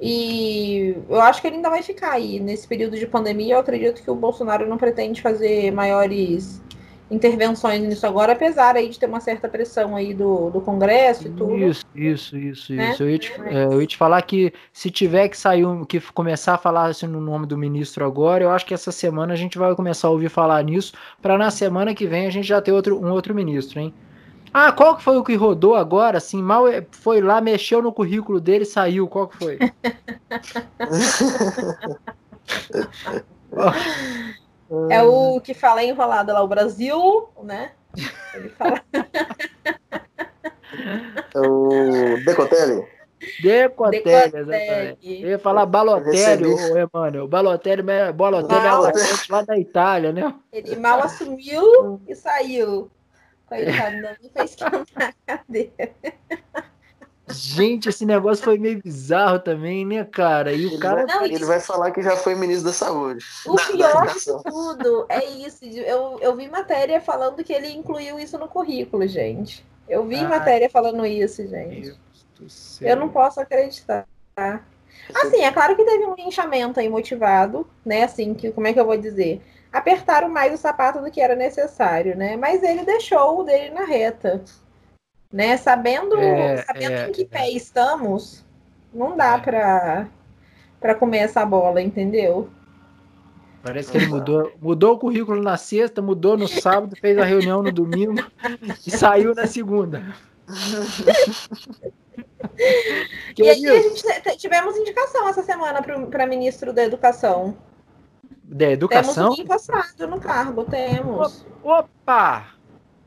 E 0.00 0.96
eu 1.08 1.20
acho 1.20 1.40
que 1.40 1.48
ele 1.48 1.56
ainda 1.56 1.70
vai 1.70 1.82
ficar 1.82 2.12
aí. 2.12 2.38
Nesse 2.38 2.66
período 2.66 2.96
de 2.96 3.06
pandemia, 3.06 3.54
eu 3.54 3.58
acredito 3.58 4.02
que 4.02 4.10
o 4.10 4.14
Bolsonaro 4.14 4.68
não 4.68 4.78
pretende 4.78 5.20
fazer 5.20 5.72
maiores 5.72 6.60
intervenções 7.10 7.82
nisso 7.82 8.06
agora, 8.06 8.32
apesar 8.32 8.76
aí 8.76 8.88
de 8.88 8.98
ter 8.98 9.06
uma 9.06 9.20
certa 9.20 9.48
pressão 9.48 9.96
aí 9.96 10.12
do, 10.12 10.50
do 10.50 10.60
Congresso 10.60 11.26
e 11.26 11.30
tudo. 11.30 11.56
Isso, 11.56 11.84
isso, 11.94 12.36
isso, 12.36 12.72
né? 12.72 12.90
isso. 12.90 13.02
Eu 13.02 13.10
ia, 13.10 13.18
te, 13.18 13.32
é, 13.46 13.64
eu 13.64 13.80
ia 13.80 13.86
te 13.86 13.96
falar 13.96 14.20
que 14.22 14.52
se 14.72 14.90
tiver 14.90 15.28
que 15.28 15.36
sair, 15.36 15.64
um, 15.64 15.84
que 15.84 16.00
começar 16.12 16.54
a 16.54 16.58
falar 16.58 16.86
assim, 16.86 17.06
no 17.06 17.20
nome 17.20 17.46
do 17.46 17.56
ministro 17.56 18.04
agora, 18.04 18.44
eu 18.44 18.50
acho 18.50 18.66
que 18.66 18.74
essa 18.74 18.92
semana 18.92 19.32
a 19.32 19.36
gente 19.36 19.58
vai 19.58 19.74
começar 19.74 20.08
a 20.08 20.10
ouvir 20.10 20.28
falar 20.28 20.62
nisso, 20.62 20.92
para 21.22 21.38
na 21.38 21.50
semana 21.50 21.94
que 21.94 22.06
vem 22.06 22.26
a 22.26 22.30
gente 22.30 22.46
já 22.46 22.60
ter 22.60 22.72
outro, 22.72 23.02
um 23.02 23.10
outro 23.10 23.34
ministro, 23.34 23.80
hein? 23.80 23.94
Ah, 24.52 24.72
qual 24.72 24.96
que 24.96 25.02
foi 25.02 25.18
o 25.18 25.24
que 25.24 25.34
rodou 25.34 25.74
agora? 25.74 26.18
Assim, 26.18 26.42
mal 26.42 26.66
é, 26.66 26.84
foi 26.90 27.20
lá, 27.20 27.40
mexeu 27.40 27.82
no 27.82 27.92
currículo 27.92 28.40
dele 28.40 28.64
e 28.64 28.66
saiu. 28.66 29.06
Qual 29.06 29.28
que 29.28 29.36
foi? 29.36 29.58
É 34.90 35.02
o 35.02 35.40
que 35.40 35.54
fala 35.54 35.82
enrolado 35.82 36.32
lá, 36.32 36.42
o 36.42 36.48
Brasil, 36.48 37.28
né? 37.42 37.72
Ele 38.34 38.48
fala. 38.50 38.82
É 41.34 41.40
o 41.40 42.22
Decotelli. 42.24 42.86
Decotelli, 43.42 44.36
exatamente. 44.36 45.22
Eu 45.22 45.30
ia 45.30 45.38
falar 45.38 45.66
Balotelli, 45.66 46.46
ô 46.46 46.78
Emmanuel. 46.78 47.26
Balotelli, 47.26 47.82
Balotelli 48.14 48.66
é 48.66 49.32
lá 49.32 49.42
da 49.42 49.58
Itália, 49.58 50.12
né? 50.12 50.34
Ele 50.52 50.76
mal 50.76 51.00
assumiu 51.00 52.00
e 52.06 52.14
saiu. 52.14 52.90
Coitado, 53.46 53.96
não 53.96 54.30
fez 54.30 54.50
esquentar 54.50 54.84
a 54.96 55.12
cadeira. 55.26 55.90
Gente, 57.30 57.88
esse 57.88 58.06
negócio 58.06 58.44
foi 58.44 58.58
meio 58.58 58.82
bizarro 58.82 59.38
também, 59.38 59.84
né, 59.84 60.04
cara? 60.04 60.52
E 60.52 60.66
o 60.66 60.68
ele 60.70 60.78
cara. 60.78 61.06
Vai, 61.06 61.26
ele 61.26 61.44
vai 61.44 61.60
falar 61.60 61.90
que 61.90 62.02
já 62.02 62.16
foi 62.16 62.34
ministro 62.34 62.66
da 62.66 62.72
Saúde. 62.72 63.24
O 63.46 63.56
pior 63.56 64.06
de 64.06 64.42
tudo 64.42 65.06
é 65.08 65.24
isso. 65.24 65.64
Eu, 65.64 66.18
eu 66.20 66.36
vi 66.36 66.48
matéria 66.48 67.00
falando 67.00 67.42
que 67.44 67.52
ele 67.52 67.68
incluiu 67.72 68.18
isso 68.18 68.38
no 68.38 68.48
currículo, 68.48 69.06
gente. 69.06 69.66
Eu 69.88 70.06
vi 70.06 70.16
ah, 70.16 70.28
matéria 70.28 70.68
falando 70.68 71.04
isso, 71.06 71.46
gente. 71.46 71.96
Eu 72.80 72.96
não 72.96 73.08
posso 73.08 73.40
acreditar. 73.40 74.06
Assim, 75.14 75.42
é 75.42 75.50
claro 75.50 75.74
que 75.74 75.84
teve 75.84 76.04
um 76.04 76.14
linchamento 76.14 76.78
aí 76.78 76.88
motivado, 76.88 77.66
né? 77.84 78.04
Assim, 78.04 78.34
que 78.34 78.50
como 78.50 78.66
é 78.66 78.72
que 78.72 78.80
eu 78.80 78.84
vou 78.84 78.96
dizer? 78.96 79.42
Apertaram 79.72 80.28
mais 80.28 80.52
o 80.52 80.56
sapato 80.56 81.00
do 81.00 81.10
que 81.10 81.20
era 81.20 81.34
necessário, 81.34 82.16
né? 82.16 82.36
Mas 82.36 82.62
ele 82.62 82.84
deixou 82.84 83.40
o 83.40 83.44
dele 83.44 83.70
na 83.70 83.84
reta. 83.84 84.42
Né? 85.32 85.56
Sabendo, 85.56 86.18
é, 86.18 86.62
sabendo 86.62 86.92
é, 86.92 87.08
em 87.08 87.12
que 87.12 87.24
pé 87.24 87.50
estamos, 87.50 88.44
não 88.92 89.16
dá 89.16 89.36
é. 89.36 89.40
para 89.40 90.08
para 90.80 90.94
comer 90.94 91.18
essa 91.18 91.44
bola, 91.44 91.82
entendeu? 91.82 92.48
Parece 93.62 93.90
que 93.90 93.98
ele 93.98 94.06
mudou, 94.06 94.52
mudou 94.60 94.94
o 94.94 94.98
currículo 94.98 95.42
na 95.42 95.56
sexta, 95.56 96.00
mudou 96.00 96.38
no 96.38 96.46
sábado, 96.46 96.94
fez 96.96 97.18
a 97.18 97.24
reunião 97.24 97.62
no 97.62 97.72
domingo 97.72 98.24
e 98.86 98.90
saiu 98.90 99.34
na 99.34 99.46
segunda. 99.46 100.14
e 103.36 103.48
aí 103.48 103.66
a 103.66 103.82
gente 103.82 104.04
tivemos 104.36 104.76
indicação 104.76 105.28
essa 105.28 105.42
semana 105.42 105.82
para 105.82 106.26
ministro 106.26 106.72
da 106.72 106.84
Educação. 106.84 107.56
Da 108.44 108.70
Educação? 108.70 109.34
Temos 109.34 109.40
um 109.40 109.46
passado 109.46 110.06
no 110.06 110.20
cargo, 110.20 110.64
temos. 110.64 111.44
Opa! 111.62 112.46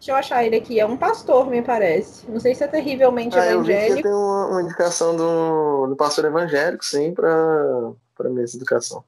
Deixa 0.01 0.13
eu 0.13 0.15
achar 0.15 0.43
ele 0.43 0.55
aqui. 0.55 0.79
É 0.79 0.85
um 0.85 0.97
pastor, 0.97 1.47
me 1.47 1.61
parece. 1.61 2.27
Não 2.27 2.39
sei 2.39 2.55
se 2.55 2.63
é 2.63 2.67
terrivelmente 2.67 3.37
ah, 3.37 3.51
evangélico. 3.51 3.91
Eu 3.91 3.95
vi 3.95 3.97
que 3.97 4.01
tem 4.01 4.11
uma, 4.11 4.47
uma 4.47 4.61
indicação 4.63 5.15
do, 5.15 5.85
do 5.85 5.95
pastor 5.95 6.25
evangélico, 6.25 6.83
sim, 6.83 7.13
para 7.13 7.29
para 8.15 8.29
ministro 8.31 8.57
da 8.57 8.63
Educação. 8.63 9.03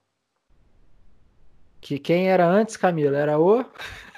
Que 1.82 1.98
quem 1.98 2.30
era 2.30 2.46
antes, 2.46 2.78
Camila? 2.78 3.18
Era 3.18 3.39
o. 3.39 3.66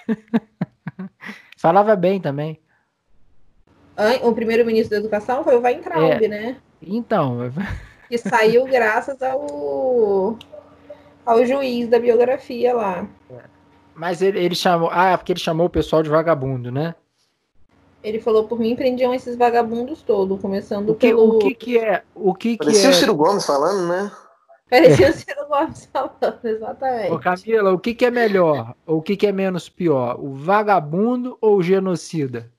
Falava 1.58 1.96
bem 1.96 2.20
também. 2.20 2.60
O 4.22 4.34
primeiro-ministro 4.34 4.90
da 4.90 4.98
Educação 4.98 5.46
foi 5.46 5.56
o 5.56 5.62
Weintraub, 5.62 6.26
é. 6.26 6.28
né? 6.28 6.58
Então. 6.82 7.40
Que 8.08 8.20
saiu 8.20 8.66
graças 8.66 9.20
ao, 9.24 10.38
ao 11.26 11.44
juiz 11.44 11.88
da 11.88 11.98
biografia 11.98 12.72
lá. 12.72 13.08
Mas 13.96 14.22
ele, 14.22 14.38
ele 14.40 14.56
chamou. 14.56 14.90
Ah, 14.92 15.12
é 15.12 15.18
porque 15.18 15.32
ele 15.32 15.40
chamou 15.40 15.68
o 15.68 15.70
pessoal 15.70 16.04
de 16.04 16.10
vagabundo, 16.10 16.72
né? 16.72 16.94
Ele 18.04 18.20
falou 18.20 18.44
por 18.44 18.60
mim 18.60 18.76
prendiam 18.76 19.14
esses 19.14 19.36
vagabundos 19.36 20.04
todos, 20.04 20.40
começando 20.40 20.90
o 20.90 20.96
que, 20.96 21.08
pelo. 21.08 21.38
O 21.38 21.40
que, 21.40 21.56
que 21.56 21.80
é? 21.80 22.04
O 22.14 22.34
que, 22.36 22.58
que 22.58 22.66
Parecia 22.66 22.90
é... 22.90 22.92
o 22.92 22.94
Ciro 22.94 23.16
Gomes 23.16 23.46
falando, 23.46 23.88
né? 23.88 24.12
Parecia 24.70 25.10
o 25.10 25.14
Ciro 25.14 25.48
Gomes 25.48 25.90
falando, 25.92 26.40
exatamente. 26.44 27.12
Ô 27.12 27.20
Camila, 27.20 27.74
o 27.74 27.80
que, 27.80 27.96
que 27.96 28.06
é 28.06 28.12
melhor? 28.12 28.76
O 28.86 29.02
que, 29.02 29.16
que 29.16 29.26
é 29.26 29.32
menos 29.32 29.70
pior? 29.70 30.20
O 30.20 30.34
vagabundo 30.34 31.38
ou 31.40 31.58
o 31.58 31.64
genocida? 31.64 32.52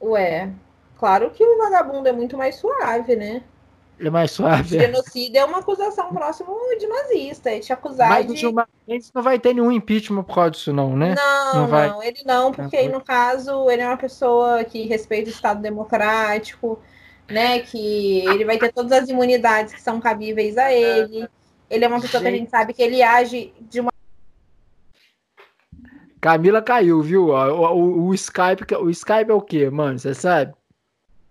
Ué, 0.00 0.52
claro 0.98 1.30
que 1.30 1.44
o 1.44 1.58
vagabundo 1.58 2.08
é 2.08 2.12
muito 2.12 2.36
mais 2.36 2.56
suave, 2.56 3.16
né? 3.16 3.42
Ele 3.98 4.08
é 4.08 4.10
mais 4.10 4.30
suave. 4.30 4.76
O 4.76 4.80
genocídio 4.80 5.38
é 5.38 5.44
uma 5.44 5.58
acusação 5.58 6.12
próxima 6.12 6.52
de 6.78 6.86
nazista. 6.86 7.50
Ele 7.50 7.60
te 7.60 7.72
acusar 7.72 8.08
Mas 8.08 8.26
de... 8.26 8.32
o 8.32 8.36
Gilmar 8.36 8.68
Mendes 8.86 9.10
não 9.12 9.22
vai 9.22 9.38
ter 9.38 9.54
nenhum 9.54 9.72
impeachment 9.72 10.22
por 10.22 10.34
causa 10.36 10.50
disso, 10.52 10.72
não, 10.72 10.96
né? 10.96 11.14
Não, 11.16 11.54
não, 11.54 11.66
vai... 11.66 11.88
não 11.88 12.02
ele 12.02 12.22
não, 12.24 12.52
porque 12.52 12.76
aí, 12.76 12.88
no 12.88 13.00
caso, 13.00 13.68
ele 13.68 13.82
é 13.82 13.86
uma 13.86 13.96
pessoa 13.96 14.62
que 14.62 14.86
respeita 14.86 15.28
o 15.28 15.32
Estado 15.32 15.60
democrático, 15.60 16.78
né? 17.28 17.58
Que 17.60 18.24
ele 18.28 18.44
vai 18.44 18.56
ter 18.56 18.72
todas 18.72 18.92
as 18.92 19.08
imunidades 19.08 19.74
que 19.74 19.82
são 19.82 20.00
cabíveis 20.00 20.56
a 20.56 20.72
ele. 20.72 21.28
Ele 21.68 21.84
é 21.84 21.88
uma 21.88 22.00
pessoa 22.00 22.22
gente... 22.22 22.30
que 22.30 22.36
a 22.36 22.38
gente 22.38 22.50
sabe 22.50 22.72
que 22.72 22.82
ele 22.82 23.02
age 23.02 23.52
de 23.60 23.80
uma 23.80 23.90
Camila 26.20 26.60
caiu, 26.60 27.00
viu? 27.00 27.28
O, 27.28 27.32
o, 27.32 28.06
o, 28.06 28.14
Skype, 28.14 28.74
o 28.80 28.90
Skype 28.90 29.30
é 29.30 29.34
o 29.34 29.40
quê, 29.40 29.70
mano? 29.70 29.98
Você 29.98 30.14
sabe? 30.14 30.52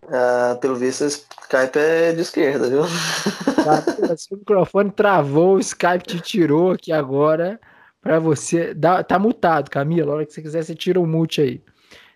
Ah, 0.10 0.58
pelo 0.62 0.76
visto, 0.76 1.06
Skype 1.48 1.80
é 1.80 2.12
de 2.12 2.22
esquerda, 2.22 2.70
viu? 2.70 2.82
Tá, 2.82 4.18
seu 4.18 4.38
microfone 4.38 4.92
travou, 4.92 5.56
o 5.56 5.60
Skype 5.60 6.06
te 6.06 6.20
tirou 6.20 6.72
aqui 6.72 6.92
agora 6.92 7.58
para 8.02 8.20
você. 8.20 8.74
Dá, 8.74 9.02
tá 9.02 9.18
mutado, 9.18 9.70
Camila. 9.70 10.12
A 10.12 10.16
hora 10.16 10.26
que 10.26 10.34
você 10.34 10.42
quiser, 10.42 10.64
você 10.64 10.76
tira 10.76 11.00
o 11.00 11.08
mute 11.08 11.40
aí. 11.40 11.64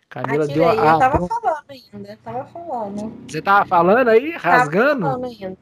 Camila 0.10 0.46
deu 0.46 0.68
a. 0.68 0.74
Eu 0.74 1.00
tava 1.00 1.28
falando 1.28 1.64
ainda, 1.70 2.20
tava 2.22 2.46
falando. 2.46 3.14
Você 3.26 3.42
tava 3.42 3.66
falando 3.66 4.08
aí, 4.10 4.32
rasgando? 4.32 5.06
Tava 5.06 5.14
falando 5.14 5.26
ainda. 5.26 5.58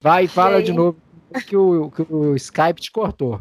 Vai 0.00 0.24
e 0.24 0.28
fala 0.28 0.62
de 0.62 0.72
novo 0.72 0.96
que 1.44 1.56
o, 1.56 1.90
que 1.90 2.06
o 2.08 2.36
Skype 2.36 2.80
te 2.80 2.92
cortou. 2.92 3.40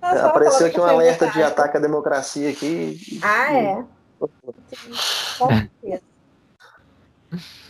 Apareceu 0.00 0.68
aqui 0.68 0.80
um 0.80 0.84
alerta 0.84 1.30
de 1.30 1.42
ataque 1.42 1.76
à 1.76 1.80
democracia 1.80 2.48
aqui. 2.48 2.98
Ah, 3.22 3.52
é. 3.52 3.84
Com 4.18 5.48
certeza. 5.48 6.15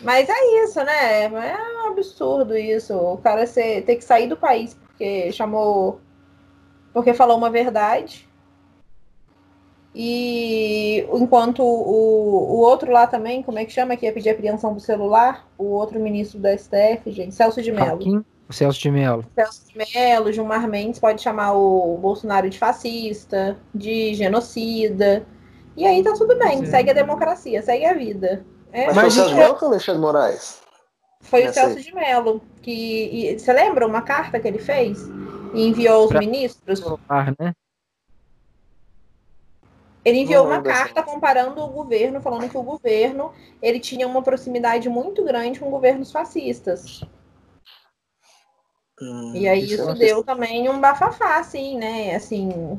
Mas 0.03 0.29
é 0.29 0.65
isso, 0.65 0.83
né? 0.85 1.25
É 1.25 1.29
um 1.85 1.89
absurdo 1.89 2.57
isso. 2.57 2.95
O 2.97 3.19
cara 3.19 3.47
ser, 3.47 3.83
ter 3.83 3.97
que 3.97 4.05
sair 4.05 4.29
do 4.29 4.37
país 4.37 4.75
porque 4.75 5.31
chamou. 5.33 6.01
Porque 6.93 7.13
falou 7.13 7.37
uma 7.37 7.51
verdade. 7.51 8.27
E 9.95 11.07
enquanto 11.13 11.63
o, 11.63 11.65
o 11.65 12.59
outro 12.59 12.93
lá 12.93 13.07
também, 13.07 13.43
como 13.43 13.59
é 13.59 13.65
que 13.65 13.73
chama? 13.73 13.97
Que 13.97 14.07
ia 14.07 14.13
pedir 14.13 14.31
apreensão 14.31 14.75
do 14.75 14.81
celular? 14.81 15.49
O 15.57 15.65
outro 15.65 15.99
ministro 15.99 16.39
da 16.39 16.57
STF, 16.57 17.11
gente, 17.11 17.35
Celso 17.35 17.63
de 17.63 17.73
Mello. 17.73 18.25
O 18.49 18.53
Celso 18.53 18.79
de 18.79 18.91
Mello. 18.91 19.25
Celso 19.35 19.67
de 19.67 19.79
Mello, 19.79 20.33
Gilmar 20.33 20.69
Mendes 20.69 21.01
pode 21.01 21.23
chamar 21.23 21.55
o 21.55 21.97
Bolsonaro 21.97 22.49
de 22.49 22.59
fascista, 22.59 23.57
de 23.75 24.15
genocida. 24.15 25.27
E 25.77 25.87
aí 25.87 26.03
tá 26.03 26.13
tudo 26.13 26.39
bem, 26.39 26.59
Sim. 26.59 26.67
segue 26.67 26.91
a 26.91 26.95
democracia, 26.95 27.63
segue 27.63 27.85
a 27.87 27.95
vida. 27.95 28.45
É, 28.77 28.89
mas, 28.89 28.97
mas 28.97 29.15
foi 29.15 29.25
o 29.25 29.29
Celso 29.29 29.31
de 29.31 29.35
Mello 29.35 29.55
ou 29.55 29.63
o 29.63 29.65
Alexandre 29.65 30.03
Moraes? 30.03 30.63
Foi 31.23 31.47
o 31.47 31.53
Celso 31.53 31.81
de 31.81 31.95
Mello. 31.95 32.43
Que, 32.61 33.31
e, 33.33 33.39
você 33.39 33.51
lembra 33.51 33.87
uma 33.87 34.03
carta 34.03 34.39
que 34.39 34.47
ele 34.47 34.59
fez? 34.59 34.99
E 35.55 35.67
enviou 35.67 36.03
aos 36.03 36.11
pra... 36.11 36.19
ministros? 36.21 36.83
né? 37.41 37.55
Ele 40.05 40.19
enviou 40.19 40.45
uma 40.45 40.63
carta 40.63 41.03
comparando 41.03 41.63
o 41.63 41.69
governo, 41.69 42.21
falando 42.21 42.51
que 42.51 42.57
o 42.59 42.63
governo 42.63 43.33
ele 43.63 43.81
tinha 43.81 44.07
uma 44.07 44.23
proximidade 44.23 44.91
muito 44.91 45.25
grande 45.25 45.59
com 45.59 45.71
governos 45.71 46.13
fascistas. 46.13 47.01
Hum, 49.01 49.33
e 49.35 49.49
aí 49.49 49.65
isso, 49.65 49.83
isso 49.83 49.95
deu 49.95 50.23
também 50.23 50.69
um 50.69 50.79
bafafá, 50.79 51.39
assim, 51.39 51.79
né? 51.79 52.15
Assim, 52.15 52.79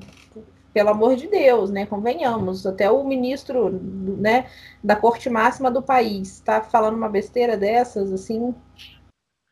pelo 0.78 0.92
amor 0.92 1.16
de 1.16 1.26
Deus, 1.28 1.72
né? 1.72 1.88
Convenhamos. 1.88 2.68
Até 2.68 2.92
o 2.92 3.04
ministro, 3.04 3.72
né, 3.72 4.48
da 4.84 4.96
corte 4.96 5.28
máxima 5.28 5.72
do 5.72 5.82
país 5.82 6.34
está 6.34 6.62
falando 6.62 6.96
uma 6.96 7.10
besteira 7.10 7.58
dessas, 7.58 8.14
assim. 8.14 8.54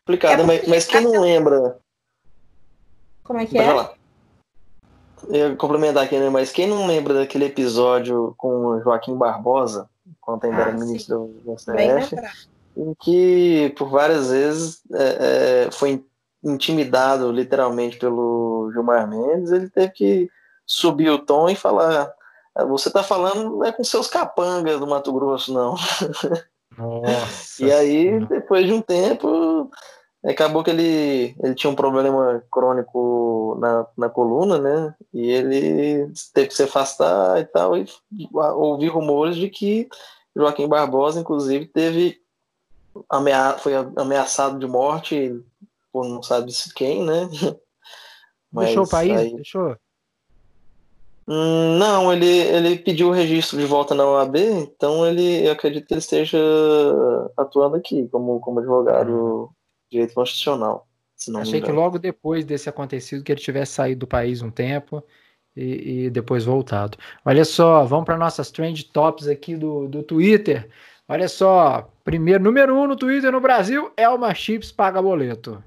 Complicado, 0.06 0.42
é 0.42 0.44
mas, 0.44 0.68
mas 0.68 0.86
quem 0.86 1.00
não 1.00 1.20
lembra? 1.20 1.78
Como 3.24 3.40
é 3.40 3.46
que 3.46 3.56
Vai 3.56 3.66
é? 3.66 3.72
Lá. 3.72 3.92
Eu 5.26 5.50
ia 5.50 5.56
complementar 5.56 6.04
aqui, 6.04 6.16
né? 6.16 6.30
Mas 6.30 6.52
quem 6.52 6.68
não 6.68 6.86
lembra 6.86 7.12
daquele 7.14 7.46
episódio 7.46 8.32
com 8.36 8.80
Joaquim 8.82 9.16
Barbosa, 9.16 9.90
quando 10.20 10.44
ainda 10.44 10.58
ah, 10.58 10.68
era 10.68 10.78
ministro 10.78 11.34
do 11.44 11.58
STF, 11.58 12.14
em 12.76 12.94
que 13.00 13.74
por 13.76 13.88
várias 13.88 14.30
vezes 14.30 14.80
é, 14.94 15.64
é, 15.66 15.70
foi 15.72 16.04
intimidado 16.44 17.32
literalmente 17.32 17.98
pelo 17.98 18.70
Gilmar 18.72 19.08
Mendes, 19.08 19.50
ele 19.50 19.68
teve 19.68 19.92
que 19.92 20.30
subir 20.66 21.10
o 21.10 21.18
tom 21.18 21.48
e 21.48 21.54
falar: 21.54 22.12
ah, 22.54 22.64
você 22.64 22.88
está 22.88 23.02
falando 23.02 23.50
não 23.50 23.64
é 23.64 23.72
com 23.72 23.84
seus 23.84 24.08
capangas 24.08 24.80
do 24.80 24.86
Mato 24.86 25.12
Grosso, 25.12 25.52
não. 25.52 25.74
Nossa. 26.76 27.62
e 27.64 27.72
aí, 27.72 28.20
depois 28.26 28.66
de 28.66 28.72
um 28.72 28.80
tempo, 28.80 29.70
acabou 30.24 30.64
que 30.64 30.70
ele, 30.70 31.36
ele 31.42 31.54
tinha 31.54 31.70
um 31.70 31.76
problema 31.76 32.42
crônico 32.50 33.56
na, 33.60 33.86
na 33.96 34.08
coluna, 34.08 34.58
né? 34.58 34.94
E 35.14 35.30
ele 35.30 36.12
teve 36.34 36.48
que 36.48 36.54
se 36.54 36.64
afastar 36.64 37.40
e 37.40 37.44
tal, 37.44 37.76
e 37.76 37.86
ouvi 38.32 38.88
rumores 38.88 39.36
de 39.36 39.48
que 39.48 39.88
Joaquim 40.34 40.68
Barbosa, 40.68 41.20
inclusive, 41.20 41.66
teve 41.66 42.20
amea 43.08 43.56
foi 43.58 43.74
ameaçado 43.96 44.58
de 44.58 44.66
morte 44.66 45.38
por 45.92 46.06
não 46.06 46.22
sabe 46.22 46.52
se 46.52 46.72
quem, 46.74 47.04
né? 47.04 47.28
Mas 48.52 48.66
Deixou 48.74 48.84
o 48.84 48.88
país? 48.88 49.16
Aí... 49.16 49.34
Deixou? 49.34 49.76
Não, 51.28 52.12
ele, 52.12 52.26
ele 52.26 52.78
pediu 52.78 53.08
o 53.08 53.12
registro 53.12 53.58
de 53.58 53.66
volta 53.66 53.94
na 53.94 54.04
OAB, 54.04 54.36
então 54.36 55.04
ele, 55.04 55.44
eu 55.44 55.52
acredito 55.52 55.86
que 55.86 55.94
ele 55.94 55.98
esteja 55.98 56.38
atuando 57.36 57.76
aqui 57.76 58.06
como, 58.08 58.38
como 58.38 58.60
advogado 58.60 59.50
de 59.90 59.96
direito 59.96 60.14
constitucional. 60.14 60.86
Achei 61.40 61.60
que 61.60 61.72
logo 61.72 61.98
depois 61.98 62.44
desse 62.44 62.68
acontecido 62.68 63.24
que 63.24 63.32
ele 63.32 63.40
tivesse 63.40 63.72
saído 63.72 64.00
do 64.00 64.06
país 64.06 64.40
um 64.40 64.50
tempo 64.50 65.02
e, 65.56 66.04
e 66.04 66.10
depois 66.10 66.44
voltado. 66.44 66.96
Olha 67.24 67.44
só, 67.44 67.84
vamos 67.84 68.04
para 68.04 68.18
nossas 68.18 68.50
trend 68.52 68.84
tops 68.92 69.26
aqui 69.26 69.56
do, 69.56 69.88
do 69.88 70.04
Twitter. 70.04 70.68
Olha 71.08 71.28
só, 71.28 71.90
primeiro, 72.04 72.44
número 72.44 72.76
um 72.76 72.86
no 72.86 72.94
Twitter 72.94 73.32
no 73.32 73.40
Brasil, 73.40 73.90
Elma 73.96 74.32
Chips 74.32 74.70
paga 74.70 75.02
boleto 75.02 75.62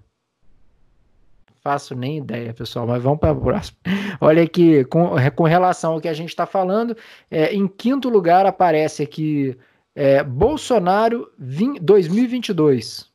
faço 1.64 1.96
nem 1.96 2.18
ideia, 2.18 2.54
pessoal, 2.54 2.88
mas 2.88 3.02
vamos 3.02 3.20
para 3.20 3.34
o 3.34 3.42
próximo. 3.42 3.78
Olha 4.22 4.44
aqui, 4.44 4.84
com, 4.86 5.10
com 5.36 5.44
relação 5.44 5.94
ao 5.94 6.02
que 6.02 6.08
a 6.08 6.14
gente 6.14 6.30
está 6.30 6.46
falando, 6.46 6.96
é, 7.30 7.54
em 7.54 7.68
quinto 7.68 8.10
lugar 8.10 8.46
aparece 8.46 9.04
aqui 9.04 9.58
É, 9.96 10.24
Bolsonaro 10.24 11.30
20, 11.38 11.80
2022. 11.82 13.10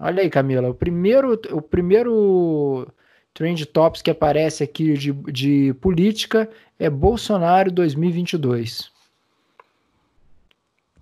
Olha 0.00 0.22
aí, 0.22 0.30
Camila. 0.30 0.70
O 0.70 0.74
primeiro, 0.74 1.40
o 1.52 1.62
primeiro 1.62 2.86
trend 3.32 3.64
tops 3.66 4.02
que 4.02 4.10
aparece 4.10 4.64
aqui 4.64 4.94
de, 4.94 5.12
de 5.12 5.74
política 5.74 6.48
é 6.78 6.90
Bolsonaro 6.90 7.70
2022. 7.70 8.90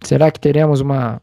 Será 0.02 0.30
que 0.30 0.40
teremos 0.40 0.80
uma. 0.80 1.20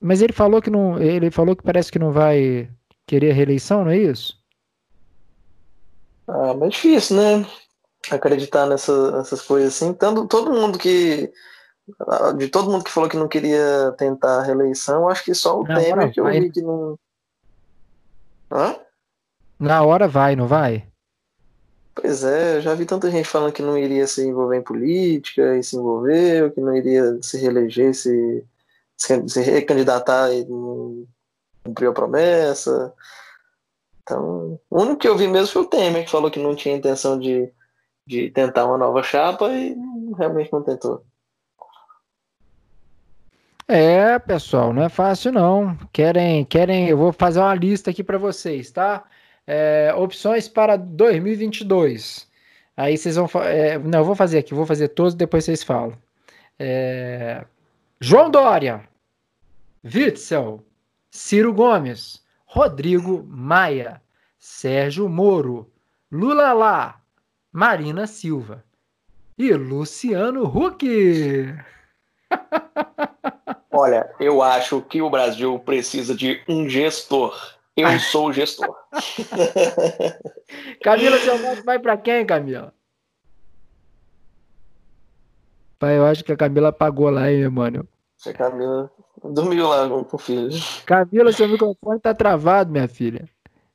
Mas 0.00 0.22
ele 0.22 0.32
falou 0.32 0.62
que 0.62 0.70
não. 0.70 1.00
Ele 1.00 1.30
falou 1.30 1.56
que 1.56 1.62
parece 1.64 1.90
que 1.90 1.98
não 1.98 2.12
vai 2.12 2.68
querer 3.06 3.32
reeleição, 3.32 3.84
não 3.84 3.90
é 3.90 3.98
isso? 3.98 4.41
Ah, 6.32 6.54
mas 6.54 6.62
é 6.62 6.68
difícil, 6.68 7.16
né? 7.16 7.46
Acreditar 8.10 8.66
nessa, 8.66 9.18
nessas 9.18 9.42
coisas 9.42 9.74
assim. 9.74 9.92
Tanto, 9.92 10.26
todo 10.26 10.52
mundo 10.52 10.78
que. 10.78 11.30
De 12.38 12.48
todo 12.48 12.70
mundo 12.70 12.84
que 12.84 12.90
falou 12.90 13.10
que 13.10 13.16
não 13.16 13.28
queria 13.28 13.92
tentar 13.98 14.38
a 14.38 14.42
reeleição, 14.42 15.08
acho 15.08 15.24
que 15.24 15.34
só 15.34 15.60
o 15.60 15.66
não, 15.66 15.74
Temer 15.74 16.12
que 16.12 16.20
eu 16.20 16.26
vi 16.26 16.50
que 16.50 16.62
não. 16.62 16.98
Hã? 18.50 18.76
Na 19.58 19.82
hora 19.82 20.08
vai, 20.08 20.34
não 20.34 20.46
vai? 20.46 20.86
Pois 21.94 22.24
é, 22.24 22.56
eu 22.56 22.60
já 22.62 22.74
vi 22.74 22.86
tanta 22.86 23.10
gente 23.10 23.28
falando 23.28 23.52
que 23.52 23.60
não 23.60 23.76
iria 23.76 24.06
se 24.06 24.26
envolver 24.26 24.56
em 24.56 24.62
política 24.62 25.56
e 25.56 25.62
se 25.62 25.76
envolveu, 25.76 26.50
que 26.50 26.60
não 26.60 26.74
iria 26.74 27.18
se 27.20 27.36
reeleger, 27.36 27.94
se, 27.94 28.44
se 28.96 29.40
recandidatar 29.42 30.32
e 30.32 30.44
não 30.46 31.06
cumpriu 31.62 31.90
a 31.90 31.94
promessa. 31.94 32.94
Então, 34.02 34.58
o 34.68 34.80
único 34.80 34.98
que 34.98 35.08
eu 35.08 35.16
vi 35.16 35.28
mesmo 35.28 35.48
foi 35.48 35.62
o 35.62 35.66
Temer, 35.66 36.04
que 36.04 36.10
falou 36.10 36.30
que 36.30 36.40
não 36.40 36.56
tinha 36.56 36.76
intenção 36.76 37.18
de, 37.18 37.52
de 38.06 38.30
tentar 38.30 38.66
uma 38.66 38.78
nova 38.78 39.02
chapa 39.02 39.48
e 39.52 39.76
realmente 40.16 40.52
não 40.52 40.62
tentou. 40.62 41.04
É, 43.68 44.18
pessoal, 44.18 44.72
não 44.72 44.82
é 44.82 44.88
fácil 44.88 45.32
não. 45.32 45.76
Querem, 45.92 46.44
querem, 46.44 46.88
eu 46.88 46.96
vou 46.96 47.12
fazer 47.12 47.40
uma 47.40 47.54
lista 47.54 47.90
aqui 47.90 48.02
para 48.02 48.18
vocês, 48.18 48.70
tá? 48.70 49.04
É, 49.46 49.94
opções 49.96 50.48
para 50.48 50.76
2022. 50.76 52.28
Aí 52.76 52.96
vocês 52.96 53.16
vão. 53.16 53.28
É, 53.44 53.78
não, 53.78 54.00
eu 54.00 54.04
vou 54.04 54.14
fazer 54.14 54.38
aqui, 54.38 54.54
vou 54.54 54.66
fazer 54.66 54.88
todos, 54.88 55.14
depois 55.14 55.44
vocês 55.44 55.62
falam. 55.62 55.96
É, 56.58 57.44
João 58.00 58.30
Dória, 58.30 58.86
Witzel, 59.84 60.62
Ciro 61.10 61.52
Gomes, 61.52 62.21
Rodrigo 62.54 63.24
Maia, 63.26 64.02
Sérgio 64.38 65.08
Moro, 65.08 65.72
Lula 66.10 66.52
Lá, 66.52 67.00
Marina 67.50 68.06
Silva 68.06 68.62
e 69.38 69.54
Luciano 69.54 70.44
Huck. 70.44 70.86
Olha, 73.72 74.14
eu 74.20 74.42
acho 74.42 74.82
que 74.82 75.00
o 75.00 75.08
Brasil 75.08 75.58
precisa 75.60 76.14
de 76.14 76.44
um 76.46 76.68
gestor. 76.68 77.34
Eu 77.74 77.88
sou 77.98 78.28
o 78.28 78.32
gestor. 78.34 78.76
Camila, 80.84 81.16
seu 81.20 81.38
voto 81.38 81.64
vai 81.64 81.78
para 81.78 81.96
quem, 81.96 82.26
Camila? 82.26 82.74
Pai, 85.78 85.96
eu 85.96 86.04
acho 86.04 86.22
que 86.22 86.32
a 86.32 86.36
Camila 86.36 86.68
apagou 86.68 87.08
lá, 87.08 87.32
hein, 87.32 87.48
mano. 87.48 87.88
A 88.26 88.32
Camila 88.34 88.90
dormiu 89.24 89.68
lá 89.68 89.88
com 89.88 90.06
o 90.10 90.18
filho. 90.18 90.50
Camila, 90.84 91.32
seu 91.32 91.48
microfone 91.48 92.00
tá 92.00 92.14
travado, 92.14 92.70
minha 92.70 92.88
filha. 92.88 93.28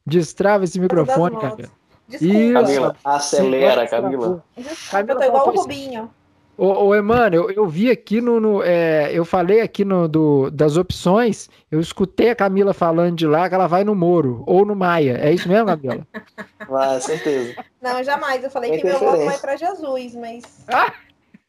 Destrava 0.06 0.64
esse 0.64 0.80
microfone, 0.80 1.38
Camila. 1.38 1.70
Desculpa. 2.08 2.54
Camila, 2.54 2.96
acelera, 3.04 3.88
Camila. 3.88 4.44
Desculpa, 4.56 4.92
Camila, 4.92 5.14
eu 5.14 5.18
tô 5.20 5.26
igual 5.26 5.48
o 5.50 5.62
Rubinho. 5.62 6.10
Ô, 6.58 6.86
ô 6.86 6.96
Emmanuel, 6.96 7.50
eu, 7.50 7.52
eu 7.52 7.68
vi 7.68 7.92
aqui 7.92 8.20
no. 8.20 8.40
no 8.40 8.64
é, 8.64 9.12
eu 9.14 9.24
falei 9.24 9.62
aqui 9.62 9.86
no, 9.86 10.08
do, 10.08 10.50
das 10.50 10.76
opções, 10.76 11.48
eu 11.70 11.80
escutei 11.80 12.32
a 12.32 12.36
Camila 12.36 12.74
falando 12.74 13.16
de 13.16 13.28
lá 13.28 13.48
que 13.48 13.54
ela 13.54 13.68
vai 13.68 13.84
no 13.84 13.94
Moro 13.94 14.44
ou 14.48 14.66
no 14.66 14.76
Maia. 14.76 15.20
É 15.22 15.32
isso 15.32 15.48
mesmo, 15.48 15.68
Camila? 15.68 16.08
Vai, 16.68 17.00
certeza. 17.00 17.56
Não, 17.82 18.04
jamais. 18.04 18.44
Eu 18.44 18.50
falei 18.50 18.72
Tem 18.72 18.82
que 18.82 18.88
meu 18.88 19.00
voto 19.00 19.24
vai 19.24 19.38
para 19.38 19.56
Jesus, 19.56 20.14
mas. 20.16 20.66
Ah! 20.68 20.92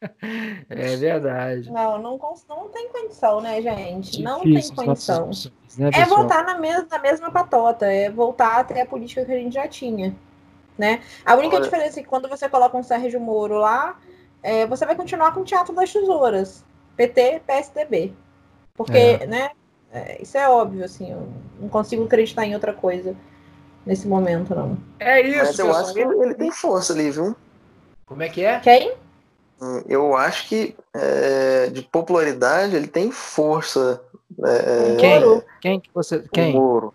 É 0.69 0.95
verdade. 0.95 1.71
Não, 1.71 1.97
não, 1.97 2.17
não 2.47 2.69
tem 2.69 2.89
condição, 2.89 3.41
né, 3.41 3.61
gente? 3.61 4.11
Difícil, 4.11 4.23
não 4.23 4.41
tem 4.41 4.75
condição. 4.75 5.29
né, 5.77 5.89
é 5.93 6.05
voltar 6.05 6.43
na 6.45 6.57
mesma, 6.57 6.87
na 6.89 6.99
mesma 6.99 7.31
patota, 7.31 7.85
é 7.85 8.09
voltar 8.09 8.59
até 8.59 8.81
a 8.81 8.85
política 8.85 9.25
que 9.25 9.31
a 9.31 9.37
gente 9.37 9.53
já 9.53 9.67
tinha. 9.67 10.15
Né? 10.77 11.01
A 11.25 11.35
única 11.35 11.55
Olha... 11.55 11.63
diferença 11.65 11.99
é 11.99 12.03
que 12.03 12.07
quando 12.07 12.29
você 12.29 12.47
coloca 12.47 12.77
um 12.77 12.83
Sérgio 12.83 13.19
Moro 13.19 13.57
lá, 13.57 13.99
é, 14.41 14.65
você 14.65 14.85
vai 14.85 14.95
continuar 14.95 15.33
com 15.33 15.41
o 15.41 15.43
Teatro 15.43 15.75
das 15.75 15.91
Tesouras, 15.91 16.63
PT, 16.95 17.41
PSDB. 17.45 18.13
Porque, 18.73 18.97
é. 18.97 19.25
né, 19.27 19.49
é, 19.91 20.21
isso 20.21 20.37
é 20.37 20.47
óbvio, 20.47 20.85
assim, 20.85 21.11
eu 21.11 21.27
não 21.59 21.67
consigo 21.67 22.05
acreditar 22.05 22.45
em 22.45 22.53
outra 22.53 22.73
coisa 22.73 23.15
nesse 23.85 24.07
momento, 24.07 24.55
não. 24.55 24.77
É 24.99 25.21
isso, 25.21 25.37
Mas 25.37 25.59
eu 25.59 25.75
acho 25.75 25.93
que 25.93 25.99
ele, 25.99 26.23
ele, 26.23 26.35
tem 26.35 26.51
força 26.51 26.93
ali, 26.93 27.11
viu? 27.11 27.35
Como 28.05 28.23
é 28.23 28.29
que 28.29 28.43
é? 28.43 28.59
Quem? 28.59 28.93
Eu 29.87 30.15
acho 30.15 30.47
que 30.47 30.75
é, 30.93 31.67
de 31.67 31.81
popularidade 31.81 32.75
ele 32.75 32.87
tem 32.87 33.11
força. 33.11 34.01
É, 34.45 34.95
quem? 34.97 35.41
Quem 35.61 35.79
que 35.79 35.89
você. 35.93 36.23
Quem? 36.31 36.55
O 36.55 36.61
Moro. 36.61 36.93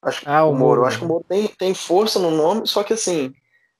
Acho, 0.00 0.22
ah, 0.26 0.44
o, 0.44 0.50
o 0.50 0.54
Moro. 0.54 0.80
Moro. 0.80 0.84
Acho 0.84 0.98
que 0.98 1.04
o 1.04 1.08
Moro 1.08 1.24
tem, 1.28 1.48
tem 1.48 1.74
força 1.74 2.18
no 2.18 2.30
nome, 2.30 2.66
só 2.66 2.82
que 2.82 2.92
assim, 2.92 3.32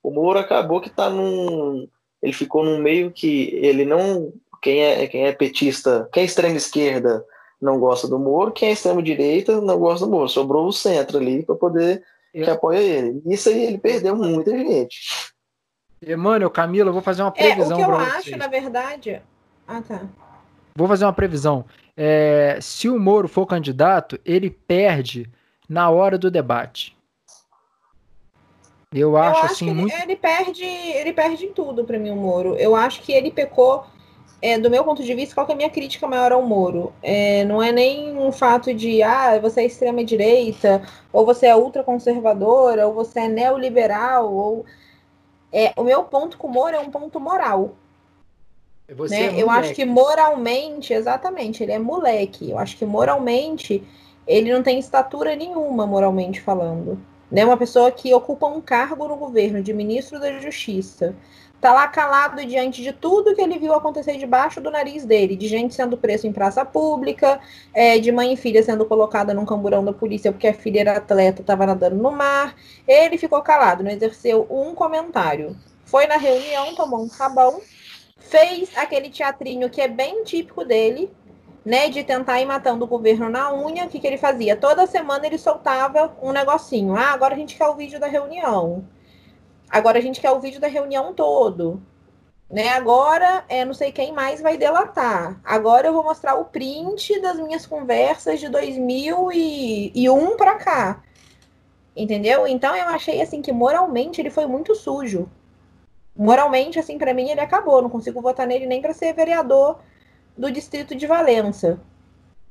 o 0.03 0.11
Moro 0.11 0.37
acabou 0.37 0.81
que 0.81 0.89
tá 0.89 1.09
num, 1.09 1.87
ele 2.21 2.33
ficou 2.33 2.63
num 2.63 2.79
meio 2.79 3.11
que 3.11 3.49
ele 3.53 3.85
não. 3.85 4.33
Quem 4.61 4.83
é, 4.83 5.07
quem 5.07 5.25
é 5.27 5.31
petista, 5.31 6.09
quem 6.11 6.23
é 6.23 6.25
extrema 6.25 6.57
esquerda 6.57 7.23
não 7.61 7.79
gosta 7.79 8.07
do 8.07 8.19
Moro, 8.19 8.51
quem 8.51 8.69
é 8.69 8.71
extrema 8.71 9.01
direita 9.01 9.61
não 9.61 9.79
gosta 9.79 10.05
do 10.05 10.11
Moro. 10.11 10.27
Sobrou 10.27 10.67
o 10.67 10.73
centro 10.73 11.19
ali 11.19 11.43
para 11.43 11.55
poder 11.55 12.03
eu... 12.33 12.43
que 12.43 12.49
apoia 12.49 12.79
ele. 12.79 13.21
Isso 13.27 13.47
aí 13.47 13.65
ele 13.65 13.77
perdeu 13.77 14.15
muita 14.15 14.51
gente. 14.51 15.33
Emmanuel, 16.05 16.49
Camila, 16.49 16.89
eu 16.89 16.93
vou 16.93 17.01
fazer 17.01 17.23
uma 17.23 17.31
previsão. 17.31 17.79
É, 17.79 17.83
o 17.83 17.85
que 17.85 17.91
eu 17.91 17.95
acho, 17.95 18.23
vocês. 18.23 18.37
na 18.37 18.47
verdade. 18.47 19.21
Ah, 19.67 19.81
tá. 19.81 20.01
Vou 20.75 20.87
fazer 20.87 21.05
uma 21.05 21.13
previsão. 21.13 21.65
É, 21.97 22.59
se 22.61 22.87
o 22.89 22.99
Moro 22.99 23.27
for 23.27 23.45
candidato, 23.45 24.19
ele 24.23 24.49
perde 24.49 25.29
na 25.67 25.89
hora 25.89 26.17
do 26.17 26.29
debate. 26.29 26.95
Eu 28.93 29.17
acho, 29.17 29.39
eu 29.39 29.43
acho 29.43 29.53
assim 29.53 29.69
ele, 29.69 29.79
muito. 29.79 29.95
Ele 29.95 30.15
perde, 30.15 30.63
ele 30.63 31.13
perde 31.13 31.45
em 31.45 31.53
tudo 31.53 31.83
para 31.83 31.97
mim 31.97 32.11
o 32.11 32.15
Moro. 32.15 32.55
Eu 32.55 32.75
acho 32.75 33.01
que 33.01 33.11
ele 33.11 33.31
pecou. 33.31 33.85
É, 34.41 34.59
do 34.59 34.69
meu 34.69 34.83
ponto 34.83 35.01
de 35.01 35.13
vista, 35.15 35.33
qual 35.33 35.47
é 35.47 35.53
a 35.53 35.55
minha 35.55 35.69
crítica 35.69 36.05
maior 36.05 36.31
ao 36.31 36.43
Moro? 36.43 36.93
É, 37.01 37.43
não 37.45 37.63
é 37.63 37.71
nem 37.71 38.15
um 38.17 38.31
fato 38.31 38.73
de, 38.73 39.01
ah, 39.01 39.39
você 39.39 39.61
é 39.61 39.65
extrema-direita, 39.65 40.83
ou 41.11 41.25
você 41.25 41.47
é 41.47 41.55
ultraconservadora, 41.55 42.85
ou 42.85 42.93
você 42.93 43.21
é 43.21 43.27
neoliberal, 43.27 44.31
ou... 44.31 44.65
É, 45.55 45.71
o 45.77 45.83
meu 45.83 46.03
ponto 46.03 46.37
com 46.37 46.47
o 46.47 46.51
Moro 46.51 46.75
é 46.75 46.79
um 46.79 46.91
ponto 46.91 47.19
moral. 47.19 47.75
Você 48.89 49.17
né? 49.17 49.39
É 49.39 49.41
eu 49.41 49.49
acho 49.49 49.73
que 49.73 49.85
moralmente, 49.85 50.93
exatamente, 50.93 51.63
ele 51.63 51.71
é 51.71 51.79
moleque. 51.79 52.51
Eu 52.51 52.59
acho 52.59 52.77
que 52.77 52.85
moralmente, 52.85 53.81
ele 54.27 54.53
não 54.53 54.61
tem 54.61 54.77
estatura 54.77 55.35
nenhuma, 55.35 55.87
moralmente 55.87 56.41
falando 56.41 56.99
né, 57.31 57.43
uma 57.43 57.57
pessoa 57.57 57.91
que 57.91 58.13
ocupa 58.13 58.47
um 58.47 58.61
cargo 58.61 59.07
no 59.07 59.15
governo 59.17 59.61
de 59.61 59.73
ministro 59.73 60.19
da 60.19 60.39
Justiça, 60.39 61.15
tá 61.65 61.73
lá 61.73 61.87
calado 61.87 62.45
diante 62.45 62.83
de 62.83 62.93
tudo 62.93 63.33
que 63.33 63.41
ele 63.41 63.57
viu 63.57 63.73
acontecer 63.73 64.19
debaixo 64.19 64.61
do 64.61 64.69
nariz 64.69 65.03
dele, 65.03 65.35
de 65.35 65.47
gente 65.47 65.73
sendo 65.73 65.97
presa 65.97 66.27
em 66.27 66.31
praça 66.31 66.63
pública, 66.63 67.39
é, 67.73 67.97
de 67.97 68.11
mãe 68.11 68.33
e 68.33 68.37
filha 68.37 68.61
sendo 68.61 68.85
colocada 68.85 69.33
num 69.33 69.47
camburão 69.47 69.83
da 69.83 69.91
polícia 69.91 70.31
porque 70.31 70.47
a 70.47 70.53
filha 70.53 70.81
era 70.81 70.97
atleta, 70.97 71.41
estava 71.41 71.65
nadando 71.65 71.95
no 71.95 72.11
mar. 72.11 72.55
Ele 72.87 73.17
ficou 73.17 73.41
calado, 73.41 73.83
não 73.83 73.89
exerceu 73.89 74.45
um 74.47 74.75
comentário. 74.75 75.55
Foi 75.85 76.05
na 76.05 76.17
reunião, 76.17 76.75
tomou 76.75 77.03
um 77.03 77.09
sabão, 77.09 77.59
fez 78.19 78.69
aquele 78.77 79.09
teatrinho 79.09 79.67
que 79.67 79.81
é 79.81 79.87
bem 79.87 80.23
típico 80.23 80.63
dele, 80.63 81.11
né, 81.65 81.89
de 81.89 82.03
tentar 82.03 82.39
ir 82.39 82.45
matando 82.45 82.85
o 82.85 82.87
governo 82.87 83.27
na 83.27 83.51
unha, 83.51 83.85
o 83.85 83.89
que, 83.89 83.99
que 83.99 84.05
ele 84.05 84.19
fazia? 84.19 84.55
Toda 84.55 84.85
semana 84.85 85.25
ele 85.25 85.39
soltava 85.39 86.15
um 86.21 86.31
negocinho. 86.31 86.95
Ah, 86.95 87.11
agora 87.11 87.33
a 87.33 87.37
gente 87.37 87.55
quer 87.55 87.65
o 87.65 87.73
vídeo 87.73 87.99
da 87.99 88.05
reunião. 88.05 88.85
Agora 89.75 89.97
a 89.99 90.01
gente 90.01 90.21
quer 90.21 90.31
o 90.31 90.39
vídeo 90.39 90.61
da 90.61 90.69
reunião 90.69 91.13
todo. 91.13 91.81
Né? 92.49 92.69
Agora, 92.69 93.43
é, 93.49 93.65
não 93.65 93.73
sei 93.73 93.91
quem 93.91 94.13
mais 94.13 94.39
vai 94.39 94.57
delatar. 94.57 95.37
Agora 95.43 95.85
eu 95.85 95.91
vou 95.91 96.01
mostrar 96.01 96.35
o 96.35 96.45
print 96.45 97.19
das 97.19 97.37
minhas 97.37 97.65
conversas 97.65 98.39
de 98.39 98.47
2001 98.47 100.37
para 100.37 100.55
cá. 100.55 101.03
Entendeu? 101.93 102.47
Então 102.47 102.73
eu 102.73 102.87
achei 102.87 103.21
assim 103.21 103.41
que 103.41 103.51
moralmente 103.51 104.21
ele 104.21 104.29
foi 104.29 104.45
muito 104.45 104.73
sujo. 104.73 105.29
Moralmente, 106.15 106.79
assim, 106.79 106.97
para 106.97 107.13
mim 107.13 107.29
ele 107.29 107.41
acabou. 107.41 107.81
Não 107.81 107.89
consigo 107.89 108.21
votar 108.21 108.47
nele 108.47 108.65
nem 108.65 108.81
para 108.81 108.93
ser 108.93 109.11
vereador 109.11 109.79
do 110.37 110.49
distrito 110.49 110.95
de 110.95 111.05
Valença. 111.05 111.81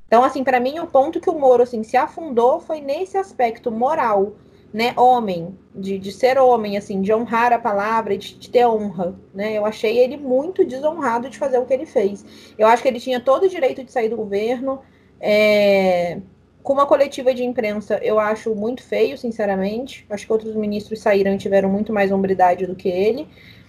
Então, 0.07 0.23
assim, 0.23 0.45
para 0.45 0.61
mim, 0.61 0.79
o 0.79 0.87
ponto 0.87 1.19
que 1.19 1.31
o 1.31 1.39
Moro 1.39 1.63
assim, 1.63 1.83
se 1.83 1.97
afundou 1.97 2.61
foi 2.61 2.83
nesse 2.83 3.17
aspecto 3.17 3.71
moral. 3.71 4.35
Né, 4.75 4.93
homem, 4.97 5.57
de, 5.73 6.01
de 6.01 6.11
ser 6.11 6.37
homem, 6.37 6.77
assim, 6.77 7.01
de 7.01 7.15
honrar 7.15 7.53
a 7.53 7.61
palavra, 7.61 8.19
de, 8.19 8.35
de 8.35 8.51
ter 8.51 8.67
honra, 8.67 9.15
né? 9.33 9.57
Eu 9.57 9.65
achei 9.65 9.97
ele 9.97 10.17
muito 10.17 10.65
desonrado 10.65 11.31
de 11.31 11.39
fazer 11.39 11.59
o 11.59 11.65
que 11.65 11.73
ele 11.73 11.87
fez. 11.87 12.27
Eu 12.59 12.67
acho 12.67 12.83
que 12.83 12.89
ele 12.89 12.99
tinha 12.99 13.21
todo 13.21 13.45
o 13.45 13.49
direito 13.49 13.85
de 13.85 13.93
sair 13.93 14.09
do 14.09 14.17
governo. 14.17 14.81
É... 15.21 16.19
Com 16.61 16.73
uma 16.73 16.87
coletiva 16.87 17.33
de 17.33 17.45
imprensa, 17.45 18.01
eu 18.03 18.19
acho 18.19 18.53
muito 18.53 18.83
feio, 18.83 19.17
sinceramente. 19.17 20.05
Acho 20.11 20.27
que 20.27 20.33
outros 20.33 20.57
ministros 20.57 20.99
saíram 21.01 21.33
e 21.35 21.39
tiveram 21.39 21.69
muito 21.69 21.93
mais 21.93 22.11
hombridade 22.11 22.67
do 22.67 22.75
que 22.75 22.89
ele. 22.89 23.29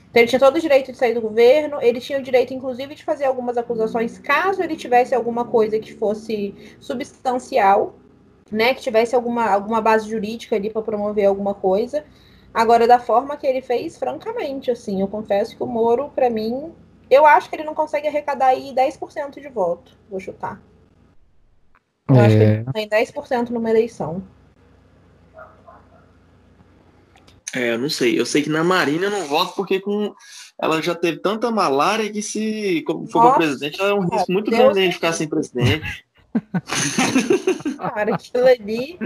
Então, 0.10 0.24
ele 0.24 0.28
tinha 0.28 0.40
todo 0.40 0.56
o 0.56 0.62
direito 0.62 0.92
de 0.92 0.98
sair 0.98 1.14
do 1.14 1.22
governo, 1.22 1.78
ele 1.82 2.00
tinha 2.00 2.18
o 2.18 2.22
direito, 2.24 2.52
inclusive, 2.52 2.96
de 2.96 3.04
fazer 3.04 3.26
algumas 3.26 3.58
acusações 3.58 4.18
caso 4.18 4.64
ele 4.64 4.76
tivesse 4.76 5.14
alguma 5.14 5.46
coisa 5.46 5.78
que 5.78 5.94
fosse 5.94 6.56
substancial, 6.80 7.94
né, 8.52 8.74
que 8.74 8.82
tivesse 8.82 9.16
alguma, 9.16 9.46
alguma 9.48 9.82
base 9.82 10.10
jurídica 10.10 10.56
ali 10.56 10.70
para 10.70 10.82
promover 10.82 11.26
alguma 11.26 11.54
coisa. 11.54 12.06
Agora, 12.54 12.88
da 12.88 13.00
forma 13.00 13.36
que 13.36 13.46
ele 13.46 13.62
fez, 13.62 13.98
francamente, 13.98 14.72
assim, 14.72 15.02
eu 15.02 15.08
confesso 15.08 15.56
que 15.58 15.64
o 15.64 15.68
Moro, 15.68 16.10
para 16.16 16.30
mim, 16.30 16.72
eu 17.10 17.26
acho 17.26 17.50
que 17.50 17.56
ele 17.56 17.64
não 17.64 17.74
consegue 17.74 18.08
arrecadar 18.08 18.48
aí 18.48 18.74
10% 18.74 19.42
de 19.42 19.50
voto, 19.50 19.98
vou 20.10 20.20
chutar. 20.20 20.62
Eu 22.08 22.16
é... 22.16 22.26
acho 22.26 22.38
que 22.38 22.44
ele 22.44 22.66
é. 22.68 22.72
tem 22.72 22.90
10% 22.90 23.50
numa 23.50 23.70
eleição. 23.70 24.24
É, 27.54 27.74
eu 27.74 27.80
não 27.80 27.90
sei. 27.90 28.20
Eu 28.20 28.26
sei 28.26 28.42
que 28.42 28.50
na 28.50 28.64
Marina 28.64 29.06
eu 29.06 29.12
não 29.12 29.26
voto 29.28 29.56
porque 29.56 29.80
com 29.80 30.14
ela 30.62 30.82
já 30.82 30.94
teve 30.94 31.20
tanta 31.20 31.50
malária 31.52 32.12
que 32.12 32.22
se 32.22 32.84
for 33.12 33.22
para 33.22 33.34
presidente, 33.36 33.80
ela 33.80 33.92
é 33.92 33.94
um 33.94 34.08
risco 34.08 34.32
muito 34.32 34.52
Deus 34.52 34.74
grande 34.74 34.90
de 34.90 34.94
ficar 34.94 35.14
sem 35.14 35.28
presidente. 35.28 36.05
Cara, 37.78 38.16
aquilo 38.16 38.48
ali, 38.48 39.00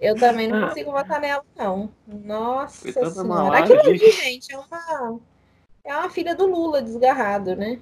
eu 0.00 0.14
também 0.16 0.48
não 0.48 0.68
consigo 0.68 0.90
votar 0.90 1.20
nela, 1.20 1.44
não. 1.56 1.92
Nossa 2.06 3.10
senhora. 3.10 3.58
Aquilo 3.58 3.80
ali, 3.80 4.10
gente, 4.10 4.52
é 4.52 4.58
uma, 4.58 5.20
é 5.84 5.96
uma 5.96 6.10
filha 6.10 6.34
do 6.34 6.46
Lula 6.46 6.82
desgarrado, 6.82 7.54
né? 7.56 7.78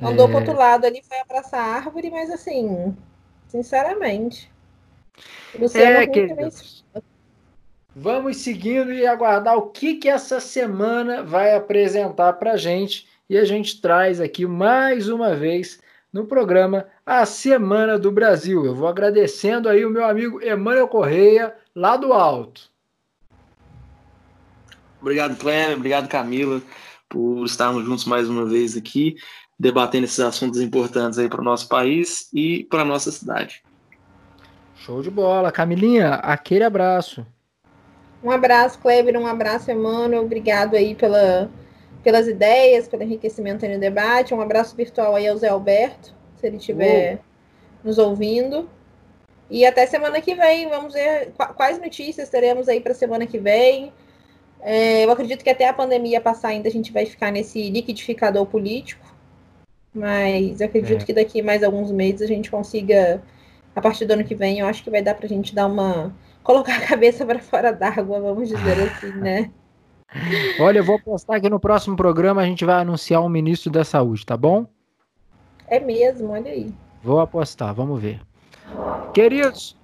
Andou 0.00 0.26
é... 0.26 0.28
pro 0.28 0.38
outro 0.38 0.54
lado 0.54 0.86
ali, 0.86 1.02
foi 1.02 1.18
abraçar 1.18 1.60
a 1.60 1.74
árvore, 1.76 2.10
mas 2.10 2.30
assim, 2.30 2.96
sinceramente. 3.48 4.50
Luciano 5.58 5.98
é, 5.98 6.06
que... 6.06 6.28
Vamos 7.94 8.38
seguindo 8.38 8.90
e 8.90 9.06
aguardar 9.06 9.56
o 9.56 9.68
que, 9.68 9.96
que 9.96 10.08
essa 10.08 10.40
semana 10.40 11.22
vai 11.22 11.54
apresentar 11.54 12.32
para 12.34 12.56
gente. 12.56 13.06
E 13.28 13.36
a 13.36 13.44
gente 13.44 13.80
traz 13.80 14.20
aqui 14.20 14.46
mais 14.46 15.08
uma 15.08 15.34
vez 15.34 15.78
no 16.12 16.26
programa 16.26 16.86
A 17.04 17.26
Semana 17.26 17.98
do 17.98 18.12
Brasil. 18.12 18.64
Eu 18.64 18.74
vou 18.74 18.86
agradecendo 18.86 19.68
aí 19.68 19.84
o 19.84 19.90
meu 19.90 20.04
amigo 20.04 20.40
Emmanuel 20.42 20.86
Correia, 20.86 21.54
lá 21.74 21.96
do 21.96 22.12
alto. 22.12 22.70
Obrigado, 25.00 25.36
Cléber. 25.36 25.76
Obrigado, 25.76 26.08
Camila, 26.08 26.62
por 27.08 27.44
estarmos 27.44 27.84
juntos 27.84 28.04
mais 28.04 28.28
uma 28.28 28.46
vez 28.46 28.76
aqui, 28.76 29.16
debatendo 29.58 30.04
esses 30.04 30.20
assuntos 30.20 30.60
importantes 30.60 31.18
aí 31.18 31.28
para 31.28 31.40
o 31.40 31.44
nosso 31.44 31.68
país 31.68 32.28
e 32.32 32.64
para 32.70 32.82
a 32.82 32.84
nossa 32.84 33.10
cidade. 33.10 33.62
Show 34.76 35.02
de 35.02 35.10
bola. 35.10 35.50
Camilinha, 35.50 36.14
aquele 36.14 36.62
abraço. 36.62 37.26
Um 38.22 38.30
abraço, 38.30 38.78
Kleber, 38.78 39.16
um 39.18 39.26
abraço, 39.26 39.70
Emmanuel. 39.72 40.22
Obrigado 40.22 40.76
aí 40.76 40.94
pela, 40.94 41.50
pelas 42.04 42.28
ideias, 42.28 42.86
pelo 42.86 43.02
enriquecimento 43.02 43.66
no 43.66 43.80
debate. 43.80 44.32
Um 44.32 44.40
abraço 44.40 44.76
virtual 44.76 45.16
aí 45.16 45.26
ao 45.26 45.36
Zé 45.36 45.48
Alberto, 45.48 46.14
se 46.42 46.46
ele 46.48 46.56
estiver 46.56 47.20
nos 47.84 47.98
ouvindo. 47.98 48.68
E 49.48 49.64
até 49.64 49.86
semana 49.86 50.20
que 50.20 50.34
vem. 50.34 50.68
Vamos 50.68 50.92
ver 50.92 51.32
quais 51.56 51.78
notícias 51.78 52.28
teremos 52.28 52.68
aí 52.68 52.80
para 52.80 52.92
semana 52.94 53.26
que 53.26 53.38
vem. 53.38 53.92
É, 54.60 55.04
eu 55.04 55.10
acredito 55.10 55.44
que 55.44 55.50
até 55.50 55.68
a 55.68 55.72
pandemia 55.72 56.20
passar 56.20 56.48
ainda 56.48 56.68
a 56.68 56.72
gente 56.72 56.92
vai 56.92 57.06
ficar 57.06 57.30
nesse 57.30 57.70
liquidificador 57.70 58.44
político. 58.46 59.06
Mas 59.94 60.60
eu 60.60 60.66
acredito 60.66 61.02
é. 61.02 61.04
que 61.04 61.12
daqui 61.12 61.42
mais 61.42 61.62
alguns 61.62 61.92
meses 61.92 62.22
a 62.22 62.26
gente 62.26 62.50
consiga, 62.50 63.22
a 63.76 63.80
partir 63.80 64.04
do 64.04 64.12
ano 64.12 64.24
que 64.24 64.34
vem, 64.34 64.58
eu 64.58 64.66
acho 64.66 64.82
que 64.82 64.90
vai 64.90 65.02
dar 65.02 65.14
para 65.14 65.26
a 65.26 65.28
gente 65.28 65.54
dar 65.54 65.66
uma 65.66 66.12
colocar 66.42 66.76
a 66.76 66.86
cabeça 66.86 67.24
para 67.24 67.38
fora 67.38 67.72
d'água, 67.72 68.20
vamos 68.20 68.48
dizer 68.48 68.80
assim, 68.82 69.12
né? 69.12 69.50
Olha, 70.60 70.78
eu 70.78 70.84
vou 70.84 71.00
postar 71.00 71.40
que 71.40 71.48
no 71.48 71.60
próximo 71.60 71.96
programa 71.96 72.42
a 72.42 72.44
gente 72.44 72.64
vai 72.64 72.80
anunciar 72.80 73.22
um 73.22 73.28
ministro 73.28 73.70
da 73.70 73.84
saúde, 73.84 74.26
tá 74.26 74.36
bom? 74.36 74.66
É 75.72 75.80
mesmo, 75.80 76.32
olha 76.32 76.50
aí. 76.50 76.70
Vou 77.02 77.18
apostar, 77.18 77.74
vamos 77.74 77.98
ver. 77.98 78.20
Queridos, 79.14 79.74